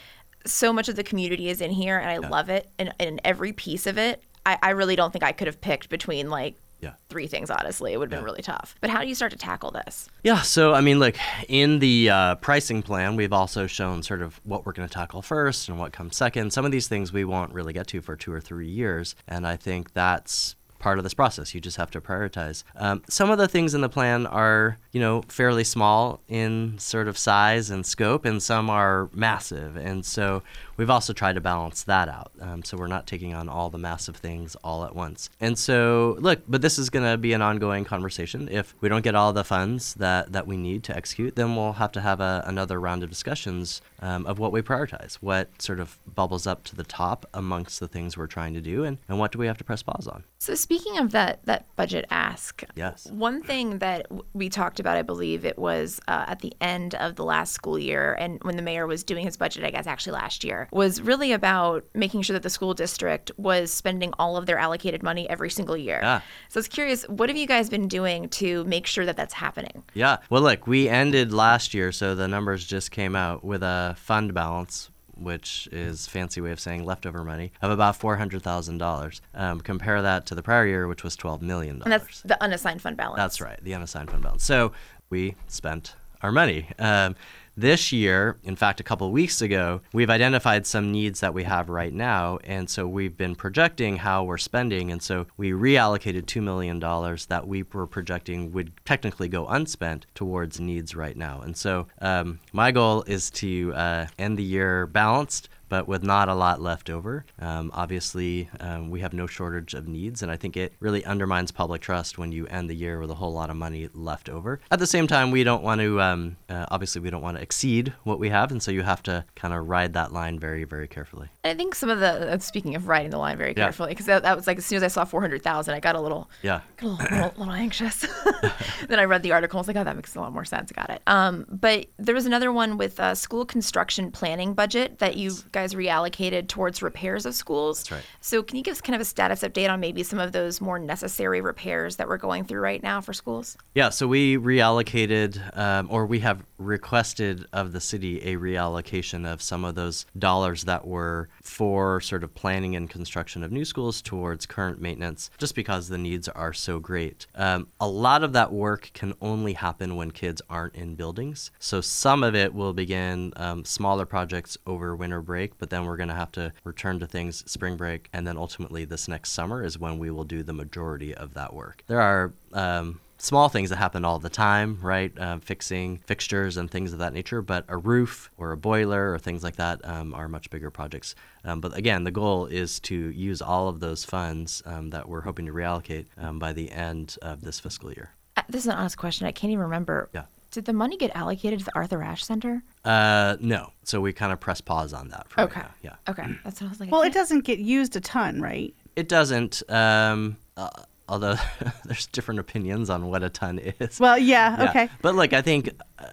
so 0.45 0.71
much 0.73 0.89
of 0.89 0.95
the 0.95 1.03
community 1.03 1.49
is 1.49 1.61
in 1.61 1.71
here 1.71 1.97
and 1.97 2.09
I 2.09 2.17
love 2.29 2.49
it 2.49 2.69
and, 2.79 2.93
and 2.99 3.19
every 3.23 3.53
piece 3.53 3.85
of 3.87 3.97
it. 3.97 4.23
I, 4.45 4.57
I 4.61 4.69
really 4.71 4.95
don't 4.95 5.11
think 5.11 5.23
I 5.23 5.31
could 5.31 5.47
have 5.47 5.59
picked 5.61 5.89
between 5.89 6.29
like 6.29 6.55
Yeah. 6.81 6.93
three 7.09 7.27
things, 7.27 7.49
honestly. 7.49 7.91
It 7.93 7.97
would 7.97 8.05
have 8.05 8.09
been 8.11 8.19
Yeah. 8.19 8.25
really 8.31 8.41
tough. 8.41 8.75
But 8.79 8.89
how 8.89 9.01
do 9.01 9.07
you 9.07 9.15
start 9.15 9.31
to 9.33 9.37
tackle 9.37 9.71
this? 9.71 10.07
Yeah, 10.23 10.41
so 10.41 10.73
I 10.73 10.79
mean, 10.81 10.97
look, 10.99 11.15
in 11.49 11.79
the 11.79 12.09
uh, 12.09 12.35
pricing 12.35 12.81
plan, 12.81 13.15
we've 13.17 13.33
also 13.33 13.67
shown 13.67 14.01
sort 14.01 14.21
of 14.21 14.39
what 14.45 14.65
we're 14.65 14.71
going 14.71 14.87
to 14.87 14.93
tackle 14.93 15.21
first 15.21 15.67
and 15.67 15.77
what 15.77 15.91
comes 15.91 16.15
second. 16.15 16.53
Some 16.53 16.63
of 16.65 16.71
these 16.71 16.87
things 16.87 17.11
we 17.11 17.25
won't 17.25 17.53
really 17.53 17.73
get 17.73 17.87
to 17.87 18.01
for 18.01 18.15
two 18.15 18.31
or 18.31 18.39
three 18.39 18.69
years, 18.69 19.15
and 19.27 19.45
I 19.45 19.57
think 19.57 19.93
that's 19.93 20.55
part 20.79 20.97
of 20.97 21.03
this 21.03 21.13
process. 21.13 21.53
You 21.53 21.61
just 21.61 21.77
have 21.77 21.91
to 21.91 22.01
prioritize. 22.01 22.63
Um, 22.75 23.03
some 23.07 23.29
of 23.29 23.37
the 23.37 23.47
things 23.47 23.75
in 23.75 23.81
the 23.81 23.89
plan 23.89 24.25
are, 24.25 24.77
you 24.91 24.99
know, 24.99 25.21
fairly 25.27 25.63
small 25.63 26.21
in 26.27 26.79
sort 26.79 27.07
of 27.07 27.17
size 27.17 27.69
and 27.69 27.85
scope, 27.85 28.25
and 28.25 28.41
some 28.41 28.69
are 28.69 29.09
massive. 29.13 29.75
And 29.75 30.05
so 30.05 30.41
we've 30.79 30.89
also 30.89 31.11
tried 31.13 31.33
to 31.35 31.41
balance 31.41 31.83
that 31.83 32.07
out. 32.07 32.31
Um, 32.39 32.63
so 32.63 32.77
we're 32.77 32.87
not 32.87 33.05
taking 33.05 33.35
on 33.35 33.49
all 33.49 33.69
the 33.69 33.77
massive 33.77 34.15
things 34.15 34.55
all 34.63 34.85
at 34.85 34.95
once. 34.95 35.29
And 35.41 35.59
so, 35.59 36.15
look, 36.19 36.39
but 36.47 36.61
this 36.61 36.79
is 36.79 36.89
going 36.89 37.05
to 37.09 37.17
be 37.17 37.33
an 37.33 37.41
ongoing 37.41 37.83
conversation. 37.83 38.47
If 38.49 38.73
we 38.79 38.87
don't 38.87 39.03
get 39.03 39.13
all 39.13 39.33
the 39.33 39.43
funds 39.43 39.93
that, 39.95 40.31
that 40.31 40.47
we 40.47 40.55
need 40.55 40.83
to 40.85 40.95
execute, 40.95 41.35
then 41.35 41.55
we'll 41.55 41.73
have 41.73 41.91
to 41.91 42.01
have 42.01 42.21
a, 42.21 42.43
another 42.47 42.79
round 42.79 43.03
of 43.03 43.09
discussions 43.09 43.81
um, 44.01 44.25
of 44.25 44.39
what 44.39 44.53
we 44.53 44.61
prioritize, 44.61 45.15
what 45.15 45.61
sort 45.61 45.81
of 45.81 45.97
bubbles 46.15 46.47
up 46.47 46.63
to 46.63 46.75
the 46.77 46.85
top 46.85 47.25
amongst 47.33 47.81
the 47.81 47.87
things 47.87 48.15
we're 48.15 48.27
trying 48.27 48.53
to 48.53 48.61
do, 48.61 48.85
and, 48.85 48.97
and 49.09 49.19
what 49.19 49.33
do 49.33 49.37
we 49.37 49.47
have 49.47 49.57
to 49.57 49.65
press 49.65 49.83
pause 49.83 50.07
on. 50.07 50.23
So 50.37 50.55
speaking 50.55 50.97
of 50.97 51.11
that 51.11 51.45
that 51.45 51.65
budget 51.75 52.05
ask, 52.09 52.63
Yes. 52.75 53.05
one 53.11 53.43
thing 53.43 53.79
that 53.79 54.07
we 54.33 54.47
talked 54.47 54.79
about, 54.79 54.95
I 54.95 55.01
believe 55.01 55.43
it 55.43 55.59
was 55.59 55.99
uh, 56.07 56.23
at 56.27 56.39
the 56.39 56.53
end 56.61 56.95
of 56.95 57.17
the 57.17 57.25
last 57.25 57.51
school 57.51 57.77
year, 57.77 58.15
and 58.17 58.41
when 58.43 58.55
the 58.55 58.61
mayor 58.61 58.87
was 58.87 59.03
doing 59.03 59.25
his 59.25 59.35
budget, 59.35 59.65
I 59.65 59.71
guess 59.71 59.85
actually 59.85 60.13
last 60.13 60.45
year, 60.45 60.68
was 60.71 61.01
really 61.01 61.31
about 61.31 61.85
making 61.93 62.21
sure 62.21 62.33
that 62.33 62.43
the 62.43 62.49
school 62.49 62.73
district 62.73 63.31
was 63.37 63.71
spending 63.71 64.13
all 64.19 64.37
of 64.37 64.45
their 64.45 64.57
allocated 64.57 65.03
money 65.03 65.29
every 65.29 65.49
single 65.49 65.77
year. 65.77 65.99
Yeah. 66.01 66.21
So 66.49 66.57
I 66.57 66.59
was 66.59 66.67
curious, 66.67 67.03
what 67.09 67.29
have 67.29 67.37
you 67.37 67.47
guys 67.47 67.69
been 67.69 67.87
doing 67.87 68.29
to 68.29 68.63
make 68.65 68.85
sure 68.85 69.05
that 69.05 69.17
that's 69.17 69.33
happening? 69.33 69.83
Yeah. 69.93 70.17
Well, 70.29 70.41
look, 70.41 70.67
we 70.67 70.89
ended 70.89 71.33
last 71.33 71.73
year, 71.73 71.91
so 71.91 72.15
the 72.15 72.27
numbers 72.27 72.65
just 72.65 72.91
came 72.91 73.15
out 73.15 73.43
with 73.43 73.63
a 73.63 73.95
fund 73.97 74.33
balance, 74.33 74.89
which 75.15 75.67
is 75.71 76.07
fancy 76.07 76.39
way 76.39 76.51
of 76.51 76.59
saying 76.59 76.85
leftover 76.85 77.23
money 77.23 77.51
of 77.61 77.71
about 77.71 77.95
four 77.95 78.15
hundred 78.15 78.41
thousand 78.41 78.77
dollars. 78.77 79.21
Um, 79.33 79.59
compare 79.59 80.01
that 80.01 80.25
to 80.27 80.35
the 80.35 80.41
prior 80.41 80.65
year, 80.65 80.87
which 80.87 81.03
was 81.03 81.15
twelve 81.15 81.41
million 81.41 81.79
dollars. 81.79 81.85
And 81.85 81.93
that's 81.93 82.21
the 82.21 82.41
unassigned 82.41 82.81
fund 82.81 82.95
balance. 82.95 83.17
That's 83.17 83.41
right, 83.41 83.59
the 83.61 83.73
unassigned 83.73 84.09
fund 84.09 84.23
balance. 84.23 84.45
So 84.45 84.71
we 85.09 85.35
spent 85.47 85.95
our 86.21 86.31
money. 86.31 86.69
Um, 86.79 87.15
this 87.57 87.91
year, 87.91 88.37
in 88.43 88.55
fact, 88.55 88.79
a 88.79 88.83
couple 88.83 89.07
of 89.07 89.13
weeks 89.13 89.41
ago, 89.41 89.81
we've 89.93 90.09
identified 90.09 90.65
some 90.65 90.91
needs 90.91 91.19
that 91.19 91.33
we 91.33 91.43
have 91.43 91.69
right 91.69 91.93
now. 91.93 92.39
And 92.43 92.69
so 92.69 92.87
we've 92.87 93.17
been 93.17 93.35
projecting 93.35 93.97
how 93.97 94.23
we're 94.23 94.37
spending. 94.37 94.91
And 94.91 95.01
so 95.01 95.27
we 95.37 95.51
reallocated 95.51 96.23
$2 96.23 96.41
million 96.41 96.79
that 96.79 97.47
we 97.47 97.63
were 97.73 97.87
projecting 97.87 98.51
would 98.53 98.71
technically 98.85 99.27
go 99.27 99.47
unspent 99.47 100.05
towards 100.15 100.59
needs 100.59 100.95
right 100.95 101.17
now. 101.17 101.41
And 101.41 101.55
so 101.55 101.87
um, 102.01 102.39
my 102.53 102.71
goal 102.71 103.03
is 103.03 103.29
to 103.31 103.73
uh, 103.73 104.07
end 104.17 104.37
the 104.37 104.43
year 104.43 104.87
balanced 104.87 105.49
but 105.69 105.87
with 105.87 106.03
not 106.03 106.27
a 106.29 106.33
lot 106.33 106.61
left 106.61 106.89
over. 106.89 107.25
Um, 107.39 107.71
obviously, 107.73 108.49
um, 108.59 108.89
we 108.89 108.99
have 109.01 109.13
no 109.13 109.27
shortage 109.27 109.73
of 109.73 109.87
needs, 109.87 110.21
and 110.23 110.31
I 110.31 110.35
think 110.35 110.57
it 110.57 110.73
really 110.79 111.05
undermines 111.05 111.51
public 111.51 111.81
trust 111.81 112.17
when 112.17 112.31
you 112.31 112.47
end 112.47 112.69
the 112.69 112.75
year 112.75 112.99
with 112.99 113.11
a 113.11 113.15
whole 113.15 113.31
lot 113.31 113.49
of 113.49 113.55
money 113.55 113.89
left 113.93 114.29
over. 114.29 114.59
At 114.71 114.79
the 114.79 114.87
same 114.87 115.07
time, 115.07 115.31
we 115.31 115.43
don't 115.43 115.63
want 115.63 115.81
to, 115.81 116.01
um, 116.01 116.37
uh, 116.49 116.65
obviously, 116.71 117.01
we 117.01 117.09
don't 117.09 117.21
want 117.21 117.37
to 117.37 117.43
exceed 117.43 117.93
what 118.03 118.19
we 118.19 118.29
have, 118.29 118.51
and 118.51 118.61
so 118.61 118.71
you 118.71 118.81
have 118.81 119.03
to 119.03 119.23
kind 119.35 119.53
of 119.53 119.69
ride 119.69 119.93
that 119.93 120.11
line 120.11 120.39
very, 120.39 120.63
very 120.63 120.87
carefully. 120.87 121.29
I 121.43 121.53
think 121.53 121.75
some 121.75 121.89
of 121.89 121.99
the 121.99 122.33
uh, 122.33 122.37
speaking 122.39 122.75
of 122.75 122.87
riding 122.87 123.11
the 123.11 123.17
line 123.17 123.37
very 123.37 123.53
Yeah. 123.55 123.65
carefully 123.65 123.89
because 123.89 124.05
that, 124.07 124.23
that 124.23 124.35
was 124.35 124.47
like 124.47 124.57
as 124.57 124.65
soon 124.65 124.77
as 124.77 124.83
I 124.83 124.87
saw 124.87 125.05
four 125.05 125.21
hundred 125.21 125.41
thousand, 125.43 125.73
I 125.73 125.79
got 125.79 125.95
a 125.95 126.01
little 126.01 126.29
Yeah. 126.41 126.61
got 126.77 126.87
a 126.87 126.89
little, 126.89 127.15
little, 127.17 127.33
little 127.37 127.53
anxious. 127.53 128.05
then 128.87 128.99
I 128.99 129.03
read 129.05 129.23
the 129.23 129.31
article. 129.31 129.57
I 129.57 129.61
was 129.61 129.67
like, 129.67 129.77
oh, 129.77 129.83
that 129.83 129.95
makes 129.95 130.15
a 130.15 130.19
lot 130.21 130.33
more 130.33 130.45
sense. 130.45 130.71
Got 130.71 130.89
it. 130.89 131.01
Um, 131.07 131.45
but 131.49 131.87
there 131.97 132.15
was 132.15 132.25
another 132.25 132.51
one 132.51 132.77
with 132.77 132.99
uh, 132.99 133.15
school 133.15 133.45
construction 133.45 134.11
planning 134.11 134.53
budget 134.53 134.99
that 134.99 135.15
you 135.17 135.31
guys 135.51 135.58
reallocated 135.67 136.47
towards 136.47 136.81
repairs 136.81 137.25
of 137.25 137.35
schools. 137.35 137.79
That's 137.79 137.91
right. 137.91 138.03
So 138.21 138.43
can 138.43 138.57
you 138.57 138.63
give 138.63 138.73
us 138.73 138.81
kind 138.81 138.95
of 138.95 139.01
a 139.01 139.05
status 139.05 139.41
update 139.41 139.69
on 139.69 139.79
maybe 139.79 140.03
some 140.03 140.19
of 140.19 140.31
those 140.31 140.61
more 140.61 140.79
necessary 140.79 141.41
repairs 141.41 141.95
that 141.97 142.07
we're 142.07 142.17
going 142.17 142.45
through 142.45 142.61
right 142.61 142.81
now 142.81 143.01
for 143.01 143.13
schools? 143.13 143.57
Yeah, 143.75 143.89
so 143.89 144.07
we 144.07 144.37
reallocated, 144.37 145.57
um, 145.57 145.87
or 145.89 146.05
we 146.05 146.19
have 146.19 146.43
requested 146.57 147.45
of 147.53 147.71
the 147.71 147.79
city 147.79 148.21
a 148.21 148.35
reallocation 148.35 149.31
of 149.31 149.41
some 149.41 149.63
of 149.65 149.75
those 149.75 150.05
dollars 150.17 150.63
that 150.63 150.85
were 150.85 151.29
for 151.41 152.01
sort 152.01 152.23
of 152.23 152.33
planning 152.35 152.75
and 152.75 152.89
construction 152.89 153.43
of 153.43 153.51
new 153.51 153.65
schools 153.65 154.01
towards 154.01 154.45
current 154.45 154.81
maintenance, 154.81 155.29
just 155.37 155.55
because 155.55 155.87
the 155.87 155.97
needs 155.97 156.27
are 156.27 156.53
so 156.53 156.79
great. 156.79 157.25
Um, 157.35 157.67
a 157.79 157.87
lot 157.87 158.23
of 158.23 158.33
that 158.33 158.51
work 158.51 158.91
can 158.93 159.13
only 159.21 159.53
happen 159.53 159.95
when 159.95 160.11
kids 160.11 160.41
aren't 160.49 160.75
in 160.75 160.95
buildings. 160.95 161.51
So 161.59 161.81
some 161.81 162.23
of 162.23 162.35
it 162.35 162.53
will 162.53 162.73
begin 162.73 163.33
um, 163.35 163.65
smaller 163.65 164.05
projects 164.05 164.57
over 164.65 164.95
winter 164.95 165.21
break, 165.21 165.48
but 165.57 165.69
then 165.69 165.85
we're 165.85 165.97
going 165.97 166.09
to 166.09 166.15
have 166.15 166.31
to 166.33 166.51
return 166.63 166.99
to 166.99 167.07
things 167.07 167.49
spring 167.49 167.77
break, 167.77 168.09
and 168.13 168.27
then 168.27 168.37
ultimately 168.37 168.85
this 168.85 169.07
next 169.07 169.31
summer 169.31 169.63
is 169.63 169.79
when 169.79 169.99
we 169.99 170.11
will 170.11 170.23
do 170.23 170.43
the 170.43 170.53
majority 170.53 171.13
of 171.13 171.33
that 171.33 171.53
work. 171.53 171.83
There 171.87 172.01
are 172.01 172.31
um, 172.53 172.99
small 173.17 173.49
things 173.49 173.69
that 173.69 173.75
happen 173.75 174.05
all 174.05 174.17
the 174.17 174.29
time, 174.29 174.79
right? 174.81 175.11
Um, 175.19 175.41
fixing 175.41 175.97
fixtures 175.97 176.57
and 176.57 176.71
things 176.71 176.93
of 176.93 176.99
that 176.99 177.13
nature, 177.13 177.41
but 177.41 177.65
a 177.67 177.77
roof 177.77 178.31
or 178.37 178.51
a 178.51 178.57
boiler 178.57 179.13
or 179.13 179.19
things 179.19 179.43
like 179.43 179.57
that 179.57 179.81
um, 179.83 180.13
are 180.13 180.27
much 180.27 180.49
bigger 180.49 180.71
projects. 180.71 181.15
Um, 181.43 181.61
but 181.61 181.77
again, 181.77 182.03
the 182.03 182.11
goal 182.11 182.45
is 182.45 182.79
to 182.81 182.95
use 182.95 183.41
all 183.41 183.67
of 183.67 183.79
those 183.79 184.03
funds 184.05 184.63
um, 184.65 184.89
that 184.91 185.07
we're 185.07 185.21
hoping 185.21 185.45
to 185.45 185.53
reallocate 185.53 186.05
um, 186.17 186.39
by 186.39 186.53
the 186.53 186.71
end 186.71 187.17
of 187.21 187.41
this 187.41 187.59
fiscal 187.59 187.91
year. 187.91 188.11
Uh, 188.37 188.43
this 188.49 188.63
is 188.63 188.67
an 188.67 188.77
honest 188.77 188.97
question. 188.97 189.27
I 189.27 189.31
can't 189.31 189.51
even 189.51 189.63
remember. 189.63 190.09
Yeah. 190.13 190.23
Did 190.51 190.65
the 190.65 190.73
money 190.73 190.97
get 190.97 191.11
allocated 191.15 191.59
to 191.59 191.65
the 191.65 191.75
Arthur 191.75 192.01
Ashe 192.01 192.23
Center? 192.25 192.63
Uh, 192.83 193.37
no, 193.39 193.71
so 193.83 194.01
we 194.01 194.13
kind 194.13 194.33
of 194.33 194.39
press 194.39 194.61
pause 194.61 194.93
on 194.93 195.09
that. 195.09 195.29
For 195.29 195.41
right 195.41 195.51
Okay. 195.51 195.59
now. 195.61 195.69
Yeah. 195.83 195.95
Okay. 196.09 196.25
That's 196.43 196.59
what 196.59 196.67
I 196.67 196.69
was 196.71 196.79
like. 196.79 196.91
Well, 196.91 197.03
it 197.03 197.13
doesn't 197.13 197.41
get 197.45 197.59
used 197.59 197.95
a 197.95 198.01
ton, 198.01 198.41
right? 198.41 198.73
It 198.95 199.07
doesn't. 199.07 199.61
Um, 199.69 200.37
uh, 200.57 200.69
although 201.07 201.35
there's 201.85 202.07
different 202.07 202.39
opinions 202.39 202.89
on 202.89 203.07
what 203.07 203.21
a 203.23 203.29
ton 203.29 203.59
is. 203.59 203.99
Well, 203.99 204.17
yeah, 204.17 204.63
Yeah. 204.63 204.69
okay. 204.69 204.89
But 205.03 205.13
look, 205.15 205.33
I 205.33 205.41
think 205.43 205.69
uh, 205.99 206.07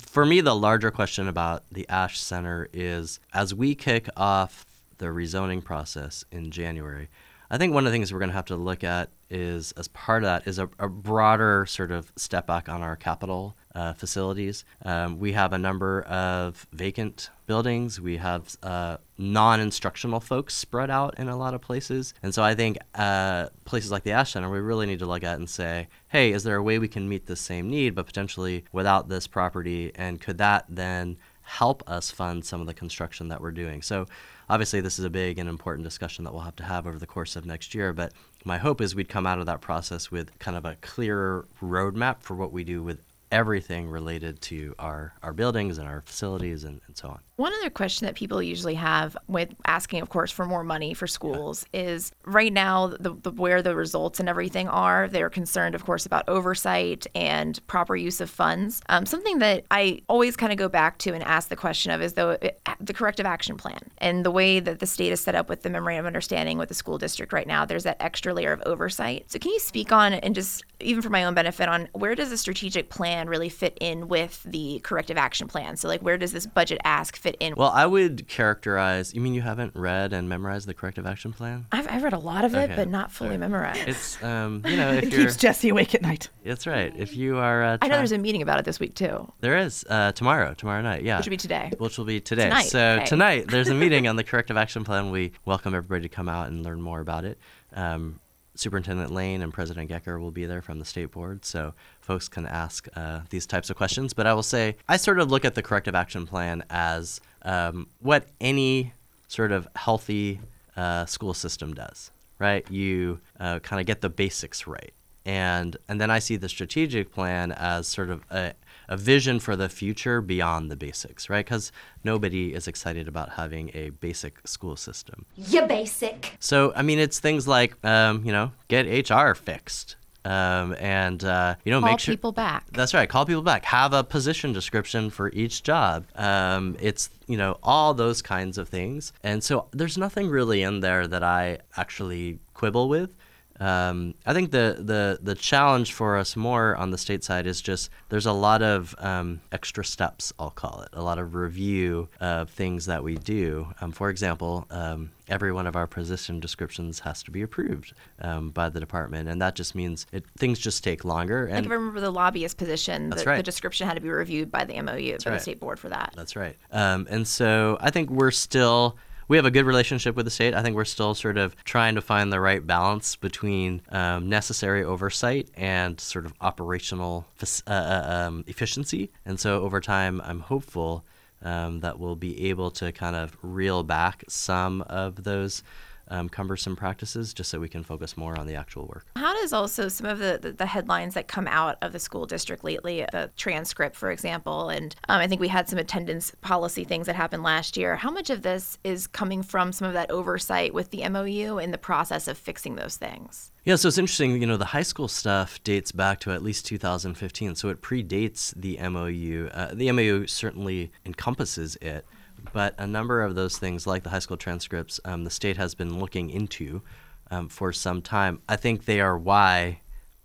for 0.00 0.26
me, 0.26 0.40
the 0.40 0.54
larger 0.54 0.90
question 0.90 1.28
about 1.28 1.62
the 1.70 1.88
Ashe 1.88 2.18
Center 2.18 2.68
is 2.72 3.20
as 3.32 3.54
we 3.54 3.76
kick 3.76 4.08
off 4.16 4.66
the 4.98 5.06
rezoning 5.06 5.62
process 5.62 6.24
in 6.32 6.50
January, 6.50 7.08
I 7.52 7.58
think 7.58 7.72
one 7.72 7.86
of 7.86 7.92
the 7.92 7.94
things 7.94 8.12
we're 8.12 8.18
going 8.20 8.28
to 8.30 8.34
have 8.36 8.44
to 8.46 8.56
look 8.56 8.84
at 8.84 9.10
is, 9.30 9.72
as 9.72 9.88
part 9.88 10.22
of 10.22 10.26
that, 10.28 10.46
is 10.46 10.58
a, 10.58 10.68
a 10.78 10.88
broader 10.88 11.66
sort 11.66 11.90
of 11.90 12.12
step 12.16 12.46
back 12.46 12.68
on 12.68 12.82
our 12.82 12.94
capital 12.96 13.56
uh, 13.74 13.92
facilities. 13.92 14.64
Um, 14.84 15.18
we 15.18 15.32
have 15.32 15.52
a 15.52 15.58
number 15.58 16.02
of 16.02 16.66
vacant 16.72 17.30
buildings. 17.46 18.00
We 18.00 18.16
have 18.16 18.56
uh, 18.62 18.96
non-instructional 19.18 20.20
folks 20.20 20.54
spread 20.54 20.90
out 20.90 21.18
in 21.18 21.28
a 21.28 21.36
lot 21.36 21.54
of 21.54 21.60
places, 21.60 22.14
and 22.22 22.34
so 22.34 22.42
I 22.42 22.54
think 22.54 22.78
uh, 22.94 23.48
places 23.64 23.90
like 23.90 24.02
the 24.02 24.12
Ashe 24.12 24.32
Center, 24.32 24.50
we 24.50 24.58
really 24.58 24.86
need 24.86 24.98
to 25.00 25.06
look 25.06 25.24
at 25.24 25.38
and 25.38 25.48
say, 25.48 25.88
hey, 26.08 26.32
is 26.32 26.42
there 26.42 26.56
a 26.56 26.62
way 26.62 26.78
we 26.78 26.88
can 26.88 27.08
meet 27.08 27.26
the 27.26 27.36
same 27.36 27.70
need, 27.70 27.94
but 27.94 28.06
potentially 28.06 28.64
without 28.72 29.08
this 29.08 29.26
property, 29.26 29.92
and 29.94 30.20
could 30.20 30.38
that 30.38 30.64
then 30.68 31.16
help 31.42 31.82
us 31.88 32.10
fund 32.10 32.44
some 32.44 32.60
of 32.60 32.66
the 32.66 32.74
construction 32.74 33.28
that 33.28 33.40
we're 33.40 33.50
doing? 33.50 33.82
So 33.82 34.06
obviously 34.50 34.80
this 34.80 34.98
is 34.98 35.04
a 35.04 35.10
big 35.10 35.38
and 35.38 35.48
important 35.48 35.84
discussion 35.84 36.24
that 36.24 36.32
we'll 36.32 36.42
have 36.42 36.56
to 36.56 36.64
have 36.64 36.86
over 36.86 36.98
the 36.98 37.06
course 37.06 37.36
of 37.36 37.46
next 37.46 37.72
year 37.72 37.92
but 37.92 38.12
my 38.44 38.58
hope 38.58 38.80
is 38.80 38.94
we'd 38.94 39.08
come 39.08 39.26
out 39.26 39.38
of 39.38 39.46
that 39.46 39.60
process 39.60 40.10
with 40.10 40.36
kind 40.40 40.56
of 40.56 40.64
a 40.64 40.74
clearer 40.80 41.46
roadmap 41.62 42.16
for 42.20 42.34
what 42.34 42.52
we 42.52 42.64
do 42.64 42.82
with 42.82 43.00
everything 43.30 43.88
related 43.88 44.40
to 44.42 44.74
our, 44.78 45.14
our 45.22 45.32
buildings 45.32 45.78
and 45.78 45.88
our 45.88 46.00
facilities 46.02 46.64
and, 46.64 46.80
and 46.86 46.96
so 46.96 47.08
on 47.08 47.20
One 47.40 47.54
other 47.54 47.70
question 47.70 48.04
that 48.04 48.16
people 48.16 48.42
usually 48.42 48.74
have 48.74 49.16
with 49.26 49.54
asking, 49.64 50.02
of 50.02 50.10
course, 50.10 50.30
for 50.30 50.44
more 50.44 50.62
money 50.62 50.92
for 50.92 51.06
schools 51.06 51.64
is 51.72 52.12
right 52.26 52.52
now 52.52 52.88
the, 52.88 53.14
the 53.14 53.30
where 53.30 53.62
the 53.62 53.74
results 53.74 54.20
and 54.20 54.28
everything 54.28 54.68
are. 54.68 55.08
They're 55.08 55.30
concerned, 55.30 55.74
of 55.74 55.86
course, 55.86 56.04
about 56.04 56.28
oversight 56.28 57.06
and 57.14 57.58
proper 57.66 57.96
use 57.96 58.20
of 58.20 58.28
funds. 58.28 58.82
Um, 58.90 59.06
something 59.06 59.38
that 59.38 59.64
I 59.70 60.02
always 60.06 60.36
kind 60.36 60.52
of 60.52 60.58
go 60.58 60.68
back 60.68 60.98
to 60.98 61.14
and 61.14 61.24
ask 61.24 61.48
the 61.48 61.56
question 61.56 61.90
of 61.90 62.02
is 62.02 62.12
though 62.12 62.36
the 62.78 62.92
corrective 62.92 63.24
action 63.24 63.56
plan 63.56 63.80
and 63.96 64.22
the 64.22 64.30
way 64.30 64.60
that 64.60 64.80
the 64.80 64.86
state 64.86 65.10
is 65.10 65.22
set 65.22 65.34
up 65.34 65.48
with 65.48 65.62
the 65.62 65.70
memorandum 65.70 66.04
of 66.04 66.08
understanding 66.08 66.58
with 66.58 66.68
the 66.68 66.74
school 66.74 66.98
district 66.98 67.32
right 67.32 67.46
now. 67.46 67.64
There's 67.64 67.84
that 67.84 67.96
extra 68.00 68.34
layer 68.34 68.52
of 68.52 68.60
oversight. 68.66 69.30
So 69.30 69.38
can 69.38 69.50
you 69.50 69.60
speak 69.60 69.92
on 69.92 70.12
and 70.12 70.34
just 70.34 70.62
even 70.80 71.00
for 71.00 71.08
my 71.08 71.24
own 71.24 71.32
benefit 71.32 71.70
on 71.70 71.88
where 71.92 72.14
does 72.14 72.28
the 72.28 72.36
strategic 72.36 72.90
plan 72.90 73.30
really 73.30 73.48
fit 73.48 73.78
in 73.80 74.08
with 74.08 74.42
the 74.44 74.80
corrective 74.80 75.16
action 75.16 75.48
plan? 75.48 75.78
So 75.78 75.88
like 75.88 76.02
where 76.02 76.18
does 76.18 76.32
this 76.32 76.44
budget 76.44 76.80
ask 76.84 77.16
fit 77.16 77.29
in? 77.38 77.54
well 77.56 77.70
i 77.74 77.86
would 77.86 78.26
characterize 78.28 79.14
you 79.14 79.20
mean 79.20 79.34
you 79.34 79.42
haven't 79.42 79.74
read 79.76 80.12
and 80.12 80.28
memorized 80.28 80.66
the 80.66 80.74
corrective 80.74 81.06
action 81.06 81.32
plan 81.32 81.66
I've, 81.70 81.88
I've 81.88 82.02
read 82.02 82.12
a 82.12 82.18
lot 82.18 82.44
of 82.44 82.54
it, 82.54 82.64
Okay. 82.70 82.76
but 82.76 82.88
not 82.88 83.12
fully 83.12 83.36
memorized. 83.36 83.86
it's 83.88 84.22
um, 84.22 84.62
you 84.66 84.76
know 84.76 84.90
if 84.94 85.04
It 85.04 85.10
keeps 85.10 85.36
Jesse 85.36 85.68
awake 85.68 85.94
at 85.94 86.02
night. 86.02 86.28
that's 86.44 86.66
right 86.66 86.92
if 86.96 87.16
you 87.16 87.36
are 87.38 87.62
uh, 87.62 87.78
I 87.82 87.88
know 87.88 87.96
there's 87.96 88.12
a 88.12 88.18
meeting 88.18 88.42
about 88.42 88.58
it 88.58 88.64
this 88.64 88.80
week 88.80 88.94
too, 88.94 89.30
there 89.40 89.56
is 89.58 89.84
uh, 89.88 90.12
tomorrow 90.12 90.54
tomorrow 90.54 90.82
night 90.82 91.02
yeah 91.04 91.18
which 91.18 91.26
will 91.26 91.30
be 91.30 91.36
today. 91.36 91.70
which 91.78 91.98
will 91.98 92.04
be 92.04 92.20
today. 92.20 92.44
Tonight, 92.44 92.62
So 92.66 92.80
okay. 92.96 93.06
tonight 93.06 93.46
there's 93.48 93.68
a 93.68 93.74
meeting 93.74 94.08
on 94.10 94.16
the 94.16 94.24
corrective 94.24 94.56
action 94.56 94.84
plan. 94.84 95.10
We 95.10 95.32
welcome 95.44 95.74
everybody 95.74 96.02
to 96.02 96.14
come 96.14 96.28
out 96.28 96.48
and 96.48 96.64
learn 96.64 96.80
more 96.80 97.00
about 97.00 97.24
it. 97.24 97.38
Um, 97.74 98.18
Superintendent 98.54 99.10
Lane 99.10 99.42
and 99.42 99.52
President 99.52 99.90
Gecker 99.90 100.20
will 100.20 100.30
be 100.30 100.46
there 100.46 100.62
from 100.62 100.78
the 100.78 100.84
state 100.84 101.10
board, 101.10 101.44
so 101.44 101.72
folks 102.00 102.28
can 102.28 102.46
ask 102.46 102.88
uh, 102.96 103.20
these 103.30 103.46
types 103.46 103.70
of 103.70 103.76
questions. 103.76 104.12
But 104.12 104.26
I 104.26 104.34
will 104.34 104.42
say, 104.42 104.76
I 104.88 104.96
sort 104.96 105.18
of 105.18 105.30
look 105.30 105.44
at 105.44 105.54
the 105.54 105.62
corrective 105.62 105.94
action 105.94 106.26
plan 106.26 106.64
as 106.70 107.20
um, 107.42 107.86
what 108.00 108.26
any 108.40 108.92
sort 109.28 109.52
of 109.52 109.68
healthy 109.76 110.40
uh, 110.76 111.06
school 111.06 111.34
system 111.34 111.72
does, 111.74 112.10
right? 112.38 112.68
You 112.70 113.20
uh, 113.38 113.60
kind 113.60 113.80
of 113.80 113.86
get 113.86 114.00
the 114.00 114.10
basics 114.10 114.66
right. 114.66 114.92
And, 115.24 115.76
and 115.88 116.00
then 116.00 116.10
I 116.10 116.18
see 116.18 116.36
the 116.36 116.48
strategic 116.48 117.12
plan 117.12 117.52
as 117.52 117.86
sort 117.86 118.10
of 118.10 118.24
a, 118.30 118.54
a 118.90 118.96
vision 118.96 119.38
for 119.38 119.54
the 119.56 119.68
future 119.68 120.20
beyond 120.20 120.70
the 120.70 120.76
basics, 120.76 121.30
right? 121.30 121.44
Because 121.46 121.70
nobody 122.04 122.52
is 122.52 122.66
excited 122.66 123.06
about 123.06 123.30
having 123.30 123.70
a 123.72 123.90
basic 123.90 124.46
school 124.46 124.76
system. 124.76 125.24
You 125.36 125.62
basic. 125.62 126.36
So, 126.40 126.72
I 126.74 126.82
mean, 126.82 126.98
it's 126.98 127.20
things 127.20 127.46
like, 127.46 127.82
um, 127.84 128.24
you 128.24 128.32
know, 128.32 128.50
get 128.68 129.08
HR 129.08 129.34
fixed. 129.34 129.94
Um, 130.22 130.76
and 130.78 131.24
uh, 131.24 131.54
you 131.64 131.72
know, 131.72 131.80
Call 131.80 131.90
make 131.90 131.98
sure 132.00 132.12
people 132.12 132.32
back. 132.32 132.66
That's 132.72 132.92
right. 132.92 133.08
Call 133.08 133.24
people 133.24 133.40
back. 133.40 133.64
Have 133.64 133.94
a 133.94 134.04
position 134.04 134.52
description 134.52 135.08
for 135.08 135.30
each 135.30 135.62
job. 135.62 136.04
Um, 136.14 136.76
it's 136.78 137.08
you 137.26 137.38
know 137.38 137.56
all 137.62 137.94
those 137.94 138.20
kinds 138.20 138.58
of 138.58 138.68
things. 138.68 139.14
And 139.22 139.42
so 139.42 139.68
there's 139.70 139.96
nothing 139.96 140.28
really 140.28 140.62
in 140.62 140.80
there 140.80 141.06
that 141.06 141.22
I 141.22 141.60
actually 141.74 142.38
quibble 142.52 142.90
with. 142.90 143.14
Um, 143.60 144.14
I 144.24 144.32
think 144.32 144.52
the, 144.52 144.76
the 144.78 145.18
the 145.22 145.34
challenge 145.34 145.92
for 145.92 146.16
us 146.16 146.34
more 146.34 146.74
on 146.76 146.90
the 146.90 146.98
state 146.98 147.22
side 147.22 147.46
is 147.46 147.60
just 147.60 147.90
there's 148.08 148.24
a 148.24 148.32
lot 148.32 148.62
of 148.62 148.94
um, 148.98 149.42
extra 149.52 149.84
steps, 149.84 150.32
I'll 150.38 150.50
call 150.50 150.80
it, 150.80 150.88
a 150.94 151.02
lot 151.02 151.18
of 151.18 151.34
review 151.34 152.08
of 152.20 152.48
things 152.48 152.86
that 152.86 153.04
we 153.04 153.16
do. 153.16 153.68
Um, 153.82 153.92
for 153.92 154.08
example, 154.08 154.66
um, 154.70 155.10
every 155.28 155.52
one 155.52 155.66
of 155.66 155.76
our 155.76 155.86
position 155.86 156.40
descriptions 156.40 157.00
has 157.00 157.22
to 157.24 157.30
be 157.30 157.42
approved 157.42 157.92
um, 158.22 158.48
by 158.50 158.70
the 158.70 158.80
department, 158.80 159.28
and 159.28 159.42
that 159.42 159.54
just 159.54 159.74
means 159.74 160.06
it, 160.10 160.24
things 160.38 160.58
just 160.58 160.82
take 160.82 161.04
longer. 161.04 161.44
Like 161.46 161.56
And 161.56 161.66
if 161.66 161.72
I 161.72 161.74
remember 161.74 162.00
the 162.00 162.10
lobbyist 162.10 162.56
position, 162.56 163.10
That's 163.10 163.24
the, 163.24 163.36
the 163.36 163.42
description 163.42 163.86
had 163.86 163.94
to 163.94 164.00
be 164.00 164.08
reviewed 164.08 164.50
by 164.50 164.64
the 164.64 164.80
MOU, 164.80 165.18
by 165.18 165.30
right. 165.30 165.36
the 165.36 165.38
state 165.38 165.60
board 165.60 165.78
for 165.78 165.90
that. 165.90 166.14
That's 166.16 166.34
right. 166.34 166.56
Um, 166.72 167.06
and 167.10 167.28
so 167.28 167.76
I 167.80 167.90
think 167.90 168.08
we're 168.08 168.30
still. 168.30 168.96
We 169.30 169.36
have 169.36 169.46
a 169.46 169.52
good 169.52 169.64
relationship 169.64 170.16
with 170.16 170.24
the 170.24 170.30
state. 170.32 170.54
I 170.54 170.62
think 170.62 170.74
we're 170.74 170.84
still 170.84 171.14
sort 171.14 171.38
of 171.38 171.54
trying 171.62 171.94
to 171.94 172.00
find 172.02 172.32
the 172.32 172.40
right 172.40 172.66
balance 172.66 173.14
between 173.14 173.80
um, 173.90 174.28
necessary 174.28 174.82
oversight 174.82 175.48
and 175.54 176.00
sort 176.00 176.26
of 176.26 176.34
operational 176.40 177.26
uh, 177.40 177.70
uh, 177.70 178.26
um, 178.26 178.44
efficiency. 178.48 179.08
And 179.24 179.38
so 179.38 179.62
over 179.62 179.80
time, 179.80 180.20
I'm 180.24 180.40
hopeful 180.40 181.04
um, 181.42 181.78
that 181.78 182.00
we'll 182.00 182.16
be 182.16 182.48
able 182.48 182.72
to 182.72 182.90
kind 182.90 183.14
of 183.14 183.36
reel 183.40 183.84
back 183.84 184.24
some 184.26 184.82
of 184.82 185.22
those 185.22 185.62
um, 186.10 186.28
cumbersome 186.28 186.76
practices 186.76 187.32
just 187.32 187.50
so 187.50 187.60
we 187.60 187.68
can 187.68 187.82
focus 187.82 188.16
more 188.16 188.38
on 188.38 188.46
the 188.46 188.54
actual 188.54 188.86
work. 188.86 189.06
How 189.16 189.34
does 189.34 189.52
also 189.52 189.88
some 189.88 190.06
of 190.06 190.18
the, 190.18 190.38
the, 190.40 190.52
the 190.52 190.66
headlines 190.66 191.14
that 191.14 191.28
come 191.28 191.46
out 191.46 191.78
of 191.82 191.92
the 191.92 191.98
school 191.98 192.26
district 192.26 192.64
lately, 192.64 193.06
the 193.12 193.30
transcript, 193.36 193.96
for 193.96 194.10
example, 194.10 194.68
and 194.68 194.94
um, 195.08 195.20
I 195.20 195.26
think 195.26 195.40
we 195.40 195.48
had 195.48 195.68
some 195.68 195.78
attendance 195.78 196.32
policy 196.40 196.84
things 196.84 197.06
that 197.06 197.16
happened 197.16 197.42
last 197.42 197.76
year. 197.76 197.96
How 197.96 198.10
much 198.10 198.30
of 198.30 198.42
this 198.42 198.78
is 198.84 199.06
coming 199.06 199.42
from 199.42 199.72
some 199.72 199.86
of 199.88 199.94
that 199.94 200.10
oversight 200.10 200.74
with 200.74 200.90
the 200.90 201.08
MOU 201.08 201.58
in 201.58 201.70
the 201.70 201.78
process 201.78 202.28
of 202.28 202.36
fixing 202.36 202.76
those 202.76 202.96
things? 202.96 203.50
Yeah, 203.64 203.76
so 203.76 203.88
it's 203.88 203.98
interesting. 203.98 204.40
You 204.40 204.46
know, 204.46 204.56
the 204.56 204.64
high 204.66 204.82
school 204.82 205.08
stuff 205.08 205.62
dates 205.62 205.92
back 205.92 206.20
to 206.20 206.32
at 206.32 206.42
least 206.42 206.66
2015, 206.66 207.54
so 207.54 207.68
it 207.68 207.82
predates 207.82 208.54
the 208.56 208.78
MOU. 208.88 209.48
Uh, 209.52 209.74
the 209.74 209.92
MOU 209.92 210.26
certainly 210.26 210.90
encompasses 211.04 211.76
it, 211.76 212.06
but 212.52 212.74
a 212.78 212.86
number 212.86 213.22
of 213.22 213.34
those 213.34 213.58
things, 213.58 213.86
like 213.86 214.02
the 214.02 214.10
high 214.10 214.18
school 214.18 214.36
transcripts, 214.36 215.00
um, 215.04 215.24
the 215.24 215.30
state 215.30 215.56
has 215.56 215.74
been 215.74 215.98
looking 215.98 216.30
into 216.30 216.82
um, 217.30 217.48
for 217.48 217.72
some 217.72 218.02
time. 218.02 218.40
I 218.48 218.56
think 218.56 218.84
they 218.84 219.00
are 219.00 219.16
why 219.16 219.80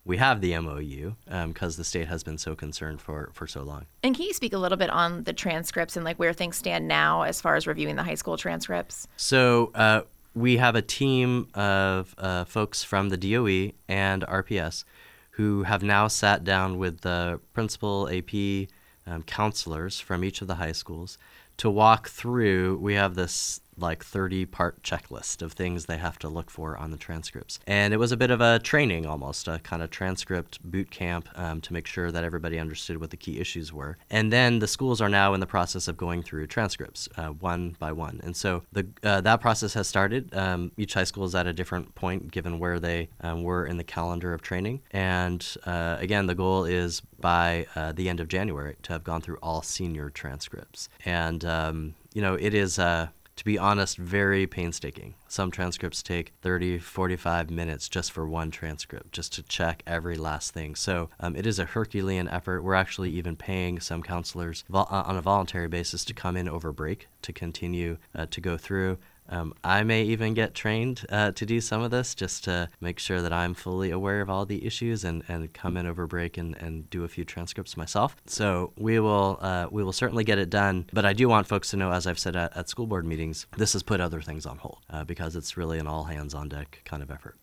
we 0.05 0.17
have 0.17 0.39
the 0.39 0.57
MOU 0.59 1.15
because 1.47 1.77
the 1.77 1.83
state 1.83 2.07
has 2.07 2.23
been 2.23 2.37
so 2.37 2.55
concerned 2.55 3.01
for, 3.01 3.31
for 3.33 3.47
so 3.47 3.63
long. 3.63 3.87
And 4.03 4.15
can 4.15 4.25
you 4.25 4.33
speak 4.33 4.53
a 4.53 4.57
little 4.57 4.77
bit 4.77 4.91
on 4.91 5.23
the 5.23 5.33
transcripts 5.33 5.95
and 5.95 6.05
like 6.05 6.17
where 6.17 6.31
things 6.31 6.55
stand 6.57 6.87
now 6.87 7.23
as 7.23 7.41
far 7.41 7.55
as 7.55 7.65
reviewing 7.65 7.95
the 7.95 8.03
high 8.03 8.15
school 8.15 8.37
transcripts? 8.37 9.07
So 9.17 9.71
uh, 9.73 10.01
we 10.35 10.57
have 10.57 10.75
a 10.75 10.81
team 10.81 11.47
of 11.55 12.13
uh, 12.19 12.45
folks 12.45 12.83
from 12.83 13.09
the 13.09 13.17
DOE 13.17 13.71
and 13.87 14.21
RPS 14.23 14.83
who 15.31 15.63
have 15.63 15.81
now 15.81 16.07
sat 16.07 16.43
down 16.43 16.77
with 16.77 17.01
the 17.01 17.39
principal, 17.53 18.07
AP, 18.09 18.69
um, 19.07 19.23
counselors 19.23 19.99
from 19.99 20.23
each 20.23 20.41
of 20.41 20.47
the 20.47 20.55
high 20.55 20.71
schools 20.71 21.17
to 21.57 21.69
walk 21.69 22.09
through. 22.09 22.77
We 22.77 22.95
have 22.95 23.15
this 23.15 23.61
like 23.77 24.03
30 24.03 24.45
part 24.45 24.81
checklist 24.83 25.41
of 25.41 25.53
things 25.53 25.85
they 25.85 25.97
have 25.97 26.17
to 26.19 26.29
look 26.29 26.49
for 26.49 26.77
on 26.77 26.91
the 26.91 26.97
transcripts. 26.97 27.59
And 27.67 27.93
it 27.93 27.97
was 27.97 28.11
a 28.11 28.17
bit 28.17 28.31
of 28.31 28.41
a 28.41 28.59
training 28.59 29.05
almost, 29.05 29.47
a 29.47 29.59
kind 29.59 29.81
of 29.81 29.89
transcript 29.89 30.61
boot 30.63 30.91
camp 30.91 31.27
um, 31.35 31.61
to 31.61 31.73
make 31.73 31.87
sure 31.87 32.11
that 32.11 32.23
everybody 32.23 32.59
understood 32.59 32.99
what 32.99 33.09
the 33.09 33.17
key 33.17 33.39
issues 33.39 33.73
were. 33.73 33.97
And 34.09 34.31
then 34.31 34.59
the 34.59 34.67
schools 34.67 35.01
are 35.01 35.09
now 35.09 35.33
in 35.33 35.39
the 35.39 35.45
process 35.45 35.87
of 35.87 35.97
going 35.97 36.23
through 36.23 36.47
transcripts 36.47 37.09
uh, 37.17 37.27
one 37.27 37.75
by 37.79 37.91
one. 37.91 38.21
And 38.23 38.35
so 38.35 38.63
the, 38.71 38.87
uh, 39.03 39.21
that 39.21 39.41
process 39.41 39.73
has 39.73 39.87
started. 39.87 40.33
Um, 40.35 40.71
each 40.77 40.93
high 40.93 41.03
school 41.03 41.25
is 41.25 41.35
at 41.35 41.47
a 41.47 41.53
different 41.53 41.95
point 41.95 42.31
given 42.31 42.59
where 42.59 42.79
they 42.79 43.09
um, 43.21 43.43
were 43.43 43.65
in 43.65 43.77
the 43.77 43.83
calendar 43.83 44.33
of 44.33 44.41
training. 44.41 44.81
And 44.91 45.45
uh, 45.65 45.97
again, 45.99 46.27
the 46.27 46.35
goal 46.35 46.65
is 46.65 47.01
by 47.19 47.67
uh, 47.75 47.91
the 47.91 48.09
end 48.09 48.19
of 48.19 48.27
January 48.27 48.75
to 48.83 48.93
have 48.93 49.03
gone 49.03 49.21
through 49.21 49.37
all 49.41 49.61
senior 49.61 50.09
transcripts. 50.09 50.89
And, 51.05 51.43
um, 51.45 51.95
you 52.13 52.21
know, 52.21 52.35
it 52.35 52.53
is. 52.53 52.79
Uh, 52.79 53.07
to 53.35 53.43
be 53.43 53.57
honest, 53.57 53.97
very 53.97 54.47
painstaking. 54.47 55.15
Some 55.27 55.51
transcripts 55.51 56.01
take 56.01 56.33
30, 56.41 56.79
45 56.79 57.49
minutes 57.49 57.89
just 57.89 58.11
for 58.11 58.27
one 58.27 58.49
transcript, 58.51 59.11
just 59.11 59.33
to 59.33 59.43
check 59.43 59.83
every 59.85 60.15
last 60.17 60.53
thing. 60.53 60.75
So 60.75 61.09
um, 61.19 61.35
it 61.35 61.45
is 61.45 61.59
a 61.59 61.65
Herculean 61.65 62.27
effort. 62.29 62.63
We're 62.63 62.75
actually 62.75 63.09
even 63.11 63.35
paying 63.35 63.79
some 63.79 64.01
counselors 64.01 64.63
uh, 64.73 64.85
on 64.89 65.17
a 65.17 65.21
voluntary 65.21 65.67
basis 65.67 66.05
to 66.05 66.13
come 66.13 66.37
in 66.37 66.47
over 66.47 66.71
break 66.71 67.07
to 67.23 67.33
continue 67.33 67.97
uh, 68.13 68.25
to 68.31 68.39
go 68.39 68.57
through. 68.57 68.97
Um, 69.29 69.53
I 69.63 69.83
may 69.83 70.03
even 70.03 70.33
get 70.33 70.53
trained 70.53 71.05
uh, 71.09 71.31
to 71.31 71.45
do 71.45 71.59
some 71.61 71.81
of 71.81 71.91
this 71.91 72.13
just 72.13 72.43
to 72.45 72.69
make 72.79 72.99
sure 72.99 73.21
that 73.21 73.33
I'm 73.33 73.53
fully 73.53 73.91
aware 73.91 74.21
of 74.21 74.29
all 74.29 74.45
the 74.45 74.65
issues 74.65 75.03
and, 75.03 75.23
and 75.27 75.51
come 75.53 75.77
in 75.77 75.87
over 75.87 76.05
break 76.05 76.37
and, 76.37 76.55
and 76.57 76.89
do 76.89 77.03
a 77.03 77.07
few 77.07 77.25
transcripts 77.25 77.75
myself. 77.75 78.15
So 78.27 78.71
we 78.77 78.99
will 78.99 79.39
uh, 79.41 79.67
we 79.71 79.83
will 79.83 79.93
certainly 79.93 80.23
get 80.23 80.37
it 80.37 80.49
done. 80.49 80.85
But 80.93 81.05
I 81.05 81.13
do 81.13 81.27
want 81.27 81.47
folks 81.47 81.69
to 81.71 81.77
know, 81.77 81.91
as 81.91 82.05
I've 82.05 82.19
said 82.19 82.35
at, 82.35 82.55
at 82.55 82.69
school 82.69 82.87
board 82.87 83.05
meetings, 83.05 83.47
this 83.57 83.73
has 83.73 83.83
put 83.83 83.99
other 83.99 84.21
things 84.21 84.45
on 84.45 84.57
hold 84.57 84.79
uh, 84.89 85.03
because 85.03 85.35
it's 85.35 85.57
really 85.57 85.79
an 85.79 85.87
all 85.87 86.03
hands 86.03 86.33
on 86.33 86.49
deck 86.49 86.81
kind 86.85 87.01
of 87.01 87.09
effort. 87.09 87.35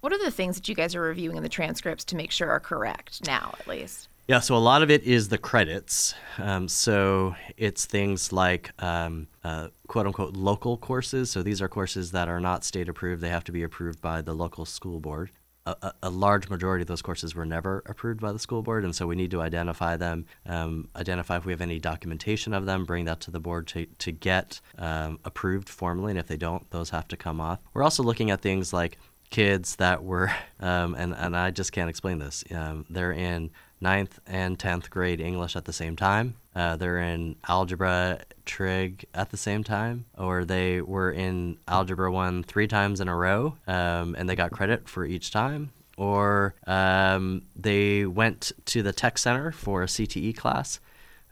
What 0.00 0.12
are 0.12 0.24
the 0.24 0.30
things 0.30 0.56
that 0.56 0.68
you 0.68 0.74
guys 0.74 0.94
are 0.94 1.00
reviewing 1.00 1.36
in 1.36 1.42
the 1.42 1.48
transcripts 1.48 2.04
to 2.06 2.16
make 2.16 2.30
sure 2.30 2.48
are 2.50 2.60
correct 2.60 3.26
now, 3.26 3.54
at 3.58 3.66
least? 3.66 4.08
Yeah, 4.28 4.40
so 4.40 4.56
a 4.56 4.58
lot 4.58 4.82
of 4.82 4.90
it 4.90 5.04
is 5.04 5.28
the 5.28 5.38
credits. 5.38 6.12
Um, 6.38 6.66
so 6.66 7.36
it's 7.56 7.84
things 7.84 8.32
like 8.32 8.72
um, 8.82 9.28
uh, 9.44 9.68
quote 9.86 10.06
unquote 10.06 10.34
local 10.34 10.76
courses. 10.76 11.30
So 11.30 11.44
these 11.44 11.62
are 11.62 11.68
courses 11.68 12.10
that 12.10 12.28
are 12.28 12.40
not 12.40 12.64
state 12.64 12.88
approved, 12.88 13.22
they 13.22 13.28
have 13.28 13.44
to 13.44 13.52
be 13.52 13.62
approved 13.62 14.00
by 14.00 14.22
the 14.22 14.34
local 14.34 14.64
school 14.64 14.98
board. 14.98 15.30
A, 15.64 15.92
a, 16.04 16.10
large 16.10 16.48
majority 16.48 16.82
of 16.82 16.86
those 16.86 17.02
courses 17.02 17.34
were 17.34 17.44
never 17.44 17.82
approved 17.86 18.20
by 18.20 18.30
the 18.30 18.38
school 18.38 18.62
board, 18.62 18.84
and 18.84 18.94
so 18.94 19.04
we 19.04 19.16
need 19.16 19.32
to 19.32 19.40
identify 19.40 19.96
them, 19.96 20.24
um, 20.46 20.88
identify 20.94 21.38
if 21.38 21.44
we 21.44 21.50
have 21.50 21.60
any 21.60 21.80
documentation 21.80 22.54
of 22.54 22.66
them, 22.66 22.84
bring 22.84 23.04
that 23.06 23.18
to 23.22 23.32
the 23.32 23.40
board 23.40 23.66
to, 23.68 23.84
to 23.98 24.12
get 24.12 24.60
um, 24.78 25.18
approved 25.24 25.68
formally, 25.68 26.12
and 26.12 26.20
if 26.20 26.28
they 26.28 26.36
don't, 26.36 26.70
those 26.70 26.90
have 26.90 27.08
to 27.08 27.16
come 27.16 27.40
off. 27.40 27.58
We're 27.74 27.82
also 27.82 28.04
looking 28.04 28.30
at 28.30 28.42
things 28.42 28.72
like 28.72 28.96
kids 29.30 29.74
that 29.76 30.04
were, 30.04 30.30
um, 30.60 30.94
and, 30.94 31.12
and 31.12 31.36
I 31.36 31.50
just 31.50 31.72
can't 31.72 31.90
explain 31.90 32.20
this, 32.20 32.44
um, 32.52 32.86
they're 32.88 33.10
in 33.10 33.50
ninth 33.80 34.18
and 34.26 34.58
10th 34.58 34.90
grade 34.90 35.20
English 35.20 35.56
at 35.56 35.64
the 35.64 35.72
same 35.72 35.96
time. 35.96 36.34
Uh, 36.54 36.76
they're 36.76 36.98
in 36.98 37.36
algebra 37.48 38.20
trig 38.46 39.04
at 39.14 39.30
the 39.30 39.36
same 39.36 39.62
time, 39.62 40.06
or 40.16 40.44
they 40.44 40.80
were 40.80 41.10
in 41.10 41.58
algebra 41.68 42.10
one 42.10 42.42
three 42.42 42.66
times 42.66 43.00
in 43.00 43.08
a 43.08 43.16
row 43.16 43.56
um, 43.66 44.14
and 44.16 44.28
they 44.28 44.36
got 44.36 44.50
credit 44.50 44.88
for 44.88 45.04
each 45.04 45.30
time. 45.30 45.70
Or 45.98 46.54
um, 46.66 47.42
they 47.54 48.04
went 48.04 48.52
to 48.66 48.82
the 48.82 48.92
tech 48.92 49.18
center 49.18 49.50
for 49.50 49.82
a 49.82 49.86
CTE 49.86 50.36
class. 50.36 50.78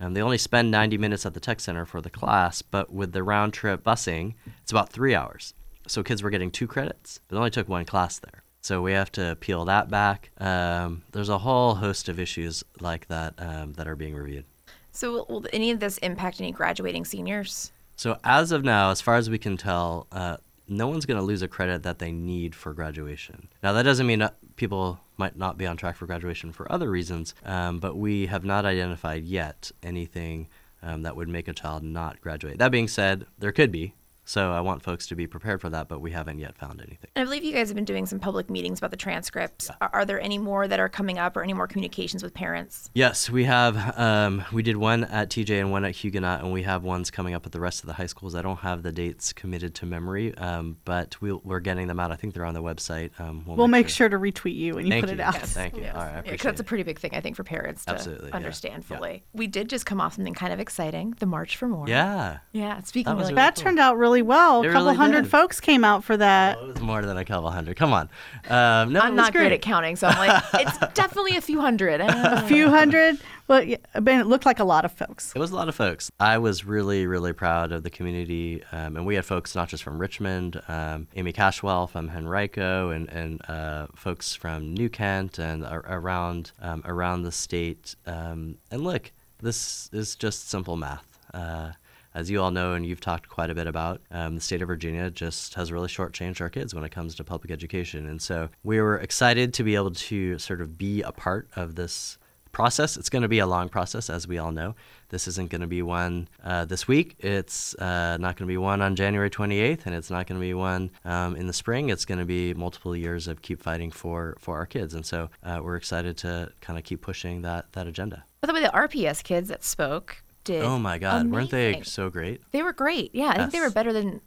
Um, 0.00 0.14
they 0.14 0.22
only 0.22 0.38
spend 0.38 0.70
90 0.70 0.98
minutes 0.98 1.24
at 1.24 1.34
the 1.34 1.40
tech 1.40 1.60
center 1.60 1.84
for 1.84 2.00
the 2.00 2.10
class, 2.10 2.62
but 2.62 2.92
with 2.92 3.12
the 3.12 3.22
round 3.22 3.52
trip 3.52 3.84
busing, 3.84 4.34
it's 4.62 4.72
about 4.72 4.90
three 4.90 5.14
hours. 5.14 5.54
So 5.86 6.02
kids 6.02 6.22
were 6.22 6.30
getting 6.30 6.50
two 6.50 6.66
credits, 6.66 7.20
but 7.28 7.36
only 7.36 7.50
took 7.50 7.68
one 7.68 7.84
class 7.84 8.18
there. 8.18 8.43
So 8.64 8.80
we 8.80 8.92
have 8.92 9.12
to 9.12 9.36
peel 9.40 9.66
that 9.66 9.90
back. 9.90 10.30
Um, 10.38 11.02
there's 11.12 11.28
a 11.28 11.36
whole 11.36 11.74
host 11.74 12.08
of 12.08 12.18
issues 12.18 12.64
like 12.80 13.06
that 13.08 13.34
um, 13.36 13.74
that 13.74 13.86
are 13.86 13.94
being 13.94 14.14
reviewed. 14.14 14.46
So, 14.90 15.26
will, 15.28 15.44
any 15.52 15.70
of 15.70 15.80
this 15.80 15.98
impact 15.98 16.40
any 16.40 16.50
graduating 16.50 17.04
seniors? 17.04 17.72
So 17.96 18.18
as 18.24 18.52
of 18.52 18.64
now, 18.64 18.90
as 18.90 19.02
far 19.02 19.16
as 19.16 19.28
we 19.28 19.36
can 19.36 19.58
tell, 19.58 20.06
uh, 20.12 20.38
no 20.66 20.88
one's 20.88 21.04
going 21.04 21.18
to 21.18 21.22
lose 21.22 21.42
a 21.42 21.48
credit 21.48 21.82
that 21.82 21.98
they 21.98 22.10
need 22.10 22.54
for 22.54 22.72
graduation. 22.72 23.48
Now 23.62 23.74
that 23.74 23.82
doesn't 23.82 24.06
mean 24.06 24.20
that 24.20 24.36
people 24.56 24.98
might 25.18 25.36
not 25.36 25.58
be 25.58 25.66
on 25.66 25.76
track 25.76 25.96
for 25.96 26.06
graduation 26.06 26.50
for 26.50 26.70
other 26.72 26.90
reasons, 26.90 27.34
um, 27.44 27.80
but 27.80 27.98
we 27.98 28.28
have 28.28 28.46
not 28.46 28.64
identified 28.64 29.24
yet 29.24 29.72
anything 29.82 30.48
um, 30.82 31.02
that 31.02 31.16
would 31.16 31.28
make 31.28 31.48
a 31.48 31.52
child 31.52 31.82
not 31.82 32.18
graduate. 32.22 32.56
That 32.56 32.72
being 32.72 32.88
said, 32.88 33.26
there 33.38 33.52
could 33.52 33.70
be. 33.70 33.92
So 34.26 34.52
I 34.52 34.60
want 34.60 34.82
folks 34.82 35.06
to 35.08 35.14
be 35.14 35.26
prepared 35.26 35.60
for 35.60 35.68
that, 35.70 35.88
but 35.88 36.00
we 36.00 36.10
haven't 36.10 36.38
yet 36.38 36.56
found 36.56 36.80
anything. 36.80 37.10
And 37.14 37.22
I 37.22 37.24
believe 37.24 37.44
you 37.44 37.52
guys 37.52 37.68
have 37.68 37.74
been 37.76 37.84
doing 37.84 38.06
some 38.06 38.18
public 38.18 38.48
meetings 38.48 38.78
about 38.78 38.90
the 38.90 38.96
transcripts. 38.96 39.70
Are, 39.82 39.90
are 39.92 40.04
there 40.06 40.20
any 40.20 40.38
more 40.38 40.66
that 40.66 40.80
are 40.80 40.88
coming 40.88 41.18
up 41.18 41.36
or 41.36 41.42
any 41.42 41.52
more 41.52 41.66
communications 41.66 42.22
with 42.22 42.32
parents? 42.32 42.90
Yes, 42.94 43.28
we 43.28 43.44
have. 43.44 43.98
Um, 43.98 44.42
we 44.52 44.62
did 44.62 44.76
one 44.78 45.04
at 45.04 45.28
TJ 45.28 45.60
and 45.60 45.70
one 45.70 45.84
at 45.84 45.92
Huguenot, 45.94 46.42
and 46.42 46.52
we 46.52 46.62
have 46.62 46.82
ones 46.84 47.10
coming 47.10 47.34
up 47.34 47.44
at 47.44 47.52
the 47.52 47.60
rest 47.60 47.82
of 47.82 47.86
the 47.86 47.92
high 47.92 48.06
schools. 48.06 48.34
I 48.34 48.40
don't 48.42 48.60
have 48.60 48.82
the 48.82 48.92
dates 48.92 49.32
committed 49.32 49.74
to 49.76 49.86
memory, 49.86 50.34
um, 50.38 50.78
but 50.84 51.20
we 51.20 51.32
we're 51.32 51.60
getting 51.60 51.86
them 51.86 52.00
out. 52.00 52.10
I 52.10 52.16
think 52.16 52.32
they're 52.34 52.44
on 52.46 52.54
the 52.54 52.62
website. 52.62 53.10
Um, 53.20 53.44
We'll 53.46 53.68
make 53.68 53.88
sure 53.90 54.08
to 54.08 54.18
retweet 54.18 54.54
you 54.56 54.74
when 54.74 54.86
you 54.86 54.90
Thank 54.92 55.02
put 55.04 55.10
you. 55.10 55.14
it 55.16 55.20
out. 55.20 55.34
Yes, 55.34 55.52
Thank 55.52 55.76
you. 55.76 55.82
Yes. 55.82 55.94
All 55.94 56.00
right, 56.02 56.06
I 56.08 56.08
Yeah, 56.08 56.14
'cause 56.14 56.24
appreciate 56.26 56.42
that's 56.50 56.60
a 56.60 56.64
pretty 56.64 56.82
big 56.84 56.98
thing, 56.98 57.10
I 57.14 57.20
think, 57.20 57.36
for 57.36 57.44
parents 57.44 57.84
to 57.84 57.92
Absolutely, 57.92 58.32
understand 58.32 58.84
Yeah. 58.88 58.96
fully. 58.96 59.22
We 59.34 59.46
did 59.48 59.68
just 59.68 59.84
come 59.84 60.00
off 60.00 60.14
something 60.14 60.32
kind 60.34 60.52
of 60.52 60.60
exciting 60.60 61.14
the 61.18 61.26
March 61.26 61.56
for 61.56 61.68
More. 61.68 61.86
Yeah. 61.88 62.38
Yeah. 62.52 62.80
Speaking 62.82 63.10
That 63.12 63.16
was 63.18 63.24
of 63.28 63.32
really 63.32 63.34
That 63.36 63.54
cool. 63.56 63.64
turned 63.64 63.78
out 63.78 63.98
really 63.98 64.13
well. 64.22 64.62
It 64.62 64.66
a 64.68 64.72
couple 64.72 64.86
really 64.86 64.96
hundred 64.96 65.22
did. 65.22 65.30
folks 65.30 65.60
came 65.60 65.84
out 65.84 66.04
for 66.04 66.16
that. 66.16 66.56
Well, 66.58 66.70
it 66.70 66.72
was 66.74 66.82
more 66.82 67.02
than 67.02 67.16
a 67.16 67.24
couple 67.24 67.50
hundred. 67.50 67.76
Come 67.76 67.92
on. 67.92 68.08
Um, 68.48 68.92
no, 68.92 69.00
I'm 69.00 69.14
not 69.16 69.32
great. 69.32 69.48
great 69.48 69.52
at 69.52 69.62
counting, 69.62 69.96
so 69.96 70.08
I'm 70.08 70.18
like, 70.18 70.44
it's 70.54 70.78
definitely 70.94 71.36
a 71.36 71.40
few 71.40 71.60
hundred. 71.60 72.00
A 72.00 72.42
few 72.46 72.68
hundred. 72.68 73.18
Well, 73.46 73.62
yeah, 73.62 73.76
I 73.94 74.00
mean, 74.00 74.20
it 74.20 74.26
looked 74.26 74.46
like 74.46 74.58
a 74.58 74.64
lot 74.64 74.86
of 74.86 74.92
folks. 74.92 75.32
It 75.36 75.38
was 75.38 75.50
a 75.50 75.54
lot 75.54 75.68
of 75.68 75.74
folks. 75.74 76.10
I 76.18 76.38
was 76.38 76.64
really, 76.64 77.06
really 77.06 77.34
proud 77.34 77.72
of 77.72 77.82
the 77.82 77.90
community, 77.90 78.62
um, 78.72 78.96
and 78.96 79.04
we 79.04 79.16
had 79.16 79.26
folks 79.26 79.54
not 79.54 79.68
just 79.68 79.82
from 79.82 79.98
Richmond, 79.98 80.62
um, 80.66 81.08
Amy 81.14 81.32
Cashwell 81.32 81.86
from 81.90 82.08
Henrico, 82.08 82.90
and 82.90 83.08
and 83.10 83.40
uh, 83.48 83.86
folks 83.94 84.34
from 84.34 84.72
New 84.72 84.88
Kent 84.88 85.38
and 85.38 85.64
ar- 85.66 85.84
around 85.86 86.52
um, 86.62 86.82
around 86.86 87.24
the 87.24 87.32
state. 87.32 87.96
Um, 88.06 88.56
and 88.70 88.82
look, 88.82 89.12
this 89.42 89.90
is 89.92 90.14
just 90.16 90.48
simple 90.48 90.76
math. 90.76 91.18
Uh, 91.34 91.72
as 92.14 92.30
you 92.30 92.40
all 92.40 92.50
know, 92.50 92.74
and 92.74 92.86
you've 92.86 93.00
talked 93.00 93.28
quite 93.28 93.50
a 93.50 93.54
bit 93.54 93.66
about, 93.66 94.00
um, 94.10 94.36
the 94.36 94.40
state 94.40 94.62
of 94.62 94.68
Virginia 94.68 95.10
just 95.10 95.54
has 95.54 95.72
really 95.72 95.88
shortchanged 95.88 96.40
our 96.40 96.48
kids 96.48 96.74
when 96.74 96.84
it 96.84 96.90
comes 96.90 97.14
to 97.16 97.24
public 97.24 97.50
education. 97.50 98.08
And 98.08 98.22
so 98.22 98.48
we 98.62 98.80
were 98.80 98.98
excited 98.98 99.52
to 99.54 99.64
be 99.64 99.74
able 99.74 99.90
to 99.92 100.38
sort 100.38 100.60
of 100.60 100.78
be 100.78 101.02
a 101.02 101.12
part 101.12 101.48
of 101.56 101.74
this 101.74 102.18
process. 102.54 102.96
It's 102.96 103.10
going 103.10 103.22
to 103.22 103.28
be 103.28 103.40
a 103.40 103.46
long 103.46 103.68
process, 103.68 104.08
as 104.08 104.26
we 104.26 104.38
all 104.38 104.52
know. 104.52 104.74
This 105.10 105.28
isn't 105.28 105.50
going 105.50 105.60
to 105.60 105.66
be 105.66 105.82
one 105.82 106.28
uh, 106.42 106.64
this 106.64 106.88
week. 106.88 107.16
It's 107.18 107.74
uh, 107.74 108.16
not 108.18 108.36
going 108.36 108.46
to 108.46 108.52
be 108.52 108.56
one 108.56 108.80
on 108.80 108.96
January 108.96 109.28
28th, 109.28 109.84
and 109.84 109.94
it's 109.94 110.10
not 110.10 110.26
going 110.26 110.40
to 110.40 110.44
be 110.44 110.54
one 110.54 110.90
um, 111.04 111.36
in 111.36 111.46
the 111.46 111.52
spring. 111.52 111.90
It's 111.90 112.04
going 112.04 112.20
to 112.20 112.24
be 112.24 112.54
multiple 112.54 112.96
years 112.96 113.28
of 113.28 113.42
keep 113.42 113.60
fighting 113.60 113.90
for 113.90 114.36
for 114.38 114.56
our 114.56 114.66
kids, 114.66 114.94
and 114.94 115.04
so 115.04 115.28
uh, 115.42 115.60
we're 115.62 115.76
excited 115.76 116.16
to 116.18 116.52
kind 116.60 116.78
of 116.78 116.84
keep 116.84 117.02
pushing 117.02 117.42
that 117.42 117.72
that 117.72 117.86
agenda. 117.86 118.24
By 118.40 118.46
the 118.46 118.54
way, 118.54 118.62
the 118.62 118.68
RPS 118.68 119.22
kids 119.22 119.48
that 119.48 119.64
spoke 119.64 120.22
did. 120.44 120.62
Oh 120.62 120.78
my 120.78 120.98
God, 120.98 121.30
weren't 121.30 121.50
they 121.50 121.80
so 121.82 122.10
great? 122.10 122.40
They 122.52 122.62
were 122.62 122.72
great. 122.72 123.14
Yeah, 123.14 123.28
I 123.30 123.36
think 123.38 123.52
they 123.52 123.60
were 123.60 123.70
better 123.70 123.92
than 123.92 124.20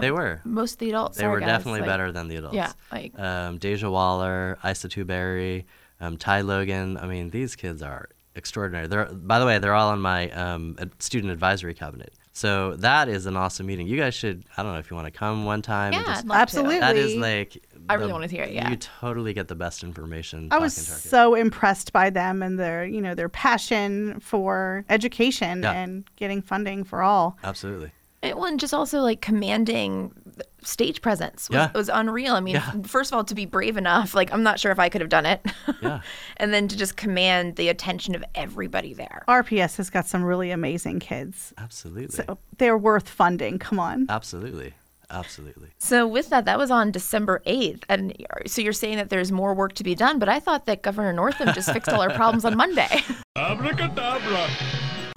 They 0.00 0.10
were. 0.10 0.40
most 0.44 0.74
of 0.74 0.78
the 0.78 0.88
adults. 0.90 1.16
They 1.18 1.22
Sorry, 1.22 1.32
were 1.32 1.40
guys. 1.40 1.48
definitely 1.48 1.80
Like, 1.80 1.88
better 1.88 2.12
than 2.12 2.28
the 2.28 2.36
adults. 2.36 2.54
Yeah, 2.56 2.72
like 2.92 3.18
um, 3.18 3.58
Deja 3.58 3.90
Waller, 3.90 4.58
Isa 4.64 4.88
Tuberry, 4.88 5.64
um, 6.00 6.16
Ty 6.16 6.40
Logan. 6.42 6.96
I 6.96 7.06
mean, 7.06 7.30
these 7.30 7.56
kids 7.56 7.82
are 7.82 8.08
extraordinary. 8.34 8.86
They're, 8.86 9.06
by 9.06 9.38
the 9.38 9.46
way, 9.46 9.58
they're 9.58 9.74
all 9.74 9.90
on 9.90 10.00
my 10.00 10.30
um, 10.30 10.76
student 10.98 11.32
advisory 11.32 11.74
cabinet. 11.74 12.12
So 12.32 12.76
that 12.76 13.08
is 13.08 13.24
an 13.24 13.34
awesome 13.34 13.64
meeting. 13.66 13.86
You 13.86 13.96
guys 13.96 14.14
should. 14.14 14.44
I 14.58 14.62
don't 14.62 14.72
know 14.74 14.78
if 14.78 14.90
you 14.90 14.94
want 14.96 15.06
to 15.12 15.18
come 15.18 15.46
one 15.46 15.62
time. 15.62 15.94
and 15.94 16.04
yeah, 16.06 16.12
just- 16.12 16.24
I'd 16.24 16.28
love 16.28 16.36
to. 16.36 16.40
Absolutely. 16.42 16.78
that 16.80 16.96
is 16.96 17.14
like. 17.16 17.62
I 17.88 17.94
the- 17.96 18.00
really 18.00 18.12
wanna 18.12 18.26
hear 18.28 18.44
it, 18.44 18.52
yeah. 18.52 18.70
You 18.70 18.76
totally 18.76 19.32
get 19.34 19.48
the 19.48 19.54
best 19.54 19.82
information. 19.84 20.48
I 20.50 20.58
was 20.58 20.74
talking 20.74 20.84
to 20.86 20.90
our 20.92 20.96
kids. 20.98 21.10
so 21.10 21.34
impressed 21.34 21.92
by 21.92 22.10
them 22.10 22.42
and 22.42 22.58
their, 22.58 22.84
you 22.84 23.00
know, 23.00 23.14
their 23.14 23.28
passion 23.28 24.20
for 24.20 24.84
education 24.88 25.62
Yeah. 25.62 25.72
and 25.72 26.04
getting 26.16 26.42
funding 26.42 26.84
for 26.84 27.02
all. 27.02 27.36
Absolutely. 27.44 27.92
It 28.22 28.36
one 28.36 28.58
just 28.58 28.74
also 28.74 29.00
like 29.00 29.20
commanding 29.20 30.12
stage 30.64 31.00
presence 31.00 31.48
was, 31.48 31.54
Yeah. 31.54 31.70
was 31.74 31.88
unreal. 31.88 32.34
I 32.34 32.40
mean, 32.40 32.56
Yeah. 32.56 32.72
first 32.84 33.12
of 33.12 33.16
all, 33.16 33.22
to 33.24 33.34
be 33.36 33.44
brave 33.46 33.76
enough, 33.76 34.14
like 34.14 34.32
I'm 34.32 34.42
not 34.42 34.58
sure 34.58 34.72
if 34.72 34.80
I 34.80 34.88
could 34.88 35.00
have 35.00 35.10
done 35.10 35.24
it. 35.26 35.44
Yeah. 35.80 36.00
and 36.38 36.52
then 36.52 36.66
to 36.66 36.76
just 36.76 36.96
command 36.96 37.54
the 37.54 37.68
attention 37.68 38.16
of 38.16 38.24
everybody 38.34 38.92
there. 38.92 39.22
RPS 39.28 39.76
has 39.76 39.90
got 39.90 40.08
some 40.08 40.24
really 40.24 40.50
amazing 40.50 40.98
kids. 40.98 41.52
Absolutely. 41.56 42.08
So 42.16 42.38
they're 42.58 42.76
worth 42.78 43.08
funding. 43.08 43.60
Come 43.60 43.78
on. 43.78 44.06
Absolutely. 44.08 44.74
Absolutely. 45.10 45.68
So 45.78 46.06
with 46.06 46.30
that, 46.30 46.44
that 46.46 46.58
was 46.58 46.70
on 46.70 46.90
December 46.90 47.42
8th. 47.46 47.84
And 47.88 48.14
so 48.46 48.60
you're 48.60 48.72
saying 48.72 48.96
that 48.96 49.10
there's 49.10 49.30
more 49.30 49.54
work 49.54 49.74
to 49.74 49.84
be 49.84 49.94
done, 49.94 50.18
but 50.18 50.28
I 50.28 50.40
thought 50.40 50.66
that 50.66 50.82
Governor 50.82 51.12
Northam 51.12 51.52
just 51.54 51.72
fixed 51.72 51.88
all 51.88 52.00
our 52.00 52.10
problems 52.10 52.44
on 52.44 52.56
Monday. 52.56 53.02
Abracadabra. 53.36 54.48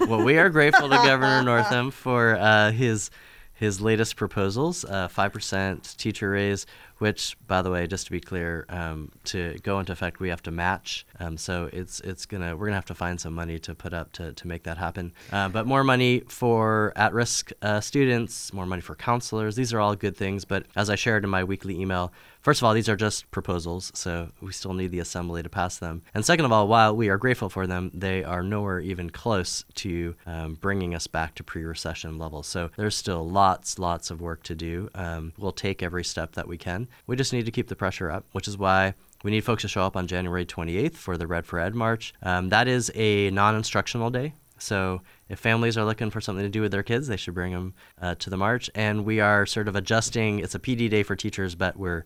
well, 0.08 0.24
we 0.24 0.38
are 0.38 0.50
grateful 0.50 0.90
to 0.90 0.96
Governor 0.96 1.44
Northam 1.44 1.92
for 1.92 2.36
uh, 2.38 2.72
his 2.72 3.10
his 3.54 3.82
latest 3.82 4.16
proposals, 4.16 4.86
uh, 4.86 5.10
five 5.10 5.34
percent 5.34 5.96
teacher 5.98 6.30
raise, 6.30 6.66
which, 7.00 7.36
by 7.48 7.62
the 7.62 7.72
way, 7.72 7.88
just 7.88 8.06
to 8.06 8.12
be 8.12 8.20
clear, 8.20 8.66
um, 8.70 9.12
to 9.26 9.58
go 9.64 9.80
into 9.80 9.92
effect, 9.92 10.20
we 10.20 10.30
have 10.30 10.44
to 10.44 10.52
match. 10.52 11.06
Um, 11.20 11.38
so 11.38 11.70
it's 11.74 12.00
it's 12.02 12.26
gonna 12.26 12.56
we're 12.56 12.68
gonna 12.68 12.76
have 12.76 12.86
to 12.86 12.94
find 12.94 13.20
some 13.20 13.34
money 13.34 13.60
to 13.60 13.74
put 13.74 13.94
up 13.94 14.12
to, 14.14 14.34
to 14.34 14.48
make 14.48 14.64
that 14.64 14.78
happen. 14.78 15.14
Uh, 15.32 15.50
but 15.50 15.66
more 15.66 15.84
money 15.84 16.22
for 16.28 16.94
at-risk 16.96 17.52
uh, 17.62 17.82
students, 17.82 18.54
more 18.54 18.66
money 18.66 18.82
for 18.82 18.96
counselors. 18.96 19.56
These 19.56 19.74
are 19.74 19.80
all 19.80 19.96
good 19.96 20.16
things. 20.16 20.46
But 20.46 20.66
as 20.76 20.90
I 20.90 20.96
shared 20.96 21.24
in 21.24 21.30
my 21.30 21.44
weekly 21.44 21.80
email, 21.80 22.12
First 22.42 22.62
of 22.62 22.66
all, 22.66 22.74
these 22.74 22.88
are 22.88 22.96
just 22.96 23.30
proposals, 23.32 23.92
so 23.94 24.30
we 24.42 24.54
still 24.54 24.74
need 24.74 24.92
the 24.92 25.00
assembly 25.00 25.44
to 25.44 25.50
pass 25.50 25.78
them. 25.78 26.04
And 26.14 26.24
second 26.24 26.46
of 26.46 26.54
all, 26.54 26.70
while 26.70 26.96
we 26.96 27.10
are 27.10 27.18
grateful 27.18 27.50
for 27.50 27.68
them, 27.68 27.92
they 27.94 28.24
are 28.24 28.42
nowhere 28.42 28.80
even 28.80 29.10
close 29.10 29.66
to 29.76 30.16
um, 30.26 30.54
bringing 30.56 30.96
us 30.96 31.06
back 31.06 31.36
to 31.36 31.44
pre 31.44 31.66
recession 31.66 32.18
levels. 32.18 32.48
So 32.48 32.70
there's 32.78 32.96
still 32.96 33.28
lots, 33.28 33.78
lots 33.78 34.10
of 34.10 34.22
work 34.22 34.44
to 34.44 34.56
do. 34.56 34.90
Um, 34.96 35.34
we'll 35.38 35.52
take 35.52 35.84
every 35.84 36.06
step 36.06 36.32
that 36.34 36.48
we 36.48 36.58
can. 36.58 36.88
We 37.08 37.16
just 37.16 37.34
need 37.34 37.46
to 37.46 37.52
keep 37.52 37.68
the 37.68 37.76
pressure 37.76 38.12
up, 38.12 38.26
which 38.32 38.48
is 38.48 38.58
why 38.58 38.94
we 39.24 39.32
need 39.32 39.42
folks 39.42 39.64
to 39.64 39.68
show 39.68 39.84
up 39.84 39.96
on 39.96 40.08
January 40.08 40.46
28th 40.46 40.96
for 40.96 41.18
the 41.18 41.28
Red 41.28 41.46
for 41.46 41.60
Ed 41.60 41.76
March. 41.76 42.14
Um, 42.24 42.50
that 42.50 42.68
is 42.68 42.92
a 42.96 43.30
non 43.32 43.56
instructional 43.56 44.10
day. 44.10 44.34
So 44.58 45.02
if 45.30 45.40
families 45.40 45.78
are 45.78 45.86
looking 45.86 46.10
for 46.10 46.22
something 46.22 46.44
to 46.44 46.50
do 46.50 46.62
with 46.62 46.72
their 46.72 46.84
kids, 46.84 47.08
they 47.08 47.18
should 47.18 47.34
bring 47.34 47.54
them 47.54 47.74
uh, 48.02 48.16
to 48.16 48.30
the 48.30 48.38
march. 48.38 48.70
And 48.76 49.06
we 49.06 49.20
are 49.20 49.46
sort 49.46 49.68
of 49.68 49.76
adjusting. 49.76 50.40
It's 50.40 50.56
a 50.56 50.60
PD 50.60 50.90
day 50.90 51.04
for 51.04 51.16
teachers, 51.16 51.56
but 51.56 51.78
we're 51.78 52.06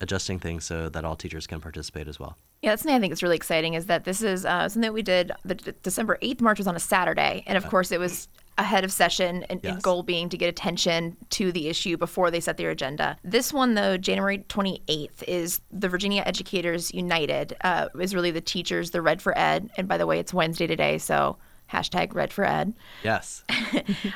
adjusting 0.00 0.38
things 0.38 0.64
so 0.64 0.88
that 0.88 1.04
all 1.04 1.16
teachers 1.16 1.46
can 1.46 1.60
participate 1.60 2.08
as 2.08 2.18
well. 2.18 2.36
Yeah, 2.62 2.70
that's 2.70 2.82
something 2.82 2.96
I 2.96 3.00
think 3.00 3.12
is 3.12 3.22
really 3.22 3.36
exciting 3.36 3.74
is 3.74 3.86
that 3.86 4.04
this 4.04 4.22
is 4.22 4.44
uh, 4.44 4.68
something 4.68 4.82
that 4.82 4.94
we 4.94 5.02
did. 5.02 5.32
The 5.44 5.54
D- 5.54 5.72
December 5.82 6.18
8th 6.22 6.40
March 6.40 6.58
was 6.58 6.66
on 6.66 6.76
a 6.76 6.80
Saturday. 6.80 7.44
And 7.46 7.56
of 7.56 7.66
course, 7.68 7.92
it 7.92 8.00
was 8.00 8.28
ahead 8.56 8.84
of 8.84 8.92
session 8.92 9.44
and, 9.44 9.64
and 9.64 9.82
goal 9.82 10.02
being 10.02 10.28
to 10.28 10.38
get 10.38 10.48
attention 10.48 11.16
to 11.30 11.50
the 11.52 11.68
issue 11.68 11.96
before 11.96 12.30
they 12.30 12.40
set 12.40 12.56
their 12.56 12.70
agenda. 12.70 13.16
This 13.24 13.52
one, 13.52 13.74
though, 13.74 13.96
January 13.96 14.38
28th, 14.38 15.22
is 15.26 15.60
the 15.72 15.88
Virginia 15.88 16.22
Educators 16.24 16.92
United, 16.94 17.56
uh, 17.62 17.88
is 17.98 18.14
really 18.14 18.30
the 18.30 18.40
teachers, 18.40 18.90
the 18.92 19.02
Red 19.02 19.20
for 19.20 19.36
Ed. 19.36 19.70
And 19.76 19.88
by 19.88 19.98
the 19.98 20.06
way, 20.06 20.18
it's 20.18 20.32
Wednesday 20.32 20.66
today, 20.66 20.98
so 20.98 21.36
hashtag 21.72 22.14
Red 22.14 22.32
for 22.32 22.44
Ed. 22.44 22.74
Yes. 23.02 23.42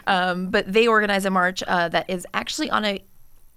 Um, 0.06 0.50
but 0.50 0.70
they 0.72 0.86
organize 0.86 1.26
a 1.26 1.30
march 1.30 1.62
uh, 1.66 1.88
that 1.90 2.08
is 2.08 2.26
actually 2.32 2.70
on 2.70 2.84
a, 2.84 3.02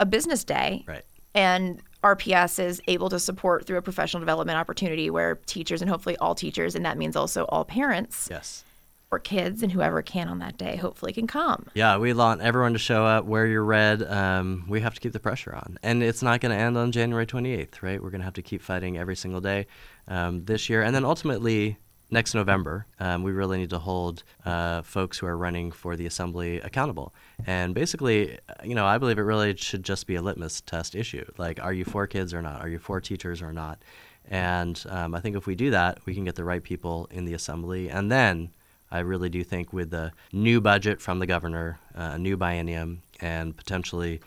a 0.02 0.06
business 0.06 0.44
day. 0.44 0.84
Right. 0.86 1.04
And 1.34 1.82
RPS 2.04 2.64
is 2.64 2.82
able 2.88 3.10
to 3.10 3.20
support 3.20 3.66
through 3.66 3.78
a 3.78 3.82
professional 3.82 4.20
development 4.20 4.58
opportunity 4.58 5.10
where 5.10 5.36
teachers 5.46 5.82
and 5.82 5.90
hopefully 5.90 6.18
all 6.18 6.36
teachers, 6.36 6.76
and 6.76 6.86
that 6.86 6.98
means 6.98 7.16
also 7.16 7.46
all 7.46 7.64
parents 7.64 8.28
yes. 8.30 8.66
Or 9.12 9.20
kids 9.20 9.62
and 9.62 9.72
whoever 9.72 10.02
can 10.02 10.30
on 10.30 10.40
that 10.40 10.58
day, 10.58 10.78
hopefully 10.78 11.12
can 11.12 11.28
come. 11.28 11.68
Yeah, 11.74 11.98
we 11.98 12.14
want 12.14 12.42
everyone 12.42 12.74
to 12.74 12.80
show 12.80 13.06
up, 13.06 13.26
wear 13.26 13.46
your 13.46 13.64
red. 13.64 14.02
Um, 14.04 14.66
we 14.70 14.80
have 14.80 14.94
to 14.94 15.02
keep 15.02 15.12
the 15.12 15.20
pressure 15.20 15.54
on. 15.54 15.78
And 15.84 16.02
it's 16.02 16.24
not 16.24 16.40
going 16.40 16.56
to 16.58 16.62
end 16.62 16.78
on 16.78 16.94
January 16.94 17.26
28th, 17.26 17.82
right? 17.82 18.02
We're 18.02 18.10
going 18.10 18.22
to 18.22 18.26
have 18.26 18.36
to 18.36 18.42
keep 18.42 18.62
fighting 18.62 18.98
every 18.98 19.18
single 19.18 19.42
day 19.42 19.68
um, 20.08 20.46
this 20.46 20.70
year. 20.70 20.82
And 20.82 20.96
then 20.96 21.04
ultimately, 21.04 21.78
next 22.10 22.34
November, 22.34 22.86
um, 23.02 23.22
we 23.22 23.34
really 23.34 23.58
need 23.58 23.70
to 23.72 23.80
hold 23.80 24.24
uh, 24.46 24.82
folks 24.82 25.18
who 25.18 25.26
are 25.26 25.38
running 25.38 25.72
for 25.72 25.98
the 25.98 26.06
assembly 26.06 26.62
accountable. 26.62 27.14
And 27.46 27.76
basically, 27.76 28.40
you 28.64 28.76
know, 28.76 28.86
I 28.86 28.98
believe 28.98 29.18
it 29.18 29.24
really 29.24 29.58
should 29.58 29.84
just 29.84 30.08
be 30.08 30.16
a 30.16 30.22
litmus 30.22 30.62
test 30.62 30.96
issue. 30.96 31.26
Like, 31.38 31.62
are 31.62 31.74
you 31.74 31.84
for 31.84 32.08
kids 32.08 32.34
or 32.34 32.42
not? 32.42 32.62
Are 32.62 32.70
you 32.70 32.80
for 32.80 33.02
teachers 33.02 33.42
or 33.42 33.52
not? 33.52 33.84
And 34.30 34.82
um, 34.88 35.14
I 35.16 35.20
think 35.20 35.36
if 35.36 35.48
we 35.48 35.56
do 35.56 35.72
that, 35.72 36.06
we 36.06 36.14
can 36.14 36.24
get 36.24 36.36
the 36.36 36.46
right 36.46 36.64
people 36.64 37.10
in 37.12 37.26
the 37.26 37.34
assembly. 37.34 37.90
And 37.90 38.10
then 38.10 38.52
I 38.92 39.00
really 39.00 39.30
do 39.30 39.44
think 39.44 39.72
with 39.72 39.92
the 39.92 40.12
new 40.34 40.62
budget 40.62 41.02
from 41.02 41.20
the 41.20 41.26
governor, 41.26 41.80
uh, 41.96 42.12
a 42.14 42.18
new 42.18 42.38
biennium, 42.38 42.98
and 43.22 43.56
potentially 43.56 44.22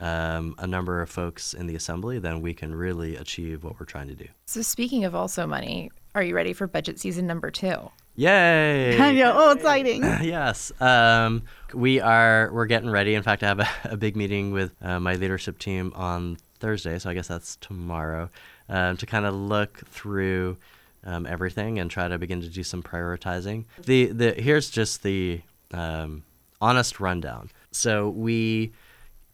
um, 0.00 0.54
a 0.58 0.66
number 0.66 1.00
of 1.02 1.10
folks 1.10 1.54
in 1.54 1.66
the 1.66 1.74
assembly, 1.74 2.18
then 2.18 2.40
we 2.40 2.54
can 2.54 2.74
really 2.74 3.16
achieve 3.16 3.64
what 3.64 3.78
we're 3.78 3.86
trying 3.86 4.08
to 4.08 4.14
do. 4.14 4.26
So, 4.46 4.62
speaking 4.62 5.04
of 5.04 5.14
also 5.14 5.46
money, 5.46 5.90
are 6.14 6.22
you 6.22 6.34
ready 6.34 6.52
for 6.52 6.66
budget 6.66 6.98
season 6.98 7.26
number 7.26 7.50
two? 7.50 7.90
Yay! 8.16 8.98
I 9.00 9.12
know. 9.12 9.32
Oh, 9.34 9.52
exciting. 9.52 10.02
yes, 10.22 10.72
um, 10.80 11.42
we 11.72 12.00
are. 12.00 12.50
We're 12.52 12.66
getting 12.66 12.90
ready. 12.90 13.14
In 13.14 13.22
fact, 13.22 13.42
I 13.42 13.46
have 13.46 13.60
a, 13.60 13.68
a 13.84 13.96
big 13.96 14.16
meeting 14.16 14.52
with 14.52 14.74
uh, 14.82 15.00
my 15.00 15.14
leadership 15.14 15.58
team 15.58 15.92
on 15.94 16.38
Thursday, 16.58 16.98
so 16.98 17.10
I 17.10 17.14
guess 17.14 17.28
that's 17.28 17.56
tomorrow, 17.56 18.30
um, 18.68 18.96
to 18.96 19.06
kind 19.06 19.26
of 19.26 19.34
look 19.34 19.86
through 19.88 20.56
um, 21.04 21.26
everything 21.26 21.78
and 21.78 21.90
try 21.90 22.08
to 22.08 22.18
begin 22.18 22.40
to 22.42 22.48
do 22.48 22.62
some 22.62 22.82
prioritizing. 22.82 23.64
The 23.84 24.06
the 24.06 24.32
here's 24.32 24.70
just 24.70 25.02
the 25.02 25.40
um, 25.72 26.22
honest 26.60 27.00
rundown. 27.00 27.50
So 27.72 28.08
we 28.10 28.72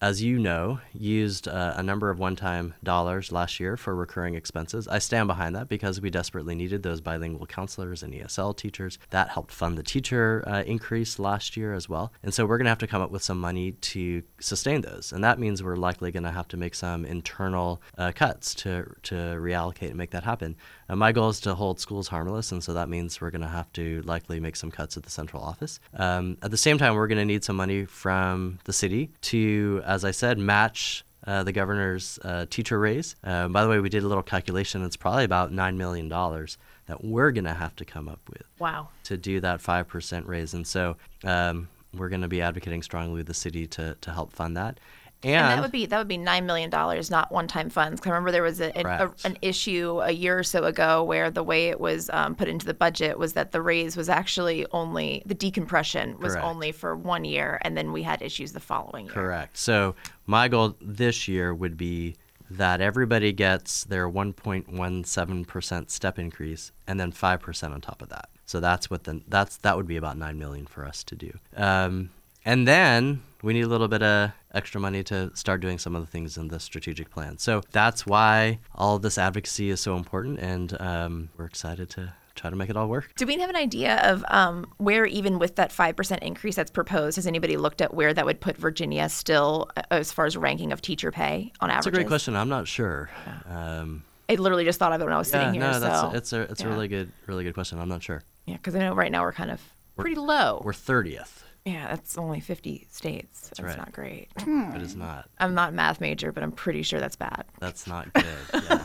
as 0.00 0.22
you 0.22 0.38
know, 0.38 0.78
used 0.92 1.48
uh, 1.48 1.74
a 1.76 1.82
number 1.82 2.10
of 2.10 2.18
one 2.18 2.36
time 2.36 2.74
dollars 2.82 3.32
last 3.32 3.58
year 3.58 3.76
for 3.76 3.94
recurring 3.94 4.34
expenses. 4.34 4.86
I 4.88 4.98
stand 4.98 5.26
behind 5.26 5.56
that 5.56 5.68
because 5.68 6.00
we 6.00 6.10
desperately 6.10 6.54
needed 6.54 6.82
those 6.82 7.00
bilingual 7.00 7.46
counselors 7.46 8.02
and 8.02 8.12
ESL 8.12 8.56
teachers. 8.56 8.98
That 9.10 9.30
helped 9.30 9.52
fund 9.52 9.78
the 9.78 9.82
teacher 9.82 10.44
uh, 10.46 10.62
increase 10.64 11.18
last 11.18 11.56
year 11.56 11.72
as 11.72 11.88
well. 11.88 12.12
And 12.22 12.34
so 12.34 12.44
we're 12.44 12.58
going 12.58 12.66
to 12.66 12.70
have 12.70 12.78
to 12.78 12.86
come 12.86 13.02
up 13.02 13.10
with 13.10 13.22
some 13.22 13.40
money 13.40 13.72
to 13.72 14.22
sustain 14.38 14.82
those. 14.82 15.12
And 15.12 15.24
that 15.24 15.38
means 15.38 15.62
we're 15.62 15.76
likely 15.76 16.12
going 16.12 16.24
to 16.24 16.30
have 16.30 16.48
to 16.48 16.56
make 16.56 16.74
some 16.74 17.06
internal 17.06 17.80
uh, 17.96 18.12
cuts 18.14 18.54
to, 18.56 18.92
to 19.04 19.14
reallocate 19.14 19.88
and 19.88 19.96
make 19.96 20.10
that 20.10 20.24
happen. 20.24 20.56
Uh, 20.88 20.96
my 20.96 21.12
goal 21.12 21.28
is 21.30 21.40
to 21.40 21.54
hold 21.54 21.80
schools 21.80 22.08
harmless, 22.08 22.52
and 22.52 22.62
so 22.62 22.72
that 22.72 22.88
means 22.88 23.20
we're 23.20 23.30
going 23.30 23.40
to 23.40 23.48
have 23.48 23.72
to 23.72 24.02
likely 24.02 24.38
make 24.38 24.56
some 24.56 24.70
cuts 24.70 24.96
at 24.96 25.02
the 25.02 25.10
central 25.10 25.42
office. 25.42 25.80
Um, 25.94 26.36
at 26.42 26.50
the 26.50 26.56
same 26.56 26.78
time, 26.78 26.94
we're 26.94 27.08
going 27.08 27.18
to 27.18 27.24
need 27.24 27.44
some 27.44 27.56
money 27.56 27.84
from 27.84 28.58
the 28.64 28.72
city 28.72 29.10
to, 29.22 29.82
as 29.86 30.04
I 30.04 30.10
said, 30.10 30.38
match 30.38 31.04
uh, 31.26 31.42
the 31.42 31.52
governor's 31.52 32.18
uh, 32.24 32.46
teacher 32.50 32.78
raise. 32.78 33.16
Uh, 33.24 33.48
by 33.48 33.62
the 33.64 33.68
way, 33.68 33.80
we 33.80 33.88
did 33.88 34.02
a 34.04 34.08
little 34.08 34.22
calculation. 34.22 34.84
It's 34.84 34.96
probably 34.96 35.24
about 35.24 35.52
$9 35.52 35.76
million 35.76 36.08
that 36.08 37.02
we're 37.04 37.32
going 37.32 37.44
to 37.44 37.54
have 37.54 37.74
to 37.76 37.84
come 37.84 38.08
up 38.08 38.20
with 38.28 38.42
Wow. 38.58 38.88
to 39.04 39.16
do 39.16 39.40
that 39.40 39.60
5% 39.60 40.26
raise. 40.28 40.54
And 40.54 40.66
so 40.66 40.96
um, 41.24 41.68
we're 41.92 42.08
going 42.10 42.20
to 42.22 42.28
be 42.28 42.42
advocating 42.42 42.82
strongly 42.82 43.14
with 43.14 43.26
the 43.26 43.34
city 43.34 43.66
to, 43.68 43.96
to 44.00 44.12
help 44.12 44.32
fund 44.32 44.56
that. 44.56 44.78
And, 45.26 45.34
And 45.44 45.58
that 45.58 45.62
would 45.62 45.72
be 45.72 45.86
that 45.86 45.98
would 45.98 46.08
be 46.08 46.18
nine 46.18 46.46
million 46.46 46.70
dollars, 46.70 47.10
not 47.10 47.32
one-time 47.32 47.68
funds. 47.70 48.00
'Cause 48.00 48.08
I 48.10 48.14
remember 48.14 48.30
there 48.32 48.42
was 48.42 48.60
a, 48.60 48.76
an, 48.76 48.86
a, 48.86 49.12
an 49.24 49.36
issue 49.42 50.00
a 50.02 50.12
year 50.12 50.38
or 50.38 50.42
so 50.44 50.64
ago 50.64 51.02
where 51.02 51.30
the 51.30 51.42
way 51.42 51.68
it 51.68 51.80
was 51.80 52.08
um, 52.12 52.34
put 52.34 52.48
into 52.48 52.64
the 52.66 52.74
budget 52.74 53.18
was 53.18 53.32
that 53.32 53.52
the 53.52 53.60
raise 53.60 53.96
was 53.96 54.08
actually 54.08 54.66
only 54.70 55.22
the 55.26 55.34
decompression 55.34 56.18
was 56.18 56.34
Correct. 56.34 56.46
only 56.46 56.72
for 56.72 56.94
one 56.94 57.24
year, 57.24 57.58
and 57.62 57.76
then 57.76 57.92
we 57.92 58.02
had 58.02 58.22
issues 58.22 58.52
the 58.52 58.60
following 58.60 59.06
year. 59.06 59.14
Correct. 59.14 59.56
So 59.58 59.94
my 60.26 60.48
goal 60.48 60.76
this 60.80 61.26
year 61.28 61.52
would 61.54 61.76
be 61.76 62.16
that 62.48 62.80
everybody 62.80 63.32
gets 63.32 63.82
their 63.84 64.08
1.17% 64.08 65.90
step 65.90 66.18
increase 66.18 66.72
and 66.86 66.98
then 67.00 67.12
5% 67.12 67.72
on 67.72 67.80
top 67.80 68.02
of 68.02 68.08
that. 68.10 68.28
So 68.46 68.60
that's 68.60 68.88
what 68.88 69.04
the 69.04 69.20
that's 69.26 69.56
that 69.58 69.76
would 69.76 69.88
be 69.88 69.96
about 69.96 70.16
9 70.16 70.38
million 70.38 70.66
for 70.66 70.86
us 70.86 71.02
to 71.04 71.16
do. 71.16 71.32
Um, 71.56 72.10
and 72.44 72.66
then 72.68 73.22
we 73.42 73.52
need 73.54 73.62
a 73.64 73.68
little 73.68 73.88
bit 73.88 74.02
of 74.02 74.30
extra 74.56 74.80
money 74.80 75.02
to 75.04 75.30
start 75.36 75.60
doing 75.60 75.78
some 75.78 75.94
of 75.94 76.02
the 76.02 76.10
things 76.10 76.36
in 76.36 76.48
the 76.48 76.58
strategic 76.58 77.10
plan. 77.10 77.38
So 77.38 77.62
that's 77.72 78.06
why 78.06 78.58
all 78.74 78.98
this 78.98 79.18
advocacy 79.18 79.70
is 79.70 79.80
so 79.80 79.96
important, 79.96 80.40
and 80.40 80.80
um, 80.80 81.28
we're 81.36 81.44
excited 81.44 81.90
to 81.90 82.14
try 82.36 82.50
to 82.50 82.56
make 82.56 82.70
it 82.70 82.76
all 82.76 82.88
work. 82.88 83.12
Do 83.16 83.26
we 83.26 83.38
have 83.38 83.50
an 83.50 83.56
idea 83.56 83.96
of 84.04 84.24
um, 84.28 84.66
where, 84.76 85.06
even 85.06 85.38
with 85.38 85.56
that 85.56 85.70
5% 85.70 86.18
increase 86.18 86.54
that's 86.54 86.70
proposed, 86.70 87.16
has 87.16 87.26
anybody 87.26 87.56
looked 87.56 87.80
at 87.80 87.94
where 87.94 88.12
that 88.14 88.24
would 88.24 88.40
put 88.40 88.56
Virginia 88.56 89.08
still 89.08 89.70
uh, 89.76 89.82
as 89.90 90.12
far 90.12 90.26
as 90.26 90.36
ranking 90.36 90.72
of 90.72 90.80
teacher 90.80 91.10
pay 91.10 91.52
on 91.60 91.70
average? 91.70 91.84
That's 91.84 91.86
a 91.86 91.90
great 91.98 92.08
question. 92.08 92.36
I'm 92.36 92.48
not 92.48 92.68
sure. 92.68 93.10
Um, 93.48 94.04
I 94.28 94.34
literally 94.34 94.64
just 94.64 94.78
thought 94.78 94.92
of 94.92 95.00
it 95.00 95.04
when 95.04 95.12
I 95.12 95.18
was 95.18 95.30
yeah, 95.30 95.40
sitting 95.40 95.54
here. 95.54 95.62
no, 95.62 95.80
that's 95.80 96.00
so, 96.00 96.10
it's 96.12 96.32
a 96.32 96.40
it's 96.50 96.60
yeah. 96.60 96.66
a 96.66 96.70
really 96.70 96.88
good 96.88 97.12
really 97.26 97.44
good 97.44 97.54
question. 97.54 97.78
I'm 97.78 97.88
not 97.88 98.02
sure. 98.02 98.22
Yeah, 98.44 98.56
because 98.56 98.74
I 98.74 98.80
know 98.80 98.94
right 98.94 99.12
now 99.12 99.22
we're 99.22 99.32
kind 99.32 99.50
of 99.50 99.60
pretty 99.96 100.16
low. 100.16 100.62
We're 100.64 100.72
30th. 100.72 101.42
Yeah, 101.66 101.88
that's 101.88 102.16
only 102.16 102.38
50 102.38 102.86
states. 102.90 103.48
That's, 103.48 103.60
right. 103.60 103.76
not 103.76 103.90
great. 103.90 104.28
Hmm. 104.38 104.70
It 104.76 104.82
is 104.82 104.94
not. 104.94 105.28
I'm 105.38 105.52
not 105.52 105.70
a 105.70 105.72
math 105.72 106.00
major, 106.00 106.30
but 106.30 106.44
I'm 106.44 106.52
pretty 106.52 106.82
sure 106.82 107.00
that's 107.00 107.16
bad. 107.16 107.44
That's 107.58 107.88
not 107.88 108.12
good. 108.12 108.24
yeah. 108.54 108.84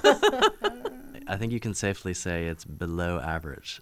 I 1.27 1.37
think 1.37 1.53
you 1.53 1.59
can 1.59 1.75
safely 1.75 2.15
say 2.15 2.47
it's 2.47 2.65
below 2.65 3.19
average. 3.19 3.81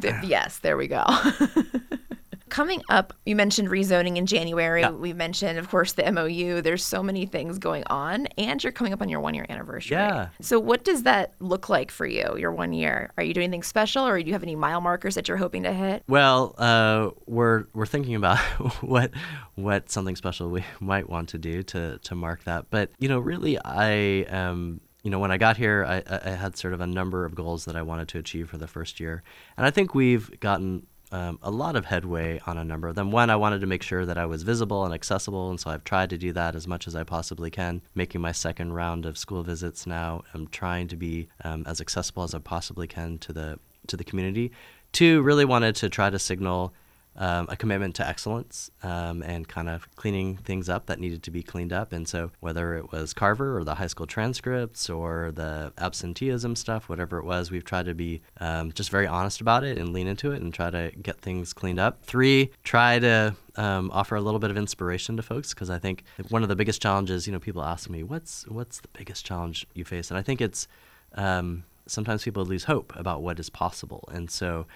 Th- 0.00 0.14
yes, 0.22 0.58
there 0.60 0.76
we 0.76 0.86
go. 0.86 1.04
Coming 2.56 2.80
up, 2.88 3.12
you 3.26 3.36
mentioned 3.36 3.68
rezoning 3.68 4.16
in 4.16 4.24
January. 4.24 4.80
Yeah. 4.80 4.88
We 4.88 5.12
mentioned, 5.12 5.58
of 5.58 5.68
course, 5.68 5.92
the 5.92 6.10
MOU. 6.10 6.62
There's 6.62 6.82
so 6.82 7.02
many 7.02 7.26
things 7.26 7.58
going 7.58 7.84
on, 7.88 8.28
and 8.38 8.64
you're 8.64 8.72
coming 8.72 8.94
up 8.94 9.02
on 9.02 9.10
your 9.10 9.20
one 9.20 9.34
year 9.34 9.44
anniversary. 9.50 9.98
Yeah. 9.98 10.28
So, 10.40 10.58
what 10.58 10.82
does 10.82 11.02
that 11.02 11.34
look 11.38 11.68
like 11.68 11.90
for 11.90 12.06
you, 12.06 12.34
your 12.38 12.50
one 12.50 12.72
year? 12.72 13.10
Are 13.18 13.22
you 13.22 13.34
doing 13.34 13.44
anything 13.44 13.62
special, 13.62 14.06
or 14.06 14.18
do 14.18 14.26
you 14.26 14.32
have 14.32 14.42
any 14.42 14.56
mile 14.56 14.80
markers 14.80 15.16
that 15.16 15.28
you're 15.28 15.36
hoping 15.36 15.64
to 15.64 15.72
hit? 15.74 16.02
Well, 16.08 16.54
uh, 16.56 17.10
we're 17.26 17.66
we're 17.74 17.84
thinking 17.84 18.14
about 18.14 18.38
what 18.80 19.10
what 19.56 19.90
something 19.90 20.16
special 20.16 20.48
we 20.48 20.64
might 20.80 21.10
want 21.10 21.28
to 21.28 21.38
do 21.38 21.62
to 21.62 21.98
to 21.98 22.14
mark 22.14 22.44
that. 22.44 22.70
But 22.70 22.88
you 22.98 23.10
know, 23.10 23.18
really, 23.18 23.58
I 23.62 24.22
um 24.30 24.80
you 25.02 25.10
know 25.10 25.18
when 25.18 25.30
I 25.30 25.36
got 25.36 25.58
here, 25.58 25.84
I 25.86 26.02
I 26.10 26.30
had 26.30 26.56
sort 26.56 26.72
of 26.72 26.80
a 26.80 26.86
number 26.86 27.26
of 27.26 27.34
goals 27.34 27.66
that 27.66 27.76
I 27.76 27.82
wanted 27.82 28.08
to 28.08 28.18
achieve 28.18 28.48
for 28.48 28.56
the 28.56 28.66
first 28.66 28.98
year, 28.98 29.22
and 29.58 29.66
I 29.66 29.70
think 29.70 29.94
we've 29.94 30.40
gotten. 30.40 30.86
Um, 31.12 31.38
a 31.40 31.50
lot 31.50 31.76
of 31.76 31.84
headway 31.84 32.40
on 32.46 32.58
a 32.58 32.64
number 32.64 32.88
of 32.88 32.96
them. 32.96 33.12
One, 33.12 33.30
I 33.30 33.36
wanted 33.36 33.60
to 33.60 33.66
make 33.66 33.84
sure 33.84 34.04
that 34.04 34.18
I 34.18 34.26
was 34.26 34.42
visible 34.42 34.84
and 34.84 34.92
accessible, 34.92 35.50
and 35.50 35.60
so 35.60 35.70
I've 35.70 35.84
tried 35.84 36.10
to 36.10 36.18
do 36.18 36.32
that 36.32 36.56
as 36.56 36.66
much 36.66 36.88
as 36.88 36.96
I 36.96 37.04
possibly 37.04 37.50
can. 37.50 37.80
Making 37.94 38.20
my 38.20 38.32
second 38.32 38.72
round 38.72 39.06
of 39.06 39.16
school 39.16 39.44
visits 39.44 39.86
now, 39.86 40.24
I'm 40.34 40.48
trying 40.48 40.88
to 40.88 40.96
be 40.96 41.28
um, 41.44 41.62
as 41.66 41.80
accessible 41.80 42.24
as 42.24 42.34
I 42.34 42.40
possibly 42.40 42.88
can 42.88 43.18
to 43.18 43.32
the 43.32 43.58
to 43.86 43.96
the 43.96 44.04
community. 44.04 44.50
Two, 44.90 45.22
really 45.22 45.44
wanted 45.44 45.76
to 45.76 45.88
try 45.88 46.10
to 46.10 46.18
signal 46.18 46.74
um, 47.16 47.46
a 47.48 47.56
commitment 47.56 47.94
to 47.96 48.06
excellence 48.06 48.70
um, 48.82 49.22
and 49.22 49.48
kind 49.48 49.68
of 49.68 49.94
cleaning 49.96 50.36
things 50.36 50.68
up 50.68 50.86
that 50.86 51.00
needed 51.00 51.22
to 51.24 51.30
be 51.30 51.42
cleaned 51.42 51.72
up. 51.72 51.92
And 51.92 52.06
so, 52.06 52.30
whether 52.40 52.74
it 52.74 52.92
was 52.92 53.12
Carver 53.12 53.56
or 53.58 53.64
the 53.64 53.76
high 53.76 53.86
school 53.86 54.06
transcripts 54.06 54.90
or 54.90 55.32
the 55.32 55.72
absenteeism 55.78 56.56
stuff, 56.56 56.88
whatever 56.88 57.18
it 57.18 57.24
was, 57.24 57.50
we've 57.50 57.64
tried 57.64 57.86
to 57.86 57.94
be 57.94 58.20
um, 58.40 58.72
just 58.72 58.90
very 58.90 59.06
honest 59.06 59.40
about 59.40 59.64
it 59.64 59.78
and 59.78 59.92
lean 59.92 60.06
into 60.06 60.32
it 60.32 60.42
and 60.42 60.52
try 60.52 60.70
to 60.70 60.92
get 61.02 61.20
things 61.20 61.52
cleaned 61.52 61.78
up. 61.78 62.02
Three, 62.02 62.50
try 62.64 62.98
to 62.98 63.34
um, 63.56 63.90
offer 63.92 64.16
a 64.16 64.20
little 64.20 64.40
bit 64.40 64.50
of 64.50 64.56
inspiration 64.56 65.16
to 65.16 65.22
folks 65.22 65.54
because 65.54 65.70
I 65.70 65.78
think 65.78 66.04
one 66.28 66.42
of 66.42 66.48
the 66.48 66.56
biggest 66.56 66.82
challenges, 66.82 67.26
you 67.26 67.32
know, 67.32 67.38
people 67.38 67.62
ask 67.62 67.88
me, 67.88 68.02
what's 68.02 68.46
what's 68.48 68.80
the 68.80 68.88
biggest 68.88 69.24
challenge 69.24 69.66
you 69.74 69.84
face? 69.84 70.10
And 70.10 70.18
I 70.18 70.22
think 70.22 70.40
it's 70.40 70.68
um, 71.14 71.64
sometimes 71.86 72.24
people 72.24 72.44
lose 72.44 72.64
hope 72.64 72.92
about 72.96 73.22
what 73.22 73.38
is 73.38 73.50
possible. 73.50 74.08
And 74.12 74.30
so, 74.30 74.66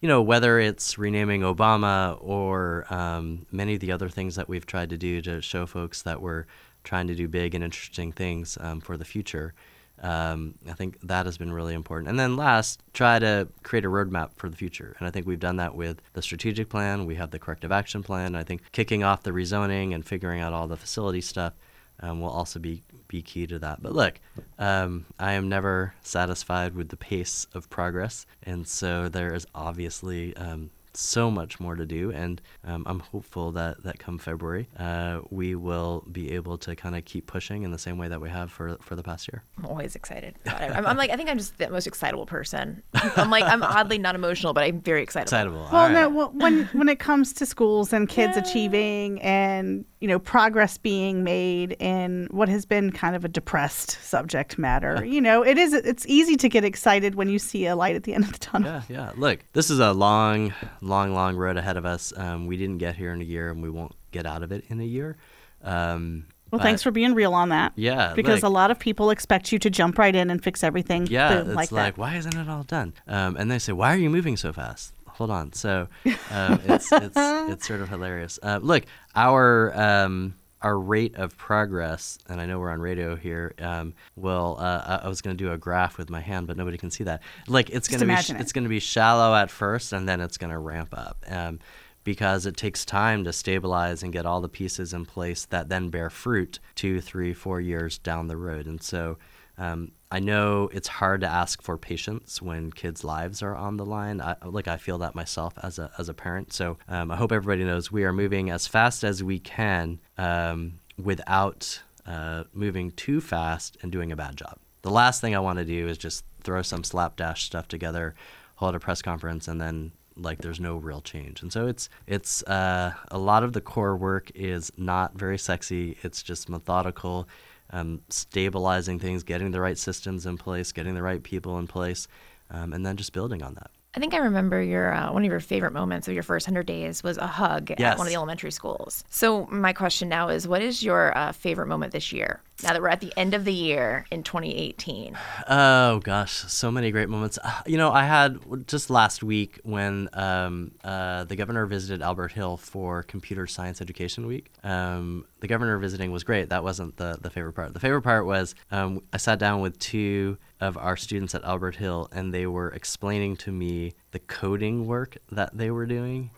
you 0.00 0.08
know, 0.08 0.22
whether 0.22 0.58
it's 0.60 0.96
renaming 0.98 1.42
Obama 1.42 2.18
or 2.20 2.86
um, 2.92 3.46
many 3.50 3.74
of 3.74 3.80
the 3.80 3.92
other 3.92 4.08
things 4.08 4.36
that 4.36 4.48
we've 4.48 4.66
tried 4.66 4.90
to 4.90 4.98
do 4.98 5.20
to 5.22 5.42
show 5.42 5.66
folks 5.66 6.02
that 6.02 6.22
we're 6.22 6.44
trying 6.84 7.08
to 7.08 7.14
do 7.14 7.26
big 7.26 7.54
and 7.54 7.64
interesting 7.64 8.12
things 8.12 8.56
um, 8.60 8.80
for 8.80 8.96
the 8.96 9.04
future, 9.04 9.54
um, 10.00 10.54
I 10.68 10.74
think 10.74 11.00
that 11.02 11.26
has 11.26 11.36
been 11.36 11.52
really 11.52 11.74
important. 11.74 12.08
And 12.08 12.18
then 12.18 12.36
last, 12.36 12.80
try 12.92 13.18
to 13.18 13.48
create 13.64 13.84
a 13.84 13.88
roadmap 13.88 14.30
for 14.36 14.48
the 14.48 14.56
future. 14.56 14.94
And 14.98 15.08
I 15.08 15.10
think 15.10 15.26
we've 15.26 15.40
done 15.40 15.56
that 15.56 15.74
with 15.74 16.00
the 16.12 16.22
strategic 16.22 16.68
plan. 16.68 17.04
We 17.04 17.16
have 17.16 17.32
the 17.32 17.40
corrective 17.40 17.72
action 17.72 18.04
plan. 18.04 18.36
I 18.36 18.44
think 18.44 18.62
kicking 18.70 19.02
off 19.02 19.24
the 19.24 19.32
rezoning 19.32 19.94
and 19.94 20.06
figuring 20.06 20.40
out 20.40 20.52
all 20.52 20.68
the 20.68 20.76
facility 20.76 21.20
stuff 21.20 21.54
um, 22.00 22.20
will 22.20 22.30
also 22.30 22.60
be 22.60 22.82
be 23.08 23.22
key 23.22 23.46
to 23.46 23.58
that. 23.58 23.82
But 23.82 23.92
look, 23.94 24.20
um, 24.58 25.06
I 25.18 25.32
am 25.32 25.48
never 25.48 25.94
satisfied 26.02 26.74
with 26.74 26.88
the 26.90 26.96
pace 26.96 27.46
of 27.54 27.68
progress, 27.70 28.26
and 28.42 28.68
so 28.68 29.08
there 29.08 29.34
is 29.34 29.46
obviously 29.54 30.36
um, 30.36 30.70
so 30.98 31.30
much 31.30 31.60
more 31.60 31.76
to 31.76 31.86
do. 31.86 32.10
And 32.10 32.40
um, 32.64 32.82
I'm 32.86 33.00
hopeful 33.00 33.52
that 33.52 33.82
that 33.84 33.98
come 33.98 34.18
February, 34.18 34.68
uh, 34.78 35.20
we 35.30 35.54
will 35.54 36.04
be 36.10 36.32
able 36.32 36.58
to 36.58 36.74
kind 36.74 36.96
of 36.96 37.04
keep 37.04 37.26
pushing 37.26 37.62
in 37.62 37.70
the 37.70 37.78
same 37.78 37.98
way 37.98 38.08
that 38.08 38.20
we 38.20 38.28
have 38.30 38.50
for 38.50 38.76
for 38.80 38.96
the 38.96 39.02
past 39.02 39.28
year. 39.32 39.42
I'm 39.58 39.66
always 39.66 39.94
excited. 39.94 40.34
I'm, 40.46 40.86
I'm 40.86 40.96
like, 40.96 41.10
I 41.10 41.16
think 41.16 41.30
I'm 41.30 41.38
just 41.38 41.56
the 41.58 41.70
most 41.70 41.86
excitable 41.86 42.26
person. 42.26 42.82
I'm 42.94 43.30
like, 43.30 43.44
I'm 43.44 43.62
oddly 43.62 43.98
not 43.98 44.14
emotional, 44.14 44.52
but 44.52 44.64
I'm 44.64 44.80
very 44.80 45.02
excited. 45.02 45.24
Excitable. 45.26 45.68
Well, 45.72 45.82
All 45.82 45.88
no, 45.88 46.10
right. 46.10 46.30
wh- 46.30 46.34
when 46.34 46.64
when 46.72 46.88
it 46.88 46.98
comes 46.98 47.32
to 47.34 47.46
schools 47.46 47.92
and 47.92 48.08
kids 48.08 48.36
achieving 48.36 49.20
and 49.22 49.84
you 50.00 50.08
know 50.08 50.18
progress 50.18 50.78
being 50.78 51.24
made 51.24 51.72
in 51.80 52.28
what 52.30 52.48
has 52.48 52.64
been 52.64 52.90
kind 52.92 53.14
of 53.16 53.24
a 53.24 53.28
depressed 53.28 53.90
subject 54.02 54.58
matter, 54.58 55.04
you 55.04 55.20
know, 55.20 55.42
it 55.44 55.58
is 55.58 55.72
it's 55.72 56.06
easy 56.06 56.36
to 56.36 56.48
get 56.48 56.64
excited 56.64 57.14
when 57.14 57.28
you 57.28 57.38
see 57.38 57.66
a 57.66 57.76
light 57.76 57.94
at 57.96 58.02
the 58.02 58.14
end 58.14 58.24
of 58.24 58.32
the 58.32 58.38
tunnel. 58.38 58.68
Yeah, 58.72 58.82
yeah. 58.88 59.12
Look, 59.16 59.40
this 59.52 59.70
is 59.70 59.78
a 59.78 59.92
long, 59.92 60.52
long, 60.88 61.14
long 61.14 61.36
road 61.36 61.56
ahead 61.56 61.76
of 61.76 61.86
us. 61.86 62.12
Um, 62.16 62.46
we 62.46 62.56
didn't 62.56 62.78
get 62.78 62.96
here 62.96 63.12
in 63.12 63.20
a 63.20 63.24
year, 63.24 63.50
and 63.50 63.62
we 63.62 63.70
won't 63.70 63.92
get 64.10 64.26
out 64.26 64.42
of 64.42 64.50
it 64.52 64.64
in 64.68 64.80
a 64.80 64.84
year. 64.84 65.16
Um, 65.62 66.24
Well, 66.50 66.58
but- 66.58 66.64
thanks 66.64 66.82
for 66.82 66.90
being 66.90 67.14
real 67.14 67.34
on 67.34 67.50
that. 67.50 67.72
Yeah, 67.76 68.14
because 68.16 68.42
like- 68.42 68.48
a 68.50 68.52
lot 68.52 68.70
of 68.70 68.78
people 68.78 69.10
expect 69.10 69.52
you 69.52 69.58
to 69.58 69.68
jump 69.70 69.98
right 69.98 70.14
in 70.14 70.30
and 70.30 70.42
fix 70.42 70.64
everything. 70.64 71.06
Yeah, 71.06 71.28
boom, 71.40 71.48
it's 71.48 71.56
like, 71.56 71.72
like, 71.72 71.94
that. 71.96 72.00
why 72.00 72.16
isn't 72.16 72.34
it 72.34 72.48
all 72.48 72.62
done? 72.62 72.94
Um, 73.06 73.36
and 73.36 73.50
they 73.50 73.58
say, 73.58 73.72
why 73.72 73.92
are 73.92 73.98
you 73.98 74.08
moving 74.10 74.36
so 74.36 74.52
fast? 74.52 74.92
Hold 75.08 75.30
on. 75.30 75.52
So 75.52 75.88
um, 76.30 76.60
it's, 76.64 76.90
it's 76.92 77.16
it's 77.16 77.66
sort 77.66 77.80
of 77.80 77.88
hilarious. 77.88 78.38
Uh, 78.42 78.60
look, 78.62 78.84
our 79.16 79.72
um, 79.78 80.34
our 80.62 80.78
rate 80.78 81.14
of 81.16 81.36
progress, 81.36 82.18
and 82.28 82.40
I 82.40 82.46
know 82.46 82.58
we're 82.58 82.70
on 82.70 82.80
radio 82.80 83.14
here. 83.16 83.54
Um, 83.60 83.94
will 84.16 84.56
uh, 84.58 84.98
I- 85.00 85.06
I 85.06 85.08
was 85.08 85.20
going 85.22 85.36
to 85.36 85.44
do 85.44 85.52
a 85.52 85.58
graph 85.58 85.98
with 85.98 86.10
my 86.10 86.20
hand, 86.20 86.46
but 86.46 86.56
nobody 86.56 86.76
can 86.78 86.90
see 86.90 87.04
that. 87.04 87.22
Like 87.46 87.70
it's 87.70 87.86
going 87.88 88.00
to 88.00 88.06
be 88.06 88.16
sh- 88.16 88.30
it. 88.30 88.40
it's 88.40 88.52
going 88.52 88.64
to 88.64 88.68
be 88.68 88.80
shallow 88.80 89.34
at 89.34 89.50
first, 89.50 89.92
and 89.92 90.08
then 90.08 90.20
it's 90.20 90.36
going 90.36 90.50
to 90.52 90.58
ramp 90.58 90.94
up. 90.96 91.16
Um, 91.28 91.60
because 92.04 92.46
it 92.46 92.56
takes 92.56 92.86
time 92.86 93.22
to 93.24 93.32
stabilize 93.34 94.02
and 94.02 94.14
get 94.14 94.24
all 94.24 94.40
the 94.40 94.48
pieces 94.48 94.94
in 94.94 95.04
place 95.04 95.44
that 95.46 95.68
then 95.68 95.90
bear 95.90 96.08
fruit 96.08 96.58
two, 96.74 97.02
three, 97.02 97.34
four 97.34 97.60
years 97.60 97.98
down 97.98 98.28
the 98.28 98.36
road. 98.36 98.66
And 98.66 98.82
so 98.82 99.18
um, 99.58 99.90
I 100.10 100.20
know 100.20 100.70
it's 100.72 100.88
hard 100.88 101.20
to 101.20 101.26
ask 101.26 101.60
for 101.60 101.76
patience 101.76 102.40
when 102.40 102.72
kids' 102.72 103.04
lives 103.04 103.42
are 103.42 103.54
on 103.54 103.76
the 103.76 103.84
line. 103.84 104.20
I, 104.22 104.36
like 104.44 104.66
I 104.66 104.78
feel 104.78 104.98
that 104.98 105.14
myself 105.14 105.54
as 105.62 105.78
a 105.78 105.90
as 105.98 106.08
a 106.08 106.14
parent. 106.14 106.52
So 106.52 106.78
um, 106.88 107.10
I 107.10 107.16
hope 107.16 107.30
everybody 107.30 107.64
knows 107.64 107.92
we 107.92 108.04
are 108.04 108.12
moving 108.12 108.50
as 108.50 108.66
fast 108.66 109.04
as 109.04 109.22
we 109.22 109.38
can 109.38 109.98
um, 110.16 110.74
without 111.02 111.82
uh, 112.06 112.44
moving 112.54 112.92
too 112.92 113.20
fast 113.20 113.76
and 113.82 113.92
doing 113.92 114.10
a 114.10 114.16
bad 114.16 114.36
job. 114.36 114.58
The 114.82 114.90
last 114.90 115.20
thing 115.20 115.34
I 115.34 115.40
want 115.40 115.58
to 115.58 115.64
do 115.64 115.88
is 115.88 115.98
just 115.98 116.24
throw 116.42 116.62
some 116.62 116.84
slapdash 116.84 117.44
stuff 117.44 117.68
together, 117.68 118.14
hold 118.56 118.74
a 118.74 118.80
press 118.80 119.02
conference, 119.02 119.46
and 119.46 119.60
then 119.60 119.92
like 120.16 120.38
there's 120.38 120.60
no 120.60 120.76
real 120.76 121.02
change. 121.02 121.42
And 121.42 121.52
so 121.52 121.66
it's 121.66 121.90
it's 122.06 122.42
uh, 122.44 122.94
a 123.10 123.18
lot 123.18 123.42
of 123.42 123.52
the 123.52 123.60
core 123.60 123.96
work 123.96 124.30
is 124.34 124.72
not 124.78 125.14
very 125.14 125.36
sexy. 125.36 125.98
It's 126.02 126.22
just 126.22 126.48
methodical 126.48 127.28
um, 127.70 128.00
stabilizing 128.08 128.98
things, 128.98 129.22
getting 129.22 129.50
the 129.50 129.60
right 129.60 129.78
systems 129.78 130.26
in 130.26 130.36
place, 130.38 130.72
getting 130.72 130.94
the 130.94 131.02
right 131.02 131.22
people 131.22 131.58
in 131.58 131.66
place, 131.66 132.08
um, 132.50 132.72
and 132.72 132.84
then 132.86 132.96
just 132.96 133.12
building 133.12 133.42
on 133.42 133.54
that. 133.54 133.70
I 133.94 134.00
think 134.00 134.14
I 134.14 134.18
remember 134.18 134.62
your 134.62 134.92
uh, 134.92 135.12
one 135.12 135.24
of 135.24 135.30
your 135.30 135.40
favorite 135.40 135.72
moments 135.72 136.08
of 136.08 136.14
your 136.14 136.22
first 136.22 136.46
hundred 136.46 136.66
days 136.66 137.02
was 137.02 137.16
a 137.18 137.26
hug 137.26 137.70
Yes. 137.70 137.80
at 137.92 137.98
one 137.98 138.06
of 138.06 138.10
the 138.10 138.16
elementary 138.16 138.52
schools. 138.52 139.02
So 139.08 139.46
my 139.46 139.72
question 139.72 140.08
now 140.08 140.28
is, 140.28 140.46
what 140.46 140.62
is 140.62 140.82
your 140.82 141.16
uh, 141.16 141.32
favorite 141.32 141.66
moment 141.66 141.92
this 141.92 142.12
year? 142.12 142.40
Now 142.60 142.72
that 142.72 142.82
we're 142.82 142.88
at 142.88 143.00
the 143.00 143.12
end 143.16 143.34
of 143.34 143.44
the 143.44 143.52
year 143.52 144.04
in 144.10 144.24
2018, 144.24 145.16
Oh 145.48 146.00
gosh, 146.00 146.32
so 146.32 146.72
many 146.72 146.90
great 146.90 147.08
moments. 147.08 147.38
Uh, 147.42 147.62
You 147.66 147.76
know, 147.76 147.92
I 147.92 148.02
had 148.04 148.66
just 148.66 148.90
last 148.90 149.22
week 149.22 149.60
when 149.62 150.08
um, 150.12 150.72
uh, 150.82 151.22
the 151.24 151.36
governor 151.36 151.66
visited 151.66 152.02
Albert 152.02 152.32
Hill 152.32 152.56
for 152.56 153.04
Computer 153.04 153.46
Science 153.46 153.80
Education 153.80 154.26
Week. 154.26 154.50
Um, 154.64 155.24
the 155.38 155.46
governor 155.46 155.78
visiting 155.78 156.10
was 156.10 156.24
great. 156.24 156.48
That 156.48 156.64
wasn't 156.64 156.96
the, 156.96 157.16
the 157.20 157.30
favorite 157.30 157.52
part. 157.52 157.74
The 157.74 157.80
favorite 157.80 158.02
part 158.02 158.26
was 158.26 158.56
um, 158.72 159.02
I 159.12 159.18
sat 159.18 159.38
down 159.38 159.60
with 159.60 159.78
two 159.78 160.36
of 160.60 160.76
our 160.76 160.96
students 160.96 161.36
at 161.36 161.44
Albert 161.44 161.76
Hill, 161.76 162.08
and 162.10 162.34
they 162.34 162.46
were 162.46 162.70
explaining 162.70 163.36
to 163.36 163.52
me 163.52 163.94
the 164.10 164.18
coding 164.18 164.86
work 164.88 165.16
that 165.30 165.56
they 165.56 165.70
were 165.70 165.86
doing. 165.86 166.30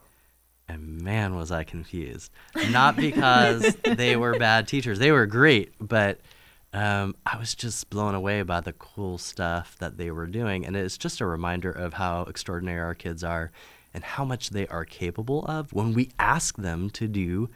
And 0.71 1.03
man, 1.03 1.35
was 1.35 1.51
I 1.51 1.65
confused. 1.65 2.31
Not 2.71 2.95
because 2.95 3.75
they 3.85 4.17
were 4.17 4.39
bad 4.39 4.69
teachers, 4.69 5.01
they 5.01 5.11
were 5.11 5.27
great, 5.27 5.73
but 5.81 6.21
um, 6.73 7.17
I 7.27 7.37
was 7.39 7.57
just 7.57 7.91
blown 7.91 8.15
away 8.15 8.43
by 8.43 8.61
the 8.61 8.73
cool 8.73 9.19
stuff 9.19 9.77
that 9.81 9.97
they 9.97 10.13
were 10.13 10.29
doing. 10.29 10.65
And 10.65 10.77
it's 10.77 10.97
just 10.97 11.21
a 11.21 11.27
reminder 11.27 11.73
of 11.73 11.95
how 11.95 12.23
extraordinary 12.23 12.81
our 12.81 12.95
kids 12.95 13.25
are 13.25 13.51
and 13.93 14.05
how 14.05 14.25
much 14.25 14.51
they 14.51 14.69
are 14.69 14.85
capable 14.85 15.45
of 15.47 15.73
when 15.73 15.93
we 15.93 16.11
ask 16.21 16.57
them 16.57 16.89
to 16.91 17.09
do 17.09 17.49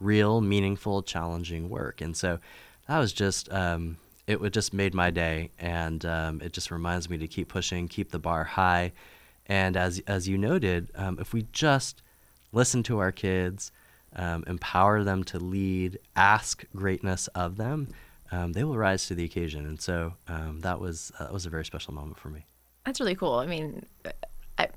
real, 0.00 0.40
meaningful, 0.40 1.02
challenging 1.02 1.68
work. 1.68 2.00
And 2.00 2.16
so 2.16 2.38
that 2.88 2.98
was 2.98 3.12
just, 3.12 3.52
um, 3.52 3.98
it 4.26 4.40
would 4.40 4.54
just 4.54 4.72
made 4.72 4.94
my 4.94 5.10
day. 5.10 5.50
And 5.58 6.06
um, 6.06 6.40
it 6.40 6.54
just 6.54 6.70
reminds 6.70 7.10
me 7.10 7.18
to 7.18 7.28
keep 7.28 7.48
pushing, 7.48 7.86
keep 7.86 8.10
the 8.10 8.18
bar 8.18 8.44
high. 8.44 8.92
And 9.46 9.76
as, 9.76 10.00
as 10.06 10.26
you 10.26 10.38
noted, 10.38 10.88
um, 10.94 11.18
if 11.20 11.34
we 11.34 11.46
just 11.52 12.00
listen 12.52 12.82
to 12.84 12.98
our 12.98 13.12
kids, 13.12 13.72
um, 14.16 14.44
empower 14.46 15.02
them 15.04 15.24
to 15.24 15.38
lead, 15.38 15.98
ask 16.16 16.64
greatness 16.76 17.26
of 17.28 17.56
them, 17.56 17.88
um, 18.30 18.52
they 18.52 18.64
will 18.64 18.76
rise 18.76 19.06
to 19.08 19.14
the 19.14 19.24
occasion. 19.24 19.66
And 19.66 19.80
so 19.80 20.14
um, 20.28 20.60
that 20.60 20.80
was 20.80 21.12
that 21.18 21.32
was 21.32 21.46
a 21.46 21.50
very 21.50 21.64
special 21.64 21.94
moment 21.94 22.18
for 22.18 22.28
me. 22.28 22.44
that's 22.84 23.00
really 23.00 23.14
cool. 23.14 23.34
I 23.34 23.46
mean, 23.46 23.84
I, 24.58 24.68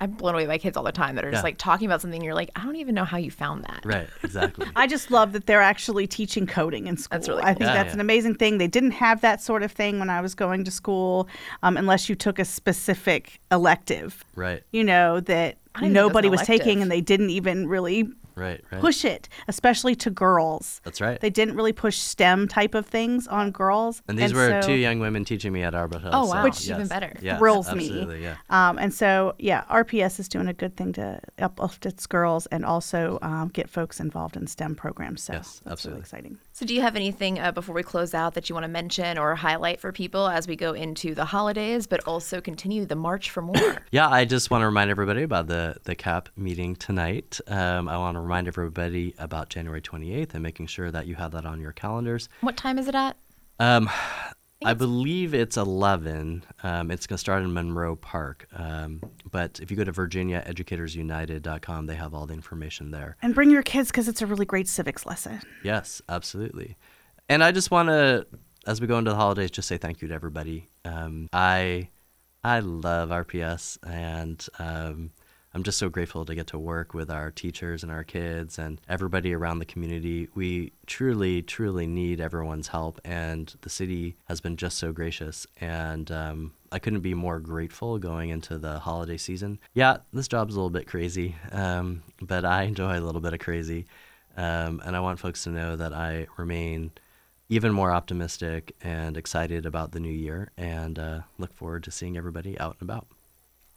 I'm 0.00 0.12
blown 0.12 0.34
away 0.34 0.46
by 0.46 0.58
kids 0.58 0.76
all 0.76 0.84
the 0.84 0.92
time 0.92 1.16
that 1.16 1.24
are 1.24 1.30
just 1.30 1.40
Yeah. 1.40 1.44
like 1.44 1.58
talking 1.58 1.86
about 1.86 2.00
something. 2.00 2.22
You're 2.22 2.34
like, 2.34 2.50
I 2.54 2.62
don't 2.64 2.76
even 2.76 2.94
know 2.94 3.04
how 3.04 3.16
you 3.18 3.30
found 3.32 3.64
that. 3.64 3.80
Right, 3.84 4.08
exactly. 4.22 4.66
I 4.76 4.86
just 4.86 5.10
love 5.10 5.32
that 5.32 5.46
they're 5.46 5.60
actually 5.62 6.06
teaching 6.06 6.46
coding 6.46 6.86
in 6.86 6.96
school. 6.96 7.18
That's 7.18 7.28
really 7.28 7.42
Cool. 7.42 7.50
I 7.50 7.54
think. 7.54 7.68
Yeah, 7.68 7.74
that's 7.74 7.88
yeah. 7.88 7.94
an 7.94 8.00
amazing 8.00 8.34
thing. 8.36 8.58
They 8.58 8.68
didn't 8.68 8.92
have 8.92 9.20
that 9.22 9.40
sort 9.42 9.62
of 9.62 9.72
thing 9.72 9.98
when 9.98 10.08
I 10.10 10.20
was 10.20 10.34
going 10.36 10.64
to 10.64 10.70
school, 10.70 11.28
um, 11.64 11.76
unless 11.76 12.08
you 12.08 12.14
took 12.14 12.38
a 12.38 12.44
specific 12.44 13.40
elective. 13.50 14.24
right, 14.36 14.62
You 14.70 14.84
know 14.84 15.18
that 15.20 15.56
I 15.78 15.80
didn't 15.82 15.90
even 15.90 15.92
know 15.94 16.00
it 16.00 16.04
was 16.04 16.10
nobody 16.10 16.28
was 16.28 16.42
taking, 16.42 16.82
and 16.82 16.90
they 16.90 17.00
didn't 17.00 17.30
even 17.30 17.68
really 17.68 18.04
right, 18.34 18.60
right. 18.70 18.80
push 18.80 19.04
it, 19.04 19.28
especially 19.48 19.94
to 19.96 20.10
girls. 20.10 20.80
That's 20.84 21.00
right. 21.00 21.20
They 21.20 21.30
didn't 21.30 21.54
really 21.56 21.72
push 21.72 21.98
STEM 21.98 22.48
type 22.48 22.74
of 22.74 22.86
things 22.86 23.26
on 23.28 23.50
girls. 23.50 24.02
and 24.08 24.18
these 24.18 24.32
were 24.34 24.60
so- 24.62 24.68
two 24.68 24.74
young 24.74 24.98
women 25.00 25.24
teaching 25.24 25.52
me 25.52 25.62
at 25.62 25.74
Albert 25.74 26.00
Hill. 26.02 26.10
Oh, 26.12 26.26
so 26.26 26.34
wow. 26.34 26.44
Which 26.44 26.68
even 26.68 26.88
better. 26.88 27.16
yes, 27.20 27.38
thrills 27.38 27.72
me. 27.72 27.84
absolutely, 27.86 28.22
Yeah. 28.22 28.36
Um, 28.50 28.78
and 28.78 28.92
so, 28.92 29.34
yeah, 29.38 29.64
RPS 29.70 30.18
is 30.20 30.28
doing 30.28 30.48
a 30.48 30.52
good 30.54 30.76
thing 30.76 30.92
to 30.94 31.20
uplift 31.38 31.86
its 31.86 32.06
girls 32.06 32.46
and 32.46 32.64
also 32.64 33.18
um, 33.22 33.48
get 33.48 33.70
folks 33.70 34.00
involved 34.00 34.36
in 34.36 34.46
STEM 34.46 34.74
programs. 34.74 35.22
So 35.22 35.34
Yes, 35.34 35.60
that's 35.64 35.72
absolutely. 35.72 35.96
really 35.96 36.00
exciting. 36.02 36.38
So, 36.58 36.66
do 36.66 36.74
you 36.74 36.80
have 36.80 36.96
anything 36.96 37.38
uh, 37.38 37.52
before 37.52 37.72
we 37.72 37.84
close 37.84 38.14
out 38.14 38.34
that 38.34 38.48
you 38.48 38.54
want 38.56 38.64
to 38.64 38.68
mention 38.68 39.16
or 39.16 39.36
highlight 39.36 39.78
for 39.78 39.92
people 39.92 40.26
as 40.26 40.48
we 40.48 40.56
go 40.56 40.72
into 40.72 41.14
the 41.14 41.24
holidays, 41.24 41.86
but 41.86 42.00
also 42.00 42.40
continue 42.40 42.84
the 42.84 42.96
march 42.96 43.30
for 43.30 43.42
more? 43.42 43.54
Yeah, 43.92 44.08
I 44.08 44.24
just 44.24 44.50
want 44.50 44.62
to 44.62 44.66
remind 44.66 44.90
everybody 44.90 45.22
about 45.22 45.46
the, 45.46 45.76
the 45.84 45.94
CAP 45.94 46.30
meeting 46.36 46.74
tonight. 46.74 47.38
Um, 47.46 47.88
I 47.88 47.96
want 47.96 48.16
to 48.16 48.20
remind 48.20 48.48
everybody 48.48 49.14
about 49.18 49.50
January 49.50 49.80
28th 49.80 50.34
and 50.34 50.42
making 50.42 50.66
sure 50.66 50.90
that 50.90 51.06
you 51.06 51.14
have 51.14 51.30
that 51.30 51.46
on 51.46 51.60
your 51.60 51.70
calendars. 51.70 52.28
what 52.40 52.56
time 52.56 52.76
is 52.76 52.88
it 52.88 52.96
at? 52.96 53.16
Um, 53.60 53.88
I 54.64 54.74
believe 54.74 55.34
it's 55.34 55.56
11. 55.56 56.44
Um, 56.62 56.90
it's 56.90 57.06
going 57.06 57.14
to 57.14 57.20
start 57.20 57.42
in 57.44 57.52
Monroe 57.52 57.94
Park. 57.96 58.48
Um, 58.54 59.00
but 59.30 59.60
if 59.60 59.70
you 59.70 59.76
go 59.76 59.84
to 59.84 59.92
virginiaeducatorsunited.com, 59.92 61.86
they 61.86 61.94
have 61.94 62.12
all 62.12 62.26
the 62.26 62.34
information 62.34 62.90
there. 62.90 63.16
And 63.22 63.34
bring 63.34 63.50
your 63.50 63.62
kids 63.62 63.90
because 63.90 64.08
it's 64.08 64.20
a 64.20 64.26
really 64.26 64.46
great 64.46 64.66
civics 64.68 65.06
lesson. 65.06 65.40
Yes, 65.62 66.02
absolutely. 66.08 66.76
And 67.28 67.44
I 67.44 67.52
just 67.52 67.70
want 67.70 67.88
to, 67.88 68.26
as 68.66 68.80
we 68.80 68.86
go 68.86 68.98
into 68.98 69.10
the 69.10 69.16
holidays, 69.16 69.50
just 69.52 69.68
say 69.68 69.76
thank 69.76 70.02
you 70.02 70.08
to 70.08 70.14
everybody. 70.14 70.66
Um, 70.84 71.28
I, 71.32 71.88
I 72.42 72.60
love 72.60 73.10
RPS, 73.10 73.78
and 73.86 74.44
um, 74.58 75.10
I'm 75.54 75.62
just 75.62 75.78
so 75.78 75.88
grateful 75.88 76.24
to 76.26 76.34
get 76.34 76.48
to 76.48 76.58
work 76.58 76.92
with 76.92 77.10
our 77.10 77.30
teachers 77.30 77.82
and 77.82 77.90
our 77.90 78.04
kids 78.04 78.58
and 78.58 78.80
everybody 78.88 79.32
around 79.32 79.58
the 79.58 79.64
community. 79.64 80.28
We 80.34 80.72
truly, 80.86 81.42
truly 81.42 81.86
need 81.86 82.20
everyone's 82.20 82.68
help, 82.68 83.00
and 83.04 83.52
the 83.62 83.70
city 83.70 84.16
has 84.26 84.40
been 84.40 84.56
just 84.56 84.76
so 84.76 84.92
gracious. 84.92 85.46
And 85.60 86.10
um, 86.10 86.52
I 86.70 86.78
couldn't 86.78 87.00
be 87.00 87.14
more 87.14 87.40
grateful 87.40 87.98
going 87.98 88.28
into 88.28 88.58
the 88.58 88.78
holiday 88.78 89.16
season. 89.16 89.58
Yeah, 89.72 89.98
this 90.12 90.28
job's 90.28 90.54
a 90.54 90.58
little 90.58 90.70
bit 90.70 90.86
crazy, 90.86 91.34
um, 91.50 92.02
but 92.20 92.44
I 92.44 92.64
enjoy 92.64 92.98
a 92.98 93.00
little 93.00 93.22
bit 93.22 93.32
of 93.32 93.40
crazy. 93.40 93.86
Um, 94.36 94.80
and 94.84 94.94
I 94.94 95.00
want 95.00 95.18
folks 95.18 95.44
to 95.44 95.50
know 95.50 95.76
that 95.76 95.92
I 95.92 96.26
remain 96.36 96.92
even 97.48 97.72
more 97.72 97.90
optimistic 97.90 98.76
and 98.82 99.16
excited 99.16 99.64
about 99.64 99.92
the 99.92 100.00
new 100.00 100.12
year 100.12 100.50
and 100.56 100.98
uh, 100.98 101.20
look 101.38 101.52
forward 101.54 101.82
to 101.84 101.90
seeing 101.90 102.16
everybody 102.16 102.58
out 102.60 102.76
and 102.78 102.88
about. 102.88 103.06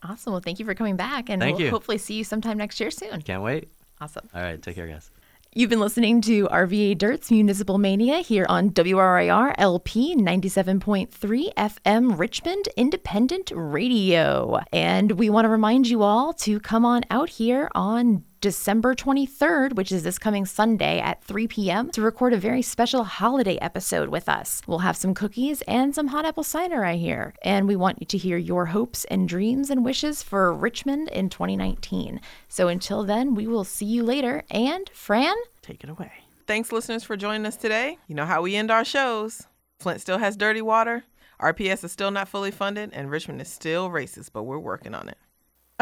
Awesome. 0.04 0.34
Well, 0.34 0.42
thank 0.42 0.60
you 0.60 0.66
for 0.66 0.74
coming 0.74 0.96
back, 0.96 1.30
and 1.30 1.42
Thank 1.42 1.58
we'll 1.58 1.66
you. 1.66 1.72
hopefully 1.72 1.98
see 1.98 2.16
you 2.16 2.24
sometime 2.24 2.58
next 2.58 2.80
year 2.80 2.92
soon. 2.92 3.22
Can't 3.22 3.44
wait. 3.44 3.70
Awesome. 4.00 4.28
All 4.34 4.42
right, 4.42 4.62
take 4.62 4.76
care, 4.76 4.88
guys. 4.88 5.10
You've 5.54 5.70
been 5.70 5.82
listening 5.82 6.22
to 6.22 6.48
RVA 6.48 6.98
Dirt's 6.98 7.30
Municipal 7.30 7.78
Mania 7.78 8.20
here 8.20 8.46
on 8.48 8.70
WRIR 8.70 9.54
LP 9.58 10.16
97.3 10.16 11.54
FM 11.56 12.18
Richmond 12.18 12.70
Independent 12.78 13.52
Radio. 13.54 14.62
And 14.72 15.12
we 15.12 15.30
want 15.30 15.44
to 15.44 15.50
remind 15.50 15.88
you 15.88 16.04
all 16.04 16.32
to 16.36 16.60
come 16.62 16.86
on 16.86 17.04
out 17.12 17.28
here 17.30 17.70
on 17.76 18.24
December 18.42 18.96
23rd, 18.96 19.74
which 19.74 19.92
is 19.92 20.02
this 20.02 20.18
coming 20.18 20.48
Sunday 20.48 21.00
at 21.00 21.24
3 21.24 21.48
p.m., 21.48 21.92
to 21.92 22.02
record 22.02 22.34
a 22.34 22.38
very 22.38 22.64
special 22.64 23.04
holiday 23.04 23.56
episode 23.58 24.10
with 24.10 24.28
us. 24.28 24.64
We'll 24.66 24.80
have 24.80 24.98
some 24.98 25.14
cookies 25.14 25.62
and 25.68 25.94
some 25.94 26.08
hot 26.08 26.26
apple 26.26 26.44
cider, 26.44 26.84
I 26.84 26.96
hear. 26.96 27.36
And 27.44 27.68
we 27.68 27.76
want 27.76 28.00
you 28.00 28.08
to 28.08 28.18
hear 28.18 28.38
your 28.38 28.66
hopes 28.66 29.06
and 29.06 29.30
dreams 29.30 29.70
and 29.70 29.86
wishes 29.86 30.24
for 30.24 30.52
Richmond 30.52 31.10
in 31.10 31.30
2019. 31.30 32.20
So 32.50 32.68
until 32.68 33.04
then, 33.04 33.36
we 33.36 33.46
will 33.46 33.64
see 33.64 33.86
you 33.86 34.04
later. 34.04 34.42
And 34.50 34.90
Fran? 34.92 35.36
Take 35.62 35.84
it 35.84 35.92
away. 35.92 36.12
Thanks, 36.48 36.72
listeners, 36.72 37.04
for 37.04 37.16
joining 37.16 37.46
us 37.46 37.58
today. 37.58 38.00
You 38.08 38.16
know 38.16 38.26
how 38.26 38.42
we 38.42 38.56
end 38.56 38.72
our 38.72 38.84
shows. 38.84 39.46
Flint 39.80 40.02
still 40.02 40.18
has 40.18 40.36
dirty 40.36 40.64
water, 40.64 41.04
RPS 41.42 41.84
is 41.84 41.92
still 41.92 42.12
not 42.12 42.30
fully 42.30 42.52
funded, 42.52 42.92
and 42.94 43.10
Richmond 43.10 43.42
is 43.42 43.50
still 43.50 43.90
racist, 43.90 44.30
but 44.32 44.44
we're 44.44 44.60
working 44.60 44.94
on 44.94 45.10
it. 45.10 45.18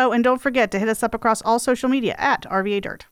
Oh, 0.01 0.13
and 0.13 0.23
don't 0.23 0.41
forget 0.41 0.71
to 0.71 0.79
hit 0.79 0.87
us 0.87 1.03
up 1.03 1.13
across 1.13 1.41
all 1.41 1.59
social 1.59 1.89
media 1.89 2.15
at 2.17 2.43
RVA 2.43 2.81
Dirt. 2.81 3.05